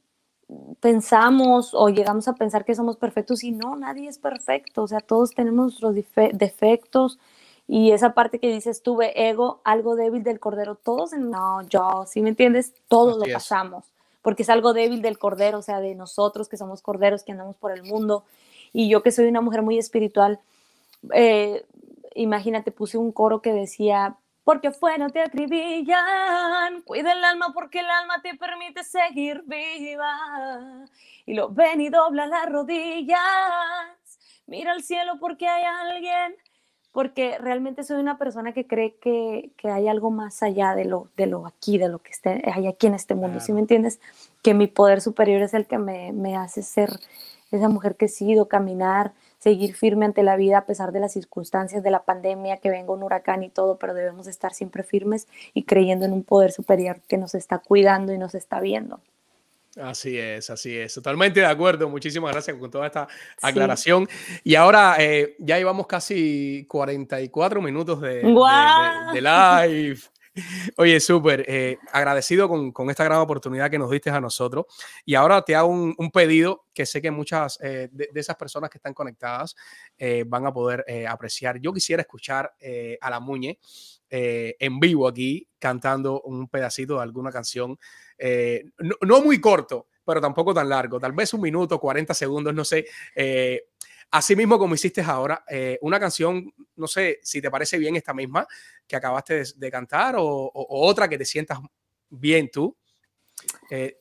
pensamos 0.81 1.75
o 1.75 1.89
llegamos 1.89 2.29
a 2.29 2.35
pensar 2.35 2.65
que 2.65 2.75
somos 2.75 2.97
perfectos 2.97 3.45
y 3.45 3.51
no, 3.53 3.77
nadie 3.77 4.09
es 4.09 4.19
perfecto. 4.19 4.83
O 4.83 4.89
sea, 4.89 5.01
todos 5.01 5.35
tenemos 5.35 5.83
nuestros 5.83 5.95
defectos 6.33 7.19
y 7.67 7.93
esa 7.93 8.13
parte 8.13 8.39
que 8.39 8.53
dices, 8.53 8.83
tuve 8.83 9.29
ego, 9.29 9.61
algo 9.65 9.97
débil 9.97 10.23
del 10.23 10.39
cordero, 10.39 10.75
todos, 10.75 11.13
no, 11.15 11.63
yo, 11.63 12.05
¿sí 12.07 12.21
me 12.21 12.29
entiendes? 12.29 12.75
Todos 12.89 13.17
Así 13.17 13.31
lo 13.31 13.35
pasamos, 13.35 13.85
es. 13.85 13.93
porque 14.21 14.43
es 14.43 14.51
algo 14.51 14.75
débil 14.75 15.01
del 15.01 15.19
cordero, 15.19 15.59
o 15.59 15.63
sea, 15.63 15.81
de 15.81 15.95
nosotros 15.95 16.49
que 16.49 16.59
somos 16.59 16.83
corderos, 16.83 17.25
que 17.25 17.33
andamos 17.33 17.57
por 17.57 17.73
el 17.73 17.83
mundo 17.83 18.25
y 18.75 18.89
yo 18.89 19.03
que 19.03 19.13
soy 19.13 19.27
una 19.27 19.41
mujer 19.41 19.63
muy 19.63 19.79
espiritual, 19.79 20.41
eh, 21.15 21.65
imagínate, 22.15 22.73
puse 22.73 22.99
un 22.99 23.13
coro 23.13 23.41
que 23.41 23.53
decía, 23.53 24.17
porque 24.43 24.73
fuera 24.73 25.09
te 25.09 25.21
acribillan, 25.21 26.83
cuida 26.85 27.13
el 27.13 27.25
alma 27.25 27.53
porque 27.55 27.81
el 27.81 27.89
alma 27.89 28.21
te 28.21 28.35
permite 28.35 28.83
seguir 28.83 29.43
viva. 29.47 30.87
Y 31.25 31.35
lo 31.35 31.49
ven 31.51 31.81
y 31.81 31.89
dobla 31.89 32.27
las 32.27 32.51
rodillas, 32.51 33.19
mira 34.47 34.73
al 34.73 34.83
cielo 34.83 35.15
porque 35.21 35.49
hay 35.49 35.63
alguien, 35.65 36.37
porque 36.93 37.39
realmente 37.39 37.85
soy 37.85 37.99
una 38.01 38.19
persona 38.19 38.53
que 38.53 38.67
cree 38.67 38.97
que, 38.97 39.53
que 39.57 39.71
hay 39.71 39.87
algo 39.87 40.11
más 40.11 40.43
allá 40.43 40.75
de 40.75 40.85
lo, 40.85 41.09
de 41.17 41.27
lo 41.27 41.47
aquí, 41.47 41.79
de 41.79 41.89
lo 41.89 42.01
que 42.01 42.11
esté, 42.11 42.43
hay 42.53 42.67
aquí 42.67 42.89
en 42.89 42.95
este 42.95 43.15
mundo, 43.15 43.39
¿sí 43.41 43.53
me 43.53 43.61
entiendes? 43.61 44.01
Que 44.43 44.53
mi 44.53 44.67
poder 44.67 45.01
superior 45.01 45.43
es 45.43 45.55
el 45.55 45.67
que 45.67 45.79
me, 45.79 46.13
me 46.13 46.37
hace 46.37 46.63
ser 46.63 46.91
esa 47.57 47.69
mujer 47.69 47.97
que 47.97 48.07
he 48.07 48.09
sido, 48.09 48.49
caminar, 48.49 49.13
seguir 49.39 49.75
firme 49.75 50.07
ante 50.07 50.23
la 50.23 50.37
vida 50.37 50.59
a 50.59 50.67
pesar 50.67 50.93
de 50.93 51.01
las 51.01 51.13
circunstancias 51.13 51.83
de 51.83 51.91
la 51.91 52.05
pandemia, 52.05 52.59
que 52.59 52.71
venga 52.71 52.93
un 52.93 53.03
huracán 53.03 53.43
y 53.43 53.51
todo, 53.51 53.79
pero 53.79 53.95
debemos 53.95 54.27
estar 54.27 54.55
siempre 54.55 54.83
firmes 54.83 55.29
y 55.53 55.65
creyendo 55.65 56.05
en 56.05 56.13
un 56.13 56.25
poder 56.25 56.53
superior 56.53 57.01
que 57.09 57.19
nos 57.19 57.35
está 57.35 57.59
cuidando 57.59 58.13
y 58.13 58.19
nos 58.19 58.35
está 58.35 58.61
viendo. 58.61 59.01
Así 59.81 60.17
es, 60.19 60.51
así 60.51 60.77
es. 60.77 60.95
Totalmente 60.95 61.41
de 61.41 61.47
acuerdo. 61.47 61.89
Muchísimas 61.89 62.33
gracias 62.33 62.57
con 62.57 62.71
toda 62.71 62.87
esta 62.87 63.09
aclaración. 63.43 64.09
Sí. 64.09 64.41
Y 64.45 64.55
ahora 64.55 64.97
eh, 65.01 65.35
ya 65.41 65.59
llevamos 65.59 65.87
casi 65.87 66.65
44 66.69 67.61
minutos 67.61 68.01
de, 68.01 68.23
wow. 68.23 68.47
de, 69.13 69.21
de, 69.21 69.21
de 69.21 69.69
live. 69.69 70.01
Oye, 70.79 70.99
súper 71.01 71.45
eh, 71.47 71.79
agradecido 71.93 72.49
con, 72.49 72.73
con, 72.73 72.91
esta 72.91 73.05
gran 73.05 73.19
oportunidad 73.19 73.71
que 73.71 73.79
nos 73.79 73.91
diste 73.91 74.11
a 74.11 74.21
nosotros. 74.21 74.67
Y 75.05 75.15
ahora 75.15 75.43
te 75.43 75.55
hago 75.55 75.69
un, 75.69 75.95
un 75.97 76.11
pedido 76.11 76.67
que 76.73 76.87
sé 76.87 77.01
que 77.01 77.11
muchas 77.11 77.59
eh, 77.63 77.89
de, 77.93 78.09
esas 78.15 78.37
personas 78.37 78.69
que 78.69 78.79
están 78.79 78.95
conectadas 78.95 79.55
eh, 79.97 80.25
van 80.27 80.47
a 80.47 80.53
poder 80.53 80.85
apreciar. 81.09 81.61
Yo 81.61 81.73
quisiera 81.73 82.03
escuchar 82.03 82.53
a 83.01 83.11
la 83.11 83.21
Muñe 83.21 83.59
en 84.11 84.81
vivo 84.81 85.09
aquí 85.09 85.49
cantando 85.59 86.21
un 86.23 86.49
pedacito 86.49 86.97
de 86.97 87.03
alguna 87.03 87.31
canción, 87.31 87.77
no, 88.79 88.95
no, 89.01 89.21
muy 89.23 89.41
corto, 89.41 89.89
pero 90.05 90.21
tampoco 90.21 90.55
tan 90.55 90.69
largo, 90.69 91.01
tal 91.01 91.13
vez 91.13 91.35
un 91.35 91.41
minuto, 91.41 91.81
40 91.81 92.15
segundos, 92.15 92.55
no 92.55 92.65
sé. 92.65 92.87
Así 94.11 94.37
mismo 94.37 94.59
como 94.59 94.75
hiciste 94.75 95.03
ahora, 95.03 95.45
eh, 95.49 95.79
una 95.83 95.99
canción, 95.99 96.53
no 96.77 96.87
sé 96.87 97.21
si 97.23 97.43
te 97.43 97.51
parece 97.51 97.79
bien 97.79 97.97
esta 97.97 98.15
misma 98.15 98.47
que 98.87 98.97
acabaste 98.97 99.35
de, 99.35 99.53
de 99.57 99.71
cantar 99.71 100.17
o, 100.17 100.25
o, 100.25 100.51
o, 100.53 100.87
otra 100.87 101.09
que 101.09 101.19
te 101.19 101.25
sientas 101.25 101.59
bien 102.09 102.51
tú. 102.51 102.77
Eh, 103.71 103.99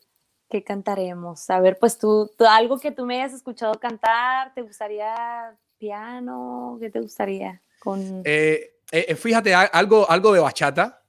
¿Qué 0.50 0.64
cantaremos? 0.64 1.50
A 1.50 1.60
ver, 1.60 1.78
pues 1.80 1.98
tú, 1.98 2.30
tú, 2.38 2.46
algo 2.46 2.80
que 2.80 2.92
tú 2.92 3.06
me 3.06 3.20
hayas 3.20 3.34
escuchado 3.34 3.74
cantar, 3.80 4.54
¿te 4.54 4.62
gustaría 4.62 5.58
piano? 5.80 6.78
¿Qué 6.80 6.90
te 6.90 7.00
gustaría? 7.00 7.62
Con... 7.80 8.22
Eh, 8.24 8.76
eh, 8.92 9.16
fíjate, 9.16 9.56
algo, 9.56 10.10
algo 10.10 10.32
de 10.32 10.40
bachata. 10.40 11.02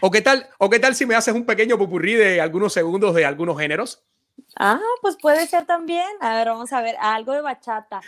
¿O 0.00 0.10
qué, 0.10 0.22
tal, 0.22 0.48
¿O 0.58 0.70
qué 0.70 0.78
tal 0.78 0.94
si 0.94 1.04
me 1.04 1.14
haces 1.14 1.34
un 1.34 1.44
pequeño 1.44 1.76
pupurrí 1.76 2.14
de 2.14 2.40
algunos 2.40 2.72
segundos 2.72 3.14
de 3.14 3.24
algunos 3.24 3.58
géneros? 3.58 4.04
Ah, 4.56 4.80
pues 5.02 5.16
puede 5.20 5.46
ser 5.46 5.66
también. 5.66 6.08
A 6.20 6.36
ver, 6.36 6.48
vamos 6.48 6.72
a 6.72 6.80
ver, 6.80 6.96
algo 7.00 7.32
de 7.32 7.40
bachata. 7.40 8.00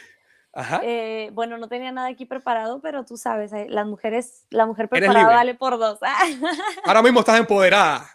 Eh, 0.83 1.31
bueno, 1.35 1.59
no 1.59 1.69
tenía 1.69 1.93
nada 1.93 2.09
aquí 2.09 2.25
preparado, 2.25 2.81
pero 2.81 3.05
tú 3.05 3.17
sabes, 3.17 3.53
eh, 3.53 3.67
las 3.69 3.87
mujeres, 3.87 4.47
la 4.51 4.67
mujer 4.67 4.89
preparada 4.89 5.27
vale 5.27 5.55
por 5.55 5.79
dos. 5.79 5.99
Ahora 6.85 7.03
mismo 7.03 7.21
estás 7.21 7.39
empoderada. 7.39 8.09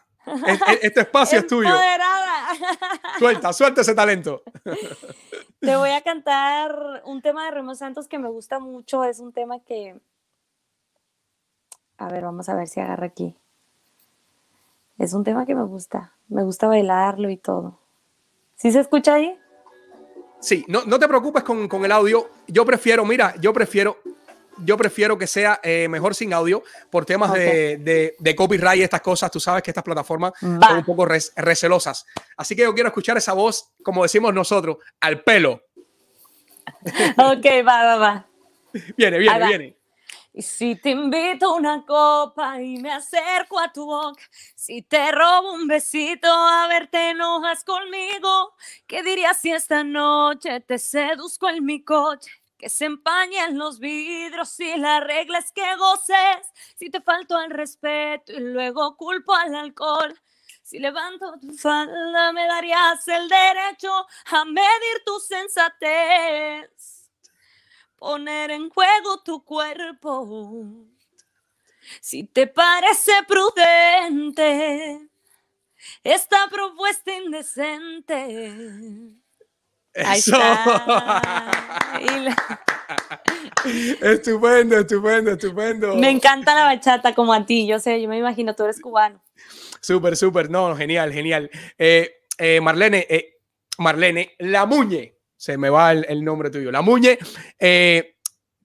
Este 0.82 1.02
espacio 1.02 1.40
es 1.40 1.48
tuyo. 1.48 1.70
Empoderada. 1.70 2.48
Suelta, 3.20 3.54
suelta 3.54 3.82
ese 3.82 3.96
talento. 3.96 4.44
Te 5.60 5.76
voy 5.76 5.92
a 5.92 6.02
cantar 6.02 7.04
un 7.06 7.22
tema 7.22 7.46
de 7.46 7.52
Remo 7.52 7.76
Santos 7.76 8.08
que 8.08 8.18
me 8.18 8.30
gusta 8.30 8.60
mucho. 8.60 9.04
Es 9.04 9.20
un 9.20 9.32
tema 9.34 9.60
que. 9.60 10.00
A 11.98 12.10
ver, 12.10 12.24
vamos 12.24 12.50
a 12.50 12.56
ver 12.56 12.68
si 12.68 12.80
agarra 12.80 13.06
aquí. 13.06 13.36
Es 14.98 15.14
un 15.14 15.24
tema 15.24 15.46
que 15.46 15.56
me 15.56 15.64
gusta. 15.64 16.14
Me 16.30 16.44
gusta 16.44 16.68
bailarlo 16.68 17.30
y 17.30 17.38
todo. 17.38 17.80
¿Sí 18.56 18.72
se 18.72 18.80
escucha 18.80 19.16
ahí? 19.16 19.40
Sí, 20.42 20.66
no, 20.68 20.84
no 20.86 20.98
te 20.98 21.08
preocupes 21.08 21.44
con, 21.44 21.68
con, 21.68 21.86
el 21.86 21.92
audio. 21.92 22.30
Yo 22.48 22.66
prefiero, 22.66 23.06
mira, 23.06 23.36
yo 23.40 23.54
prefiero, 23.54 24.02
yo 24.58 24.76
prefiero 24.76 25.18
que 25.18 25.28
sea 25.28 25.60
eh, 25.64 25.88
mejor 25.88 26.16
sin 26.16 26.34
audio 26.34 26.64
por 26.90 27.06
temas 27.06 27.30
okay. 27.30 27.46
de, 27.46 27.78
de, 27.78 28.16
de, 28.18 28.36
copyright 28.36 28.80
y 28.80 28.84
estas 28.84 29.02
cosas. 29.02 29.30
Tú 29.30 29.40
sabes 29.40 29.62
que 29.62 29.72
estas 29.72 29.84
plataformas 29.84 30.34
son 30.40 30.78
un 30.78 30.86
poco 30.86 31.06
res, 31.06 31.32
recelosas. 31.36 32.06
Así 32.36 32.56
que 32.56 32.64
yo 32.64 32.74
quiero 32.74 32.90
escuchar 32.90 33.18
esa 33.18 33.34
voz, 33.34 33.72
como 33.84 34.04
decimos 34.04 34.34
nosotros, 34.34 34.78
al 35.00 35.24
pelo. 35.24 35.62
ok, 37.18 37.46
va, 37.68 37.86
va, 37.86 37.96
va. 37.98 38.28
Viene, 38.98 39.18
viene, 39.18 39.40
va. 39.40 39.48
viene. 39.48 39.81
Y 40.34 40.42
si 40.44 40.76
te 40.78 40.92
invito 40.92 41.48
a 41.48 41.56
una 41.56 41.86
copa 41.86 42.62
y 42.62 42.78
me 42.78 42.92
acerco 42.92 43.60
a 43.60 43.72
tu 43.74 43.86
boca, 43.86 44.24
si 44.56 44.82
te 44.82 45.12
robo 45.12 45.54
un 45.54 45.68
besito 45.68 46.28
a 46.32 46.68
ver 46.68 46.88
te 46.88 47.10
enojas 47.10 47.66
conmigo, 47.66 48.56
¿qué 48.88 49.04
dirías 49.04 49.38
si 49.40 49.52
esta 49.52 49.84
noche 49.84 50.62
te 50.62 50.80
seduzco 50.80 51.50
en 51.50 51.66
mi 51.66 51.84
coche? 51.84 52.32
Que 52.58 52.70
se 52.70 52.86
empañen 52.86 53.58
los 53.58 53.80
vidrios 53.80 54.58
y 54.62 54.78
la 54.78 55.02
regla 55.02 55.40
es 55.40 55.52
que 55.52 55.76
goces, 55.76 56.48
si 56.78 56.90
te 56.90 57.02
falto 57.02 57.36
al 57.36 57.50
respeto 57.50 58.32
y 58.32 58.40
luego 58.40 58.96
culpo 58.96 59.34
al 59.36 59.54
alcohol. 59.56 60.18
Si 60.64 60.80
levanto 60.80 61.34
tu 61.42 61.52
falda 61.54 62.32
me 62.32 62.48
darías 62.48 63.06
el 63.10 63.28
derecho 63.28 64.08
a 64.28 64.46
medir 64.46 65.04
tu 65.06 65.20
sensatez 65.20 67.01
poner 68.02 68.50
en 68.50 68.70
juego 68.72 69.22
tu 69.24 69.46
cuerpo. 69.46 70.66
Si 72.02 72.24
te 72.24 72.48
parece 72.48 73.12
prudente 73.28 75.08
esta 76.04 76.50
propuesta 76.50 77.14
indecente. 77.16 78.56
Eso. 79.94 80.10
Ahí 80.10 80.20
está. 80.20 81.52
La... 82.22 82.36
Estupendo, 84.02 84.80
estupendo, 84.80 85.32
estupendo. 85.32 85.96
Me 85.96 86.10
encanta 86.10 86.56
la 86.56 86.64
bachata 86.66 87.14
como 87.14 87.34
a 87.34 87.46
ti, 87.46 87.68
yo 87.68 87.80
sé, 87.80 88.02
yo 88.02 88.10
me 88.10 88.18
imagino, 88.18 88.56
tú 88.56 88.64
eres 88.64 88.82
cubano. 88.82 89.24
Súper, 89.80 90.18
súper, 90.18 90.50
no, 90.50 90.76
genial, 90.76 91.14
genial. 91.14 91.52
Eh, 91.78 92.24
eh, 92.38 92.60
Marlene, 92.62 93.06
eh, 93.10 93.38
Marlene, 93.78 94.36
la 94.40 94.66
Muñe, 94.66 95.21
se 95.42 95.58
me 95.58 95.72
va 95.72 95.92
el, 95.92 96.24
nombre 96.24 96.52
tuyo. 96.52 96.72
La 96.72 96.84
Muñe, 96.84 97.18
eh, 97.58 98.14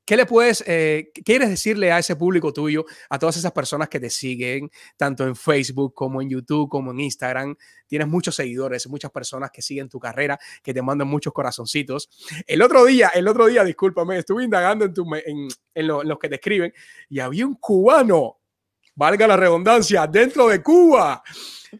¿qué 0.04 0.14
le 0.14 0.26
puedes, 0.26 0.62
eh, 0.66 1.10
quieres 1.24 1.48
decirle 1.48 1.90
a 1.90 1.98
ese 1.98 2.16
público 2.16 2.52
tuyo, 2.52 2.84
a 3.08 3.18
todas 3.18 3.38
esas 3.38 3.52
personas 3.52 3.88
que 3.88 3.98
te 3.98 4.10
siguen, 4.10 4.70
tanto 4.98 5.26
en 5.26 5.34
Facebook 5.36 5.94
como 5.94 6.20
en 6.20 6.28
YouTube, 6.28 6.68
como 6.68 6.90
en 6.90 7.00
Instagram? 7.00 7.56
Tienes 7.86 8.08
muchos 8.08 8.34
seguidores, 8.34 8.86
muchas 8.88 9.10
personas 9.10 9.50
que 9.50 9.62
siguen 9.62 9.88
tu 9.88 9.98
carrera, 9.98 10.38
que 10.62 10.74
te 10.74 10.82
mandan 10.82 11.08
muchos 11.08 11.32
corazoncitos. 11.32 12.10
El 12.46 12.60
otro 12.60 12.84
día, 12.84 13.08
el 13.14 13.26
otro 13.26 13.46
día, 13.46 13.64
discúlpame, 13.64 14.18
estuve 14.18 14.44
indagando 14.44 14.92
tu, 14.92 15.06
en, 15.14 15.48
en, 15.72 15.86
lo, 15.86 16.02
en 16.02 16.08
los 16.08 16.18
que 16.18 16.28
te 16.28 16.34
escriben 16.34 16.74
y 17.08 17.20
había 17.20 17.46
un 17.46 17.54
cubano, 17.54 18.36
valga 18.96 19.26
la 19.26 19.36
redundancia, 19.36 20.06
dentro 20.06 20.48
de 20.48 20.62
Cuba 20.62 21.22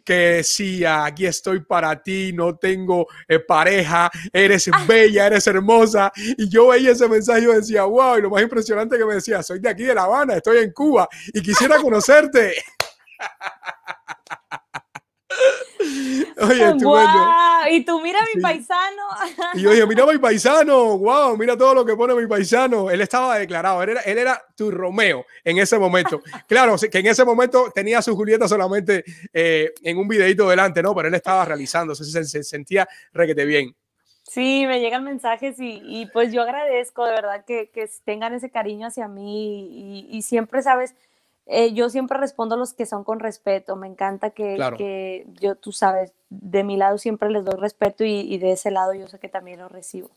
que 0.05 0.15
decía, 0.15 1.05
aquí 1.05 1.27
estoy 1.27 1.61
para 1.61 2.01
ti, 2.03 2.33
no 2.33 2.57
tengo 2.57 3.07
eh, 3.27 3.39
pareja, 3.39 4.11
eres 4.33 4.69
ah. 4.73 4.85
bella, 4.87 5.27
eres 5.27 5.47
hermosa. 5.47 6.13
Y 6.37 6.49
yo 6.49 6.69
veía 6.69 6.93
ese 6.93 7.09
mensaje 7.09 7.43
y 7.43 7.47
decía, 7.47 7.85
wow, 7.85 8.19
y 8.19 8.23
lo 8.23 8.31
más 8.31 8.43
impresionante 8.43 8.99
que 8.99 9.05
me 9.05 9.15
decía, 9.15 9.43
soy 9.43 9.59
de 9.59 9.69
aquí 9.69 9.85
de 9.85 9.95
La 9.95 10.03
Habana, 10.03 10.35
estoy 10.35 10.59
en 10.59 10.73
Cuba 10.73 11.09
y 11.33 11.41
quisiera 11.43 11.79
conocerte. 11.79 12.55
Oye, 16.39 16.73
wow. 16.83 17.67
Y 17.71 17.85
tú 17.85 18.01
mira 18.01 18.21
mi 18.23 18.35
sí. 18.35 18.41
paisano. 18.41 19.03
Y 19.55 19.63
yo 19.63 19.71
dije, 19.71 19.87
mira 19.87 20.07
mi 20.07 20.19
paisano, 20.21 20.99
wow, 20.99 21.37
mira 21.37 21.57
todo 21.57 21.75
lo 21.75 21.85
que 21.85 21.97
pone 21.97 22.15
mi 22.15 22.27
paisano. 22.27 22.91
Él 22.91 23.01
estaba 23.01 23.39
declarado, 23.39 23.83
él 23.83 23.91
era, 23.91 24.01
él 24.03 24.19
era 24.19 24.43
tu 24.55 24.71
Romeo 24.71 25.25
en 25.45 25.59
ese 25.59 25.79
momento. 25.79 26.23
Claro, 26.47 26.77
que 26.77 26.99
en 26.99 27.07
ese 27.07 27.25
momento 27.25 27.71
tenía 27.75 27.99
a 27.99 28.03
su 28.03 28.15
Julieta 28.15 28.49
solamente 28.49 29.05
eh, 29.33 29.73
en 29.83 29.99
un 29.99 30.09
videito 30.09 30.49
delante, 30.49 30.83
¿no? 30.83 30.95
Pero 30.95 31.09
él 31.09 31.15
estaba 31.15 31.45
realizando, 31.45 31.95
se, 31.95 32.05
se, 32.05 32.25
se 32.25 32.43
sentía 32.43 32.89
requete 33.13 33.45
bien. 33.45 33.75
Sí, 34.29 34.65
me 34.67 34.81
llegan 34.81 35.05
mensajes 35.05 35.59
y, 35.61 35.81
y, 35.85 36.07
pues 36.07 36.33
yo 36.33 36.43
agradezco 36.43 37.05
de 37.05 37.13
verdad 37.13 37.45
que, 37.47 37.71
que 37.71 37.89
tengan 38.05 38.35
ese 38.35 38.51
cariño 38.51 38.89
hacia 38.89 39.07
mí 39.07 40.07
y, 40.11 40.17
y 40.17 40.23
siempre, 40.23 40.63
¿sabes? 40.63 40.95
Eh, 41.47 41.73
yo 41.73 41.89
siempre 41.91 42.19
respondo 42.19 42.57
a 42.57 42.59
los 42.59 42.75
que 42.75 42.87
son 42.87 43.05
con 43.05 43.21
respeto. 43.21 43.77
Me 43.77 43.87
encanta 43.87 44.31
que, 44.31 44.57
claro. 44.57 44.77
que, 44.77 45.27
yo, 45.41 45.55
tú 45.55 45.73
sabes, 45.73 46.13
de 46.29 46.65
mi 46.65 46.77
lado 46.77 46.99
siempre 46.99 47.31
les 47.31 47.45
doy 47.45 47.59
respeto 47.59 48.05
y, 48.05 48.21
y, 48.21 48.39
de 48.39 48.53
ese 48.53 48.71
lado 48.71 48.95
yo 48.95 49.09
sé 49.09 49.19
que 49.19 49.29
también 49.29 49.61
lo 49.61 49.69
recibo. 49.69 50.11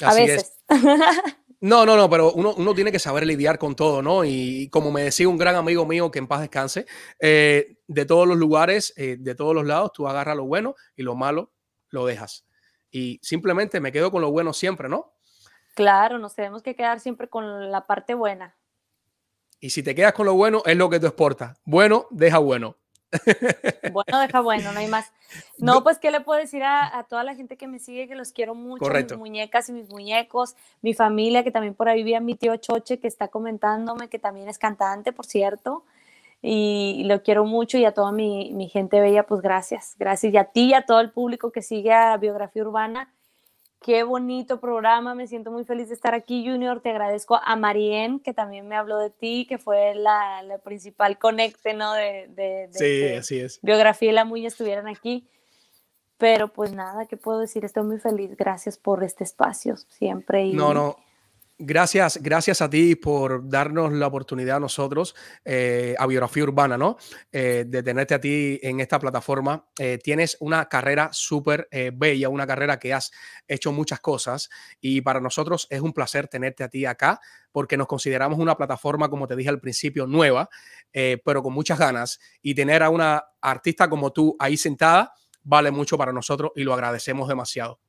Así 0.00 0.22
a 0.22 0.26
veces. 0.26 0.60
No, 1.60 1.84
no, 1.84 1.96
no, 1.96 2.08
pero 2.08 2.32
uno, 2.34 2.54
uno, 2.56 2.72
tiene 2.72 2.92
que 2.92 3.00
saber 3.00 3.26
lidiar 3.26 3.58
con 3.58 3.74
todo, 3.74 4.00
¿no? 4.00 4.24
Y 4.24 4.68
como 4.70 4.92
me 4.92 5.02
decía 5.02 5.28
un 5.28 5.38
gran 5.38 5.56
amigo 5.56 5.84
mío 5.84 6.08
que 6.12 6.20
en 6.20 6.28
paz 6.28 6.40
descanse, 6.40 6.86
eh, 7.18 7.78
de 7.88 8.04
todos 8.04 8.28
los 8.28 8.36
lugares, 8.36 8.94
eh, 8.96 9.16
de 9.18 9.34
todos 9.34 9.56
los 9.56 9.66
lados, 9.66 9.92
tú 9.92 10.06
agarras 10.06 10.36
lo 10.36 10.44
bueno 10.44 10.76
y 10.94 11.02
lo 11.02 11.16
malo 11.16 11.50
lo 11.90 12.06
dejas. 12.06 12.46
Y 12.92 13.18
simplemente 13.22 13.80
me 13.80 13.90
quedo 13.90 14.12
con 14.12 14.22
lo 14.22 14.30
bueno 14.30 14.52
siempre, 14.52 14.88
¿no? 14.88 15.14
Claro, 15.74 16.18
nos 16.18 16.36
tenemos 16.36 16.62
que 16.62 16.76
quedar 16.76 17.00
siempre 17.00 17.28
con 17.28 17.72
la 17.72 17.88
parte 17.88 18.14
buena. 18.14 18.56
Y 19.60 19.70
si 19.70 19.82
te 19.82 19.94
quedas 19.94 20.12
con 20.12 20.26
lo 20.26 20.34
bueno, 20.34 20.62
es 20.66 20.76
lo 20.76 20.88
que 20.88 21.00
tú 21.00 21.06
exportas. 21.06 21.58
Bueno, 21.64 22.06
deja 22.10 22.38
bueno. 22.38 22.76
Bueno, 23.92 24.20
deja 24.20 24.40
bueno, 24.40 24.72
no 24.72 24.80
hay 24.80 24.86
más. 24.86 25.10
No, 25.56 25.82
pues, 25.82 25.98
¿qué 25.98 26.10
le 26.10 26.20
puedo 26.20 26.38
decir 26.38 26.62
a, 26.62 26.98
a, 26.98 27.04
toda 27.04 27.24
la 27.24 27.34
gente 27.34 27.56
que 27.56 27.66
me 27.66 27.78
sigue? 27.78 28.06
Que 28.06 28.14
los 28.14 28.32
quiero 28.32 28.54
mucho, 28.54 28.84
Correcto. 28.84 29.14
mis 29.14 29.20
muñecas 29.20 29.68
y 29.68 29.72
mis 29.72 29.88
muñecos, 29.88 30.56
mi 30.82 30.94
familia, 30.94 31.42
que 31.42 31.50
también 31.50 31.74
por 31.74 31.88
ahí 31.88 32.02
vive 32.02 32.20
mi 32.20 32.34
tío 32.34 32.56
Choche, 32.56 32.98
que 32.98 33.08
está 33.08 33.28
comentándome, 33.28 34.08
que 34.08 34.18
también 34.18 34.48
es 34.48 34.58
cantante, 34.58 35.12
por 35.12 35.26
cierto, 35.26 35.84
y, 36.42 36.96
y 36.98 37.04
lo 37.04 37.22
quiero 37.22 37.44
mucho, 37.44 37.78
y 37.78 37.84
a 37.84 37.92
toda 37.92 38.12
mi, 38.12 38.52
mi, 38.52 38.68
gente 38.68 39.00
bella, 39.00 39.26
pues 39.26 39.40
gracias, 39.40 39.96
gracias, 39.98 40.32
y 40.32 40.36
a 40.36 40.44
ti 40.44 40.66
y 40.66 40.74
a 40.74 40.84
todo 40.84 41.00
el 41.00 41.10
público 41.10 41.50
que 41.50 41.62
sigue 41.62 41.92
a 41.92 42.16
Biografía 42.16 42.62
Urbana, 42.62 43.12
Qué 43.80 44.02
bonito 44.02 44.60
programa, 44.60 45.14
me 45.14 45.28
siento 45.28 45.50
muy 45.52 45.64
feliz 45.64 45.88
de 45.88 45.94
estar 45.94 46.12
aquí, 46.12 46.44
Junior. 46.44 46.80
Te 46.80 46.90
agradezco 46.90 47.40
a 47.42 47.54
Marien, 47.56 48.18
que 48.18 48.34
también 48.34 48.66
me 48.66 48.76
habló 48.76 48.98
de 48.98 49.10
ti, 49.10 49.46
que 49.48 49.56
fue 49.56 49.94
la, 49.94 50.42
la 50.42 50.58
principal 50.58 51.18
conecte, 51.18 51.74
¿no? 51.74 51.92
De, 51.92 52.26
de, 52.28 52.68
de 52.68 52.72
sí, 52.72 53.14
así 53.16 53.38
es. 53.38 53.60
Biografía 53.62 54.10
y 54.10 54.14
la 54.14 54.24
Muña 54.24 54.48
estuvieran 54.48 54.88
aquí. 54.88 55.28
Pero 56.16 56.48
pues 56.48 56.72
nada, 56.72 57.06
¿qué 57.06 57.16
puedo 57.16 57.38
decir? 57.38 57.64
Estoy 57.64 57.84
muy 57.84 57.98
feliz. 57.98 58.36
Gracias 58.36 58.76
por 58.76 59.04
este 59.04 59.22
espacio, 59.22 59.76
siempre. 59.76 60.46
Y... 60.46 60.52
No, 60.52 60.74
no. 60.74 60.96
Gracias, 61.60 62.22
gracias 62.22 62.62
a 62.62 62.70
ti 62.70 62.94
por 62.94 63.48
darnos 63.48 63.92
la 63.92 64.06
oportunidad 64.06 64.58
a 64.58 64.60
nosotros, 64.60 65.16
eh, 65.44 65.96
a 65.98 66.06
Biografía 66.06 66.44
Urbana, 66.44 66.78
¿no? 66.78 66.96
Eh, 67.32 67.64
de 67.66 67.82
tenerte 67.82 68.14
a 68.14 68.20
ti 68.20 68.60
en 68.62 68.78
esta 68.78 69.00
plataforma. 69.00 69.66
Eh, 69.76 69.98
tienes 70.00 70.36
una 70.38 70.68
carrera 70.68 71.08
súper 71.12 71.68
bella, 71.94 72.28
una 72.28 72.46
carrera 72.46 72.78
que 72.78 72.94
has 72.94 73.10
hecho 73.48 73.72
muchas 73.72 73.98
cosas 73.98 74.48
y 74.80 75.00
para 75.00 75.20
nosotros 75.20 75.66
es 75.68 75.80
un 75.80 75.92
placer 75.92 76.28
tenerte 76.28 76.62
a 76.62 76.68
ti 76.68 76.84
acá 76.86 77.20
porque 77.50 77.76
nos 77.76 77.88
consideramos 77.88 78.38
una 78.38 78.56
plataforma, 78.56 79.08
como 79.08 79.26
te 79.26 79.34
dije 79.34 79.48
al 79.48 79.60
principio, 79.60 80.06
nueva, 80.06 80.48
pero 80.92 81.42
con 81.42 81.52
muchas 81.52 81.78
ganas 81.78 82.20
y 82.40 82.54
tener 82.54 82.84
a 82.84 82.90
una 82.90 83.24
artista 83.40 83.90
como 83.90 84.12
tú 84.12 84.36
ahí 84.38 84.56
sentada 84.56 85.12
vale 85.42 85.72
mucho 85.72 85.98
para 85.98 86.12
nosotros 86.12 86.52
y 86.54 86.62
lo 86.62 86.72
agradecemos 86.72 87.28
demasiado. 87.28 87.80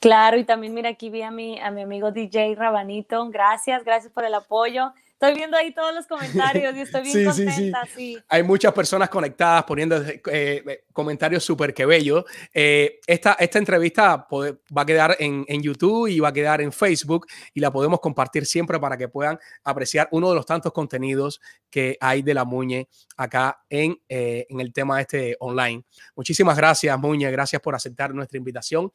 Claro, 0.00 0.36
y 0.38 0.44
también 0.44 0.74
mira, 0.74 0.90
aquí 0.90 1.10
vi 1.10 1.22
a 1.22 1.30
mi, 1.30 1.58
a 1.60 1.70
mi 1.70 1.82
amigo 1.82 2.10
DJ 2.12 2.54
Rabanito. 2.56 3.28
Gracias, 3.30 3.84
gracias 3.84 4.12
por 4.12 4.24
el 4.24 4.34
apoyo. 4.34 4.92
Estoy 5.18 5.32
viendo 5.32 5.56
ahí 5.56 5.72
todos 5.72 5.94
los 5.94 6.06
comentarios 6.06 6.76
y 6.76 6.80
estoy 6.80 7.00
bien 7.00 7.24
contenta. 7.24 7.88
Sí, 7.96 8.18
Hay 8.28 8.42
muchas 8.42 8.74
personas 8.74 9.08
conectadas 9.08 9.64
poniendo 9.64 9.96
eh, 9.96 10.20
eh, 10.26 10.84
comentarios 10.92 11.42
súper 11.42 11.72
que 11.72 11.86
bellos. 11.86 12.22
Eh, 12.52 13.00
esta, 13.06 13.32
esta 13.40 13.58
entrevista 13.58 14.28
va 14.30 14.82
a 14.82 14.84
quedar 14.84 15.16
en, 15.18 15.46
en, 15.48 15.62
YouTube 15.62 16.08
y 16.08 16.20
va 16.20 16.28
a 16.28 16.32
quedar 16.34 16.60
en 16.60 16.70
Facebook 16.70 17.26
y 17.54 17.60
la 17.60 17.72
podemos 17.72 18.00
compartir 18.00 18.44
siempre 18.44 18.78
para 18.78 18.98
que 18.98 19.08
puedan 19.08 19.38
apreciar 19.64 20.06
uno 20.10 20.28
de 20.28 20.34
los 20.34 20.44
tantos 20.44 20.70
contenidos 20.74 21.40
que 21.70 21.96
hay 21.98 22.20
de 22.20 22.34
la 22.34 22.44
Muñe 22.44 22.86
acá 23.16 23.64
en, 23.70 23.98
en 24.08 24.60
el 24.60 24.70
tema 24.74 25.00
este 25.00 25.34
online. 25.40 25.82
Muchísimas 26.14 26.58
gracias, 26.58 26.98
Muñe. 26.98 27.30
Gracias 27.30 27.62
por 27.62 27.74
aceptar 27.74 28.12
nuestra 28.14 28.36
invitación. 28.36 28.92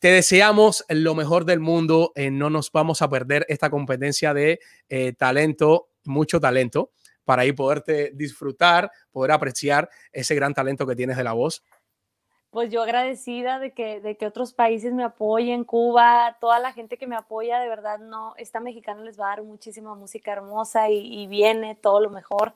Te 0.00 0.08
deseamos 0.08 0.84
lo 0.88 1.14
mejor 1.14 1.44
del 1.44 1.60
mundo. 1.60 2.12
no 2.16 2.50
nos 2.50 2.72
vamos 2.72 3.00
a 3.00 3.08
perder 3.08 3.46
esta 3.48 3.70
competencia 3.70 4.34
de 4.34 4.58
talento 5.16 5.51
mucho 6.04 6.40
talento, 6.40 6.90
para 7.24 7.42
ahí 7.42 7.52
poderte 7.52 8.10
disfrutar, 8.14 8.90
poder 9.10 9.32
apreciar 9.32 9.88
ese 10.12 10.34
gran 10.34 10.54
talento 10.54 10.86
que 10.86 10.96
tienes 10.96 11.16
de 11.16 11.24
la 11.24 11.32
voz. 11.32 11.62
Pues 12.50 12.70
yo 12.70 12.82
agradecida 12.82 13.58
de 13.58 13.72
que, 13.72 14.00
de 14.00 14.16
que 14.18 14.26
otros 14.26 14.52
países 14.52 14.92
me 14.92 15.04
apoyen, 15.04 15.64
Cuba, 15.64 16.36
toda 16.38 16.58
la 16.58 16.72
gente 16.72 16.98
que 16.98 17.06
me 17.06 17.16
apoya, 17.16 17.58
de 17.60 17.68
verdad, 17.68 17.98
no, 17.98 18.34
esta 18.36 18.60
mexicana 18.60 19.02
les 19.02 19.18
va 19.18 19.26
a 19.26 19.36
dar 19.36 19.42
muchísima 19.42 19.94
música 19.94 20.32
hermosa 20.32 20.90
y, 20.90 20.98
y 20.98 21.26
viene 21.28 21.74
todo 21.76 22.00
lo 22.00 22.10
mejor. 22.10 22.52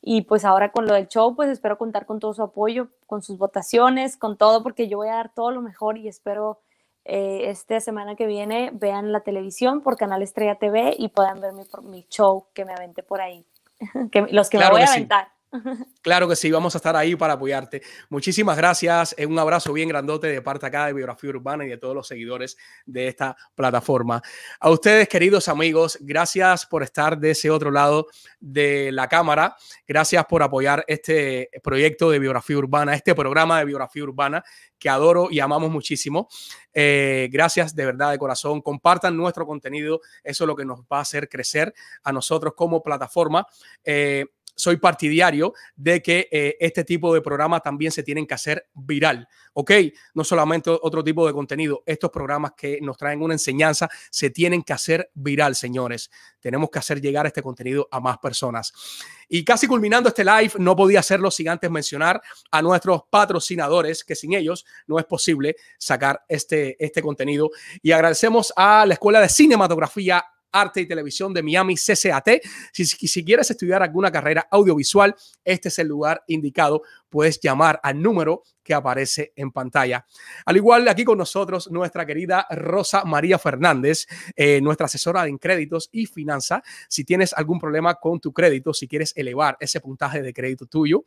Y 0.00 0.22
pues 0.22 0.44
ahora 0.44 0.70
con 0.70 0.86
lo 0.86 0.94
del 0.94 1.08
show, 1.08 1.34
pues 1.34 1.48
espero 1.48 1.76
contar 1.76 2.06
con 2.06 2.20
todo 2.20 2.34
su 2.34 2.42
apoyo, 2.42 2.88
con 3.06 3.22
sus 3.22 3.36
votaciones, 3.36 4.16
con 4.16 4.36
todo, 4.36 4.62
porque 4.62 4.86
yo 4.86 4.98
voy 4.98 5.08
a 5.08 5.14
dar 5.14 5.34
todo 5.34 5.50
lo 5.50 5.60
mejor 5.60 5.98
y 5.98 6.06
espero 6.06 6.60
eh, 7.04 7.50
esta 7.50 7.80
semana 7.80 8.14
que 8.14 8.26
viene 8.26 8.70
vean 8.72 9.12
la 9.12 9.20
televisión 9.20 9.80
por 9.82 9.96
Canal 9.96 10.22
Estrella 10.22 10.56
TV 10.56 10.94
y 10.96 11.08
puedan 11.08 11.40
ver 11.40 11.52
mi, 11.52 11.64
mi 11.84 12.06
show 12.08 12.46
que 12.54 12.64
me 12.64 12.72
aventé 12.72 13.02
por 13.02 13.20
ahí. 13.20 13.44
que, 14.12 14.22
los 14.30 14.48
que 14.48 14.58
me 14.58 14.70
voy 14.70 14.82
a 14.82 14.86
aventar. 14.86 15.28
Claro 16.02 16.28
que 16.28 16.34
sí, 16.34 16.50
vamos 16.50 16.74
a 16.74 16.78
estar 16.78 16.96
ahí 16.96 17.14
para 17.14 17.34
apoyarte. 17.34 17.82
Muchísimas 18.08 18.56
gracias. 18.56 19.14
Un 19.26 19.38
abrazo 19.38 19.72
bien 19.72 19.88
grandote 19.88 20.26
de 20.26 20.42
parte 20.42 20.66
acá 20.66 20.86
de 20.86 20.94
Biografía 20.94 21.30
Urbana 21.30 21.64
y 21.64 21.68
de 21.68 21.78
todos 21.78 21.94
los 21.94 22.08
seguidores 22.08 22.56
de 22.86 23.06
esta 23.06 23.36
plataforma. 23.54 24.20
A 24.58 24.70
ustedes, 24.70 25.08
queridos 25.08 25.48
amigos, 25.48 25.98
gracias 26.00 26.66
por 26.66 26.82
estar 26.82 27.18
de 27.18 27.30
ese 27.30 27.50
otro 27.50 27.70
lado 27.70 28.08
de 28.40 28.90
la 28.90 29.08
cámara. 29.08 29.56
Gracias 29.86 30.24
por 30.26 30.42
apoyar 30.42 30.84
este 30.88 31.50
proyecto 31.62 32.10
de 32.10 32.18
Biografía 32.18 32.58
Urbana, 32.58 32.94
este 32.94 33.14
programa 33.14 33.60
de 33.60 33.66
Biografía 33.66 34.02
Urbana 34.02 34.42
que 34.82 34.88
adoro 34.88 35.28
y 35.30 35.38
amamos 35.38 35.70
muchísimo. 35.70 36.28
Eh, 36.74 37.28
gracias 37.30 37.76
de 37.76 37.86
verdad 37.86 38.10
de 38.10 38.18
corazón. 38.18 38.60
Compartan 38.60 39.16
nuestro 39.16 39.46
contenido. 39.46 40.00
Eso 40.24 40.42
es 40.42 40.48
lo 40.48 40.56
que 40.56 40.64
nos 40.64 40.80
va 40.80 40.98
a 40.98 41.02
hacer 41.02 41.28
crecer 41.28 41.72
a 42.02 42.10
nosotros 42.10 42.54
como 42.56 42.82
plataforma. 42.82 43.46
Eh, 43.84 44.26
soy 44.54 44.76
partidario 44.76 45.54
de 45.76 46.02
que 46.02 46.28
eh, 46.30 46.56
este 46.60 46.84
tipo 46.84 47.12
de 47.14 47.20
programas 47.20 47.62
también 47.62 47.92
se 47.92 48.02
tienen 48.02 48.26
que 48.26 48.34
hacer 48.34 48.68
viral, 48.74 49.28
¿ok? 49.54 49.72
No 50.14 50.24
solamente 50.24 50.70
otro 50.70 51.02
tipo 51.02 51.26
de 51.26 51.32
contenido, 51.32 51.82
estos 51.86 52.10
programas 52.10 52.52
que 52.56 52.78
nos 52.80 52.96
traen 52.96 53.22
una 53.22 53.34
enseñanza 53.34 53.88
se 54.10 54.30
tienen 54.30 54.62
que 54.62 54.72
hacer 54.72 55.10
viral, 55.14 55.54
señores. 55.54 56.10
Tenemos 56.40 56.70
que 56.70 56.78
hacer 56.78 57.00
llegar 57.00 57.26
este 57.26 57.42
contenido 57.42 57.88
a 57.90 58.00
más 58.00 58.18
personas. 58.18 58.72
Y 59.28 59.44
casi 59.44 59.66
culminando 59.66 60.08
este 60.08 60.24
live, 60.24 60.52
no 60.58 60.76
podía 60.76 61.00
hacerlo 61.00 61.30
sin 61.30 61.48
antes 61.48 61.70
mencionar 61.70 62.20
a 62.50 62.62
nuestros 62.62 63.02
patrocinadores, 63.08 64.04
que 64.04 64.14
sin 64.14 64.34
ellos 64.34 64.66
no 64.86 64.98
es 64.98 65.04
posible 65.04 65.56
sacar 65.78 66.22
este, 66.28 66.82
este 66.84 67.00
contenido. 67.00 67.50
Y 67.82 67.92
agradecemos 67.92 68.52
a 68.56 68.84
la 68.86 68.94
Escuela 68.94 69.20
de 69.20 69.28
Cinematografía 69.28 70.24
Arte 70.52 70.82
y 70.82 70.86
Televisión 70.86 71.32
de 71.32 71.42
Miami, 71.42 71.76
CCAT. 71.76 72.28
Si, 72.72 72.84
si, 72.84 73.24
quieres 73.24 73.50
estudiar 73.50 73.82
alguna 73.82 74.12
carrera 74.12 74.46
audiovisual, 74.50 75.14
este 75.44 75.68
es 75.68 75.78
el 75.78 75.88
lugar 75.88 76.22
indicado. 76.26 76.82
Puedes 77.08 77.40
llamar 77.40 77.80
al 77.82 78.00
número 78.00 78.42
que 78.62 78.74
aparece 78.74 79.32
en 79.36 79.50
pantalla. 79.50 80.06
Al 80.46 80.56
igual, 80.56 80.88
aquí 80.88 81.04
con 81.04 81.18
nosotros, 81.18 81.70
nuestra 81.70 82.06
querida 82.06 82.46
Rosa 82.50 83.04
María 83.04 83.38
Fernández, 83.38 84.06
eh, 84.36 84.60
nuestra 84.60 84.86
asesora 84.86 85.26
en 85.26 85.38
créditos 85.38 85.88
y 85.92 86.06
finanzas. 86.06 86.62
Si 86.88 87.04
tienes 87.04 87.32
algún 87.32 87.58
problema 87.58 87.94
con 87.96 88.20
tu 88.20 88.32
crédito, 88.32 88.72
si 88.72 88.86
quieres 88.86 89.12
elevar 89.16 89.56
ese 89.60 89.80
puntaje 89.80 90.22
de 90.22 90.32
crédito 90.32 90.66
tuyo, 90.66 91.04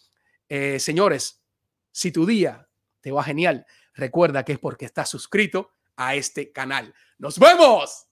Eh, 0.49 0.79
señores, 0.79 1.43
si 1.91 2.13
tu 2.13 2.27
día 2.27 2.69
te 3.01 3.11
va 3.11 3.23
genial, 3.23 3.67
recuerda 3.95 4.45
que 4.45 4.53
es 4.53 4.59
porque 4.59 4.85
estás 4.85 5.09
suscrito 5.09 5.73
a 5.97 6.15
este 6.15 6.53
canal. 6.53 6.95
¡Nos 7.19 7.39
vemos! 7.39 8.09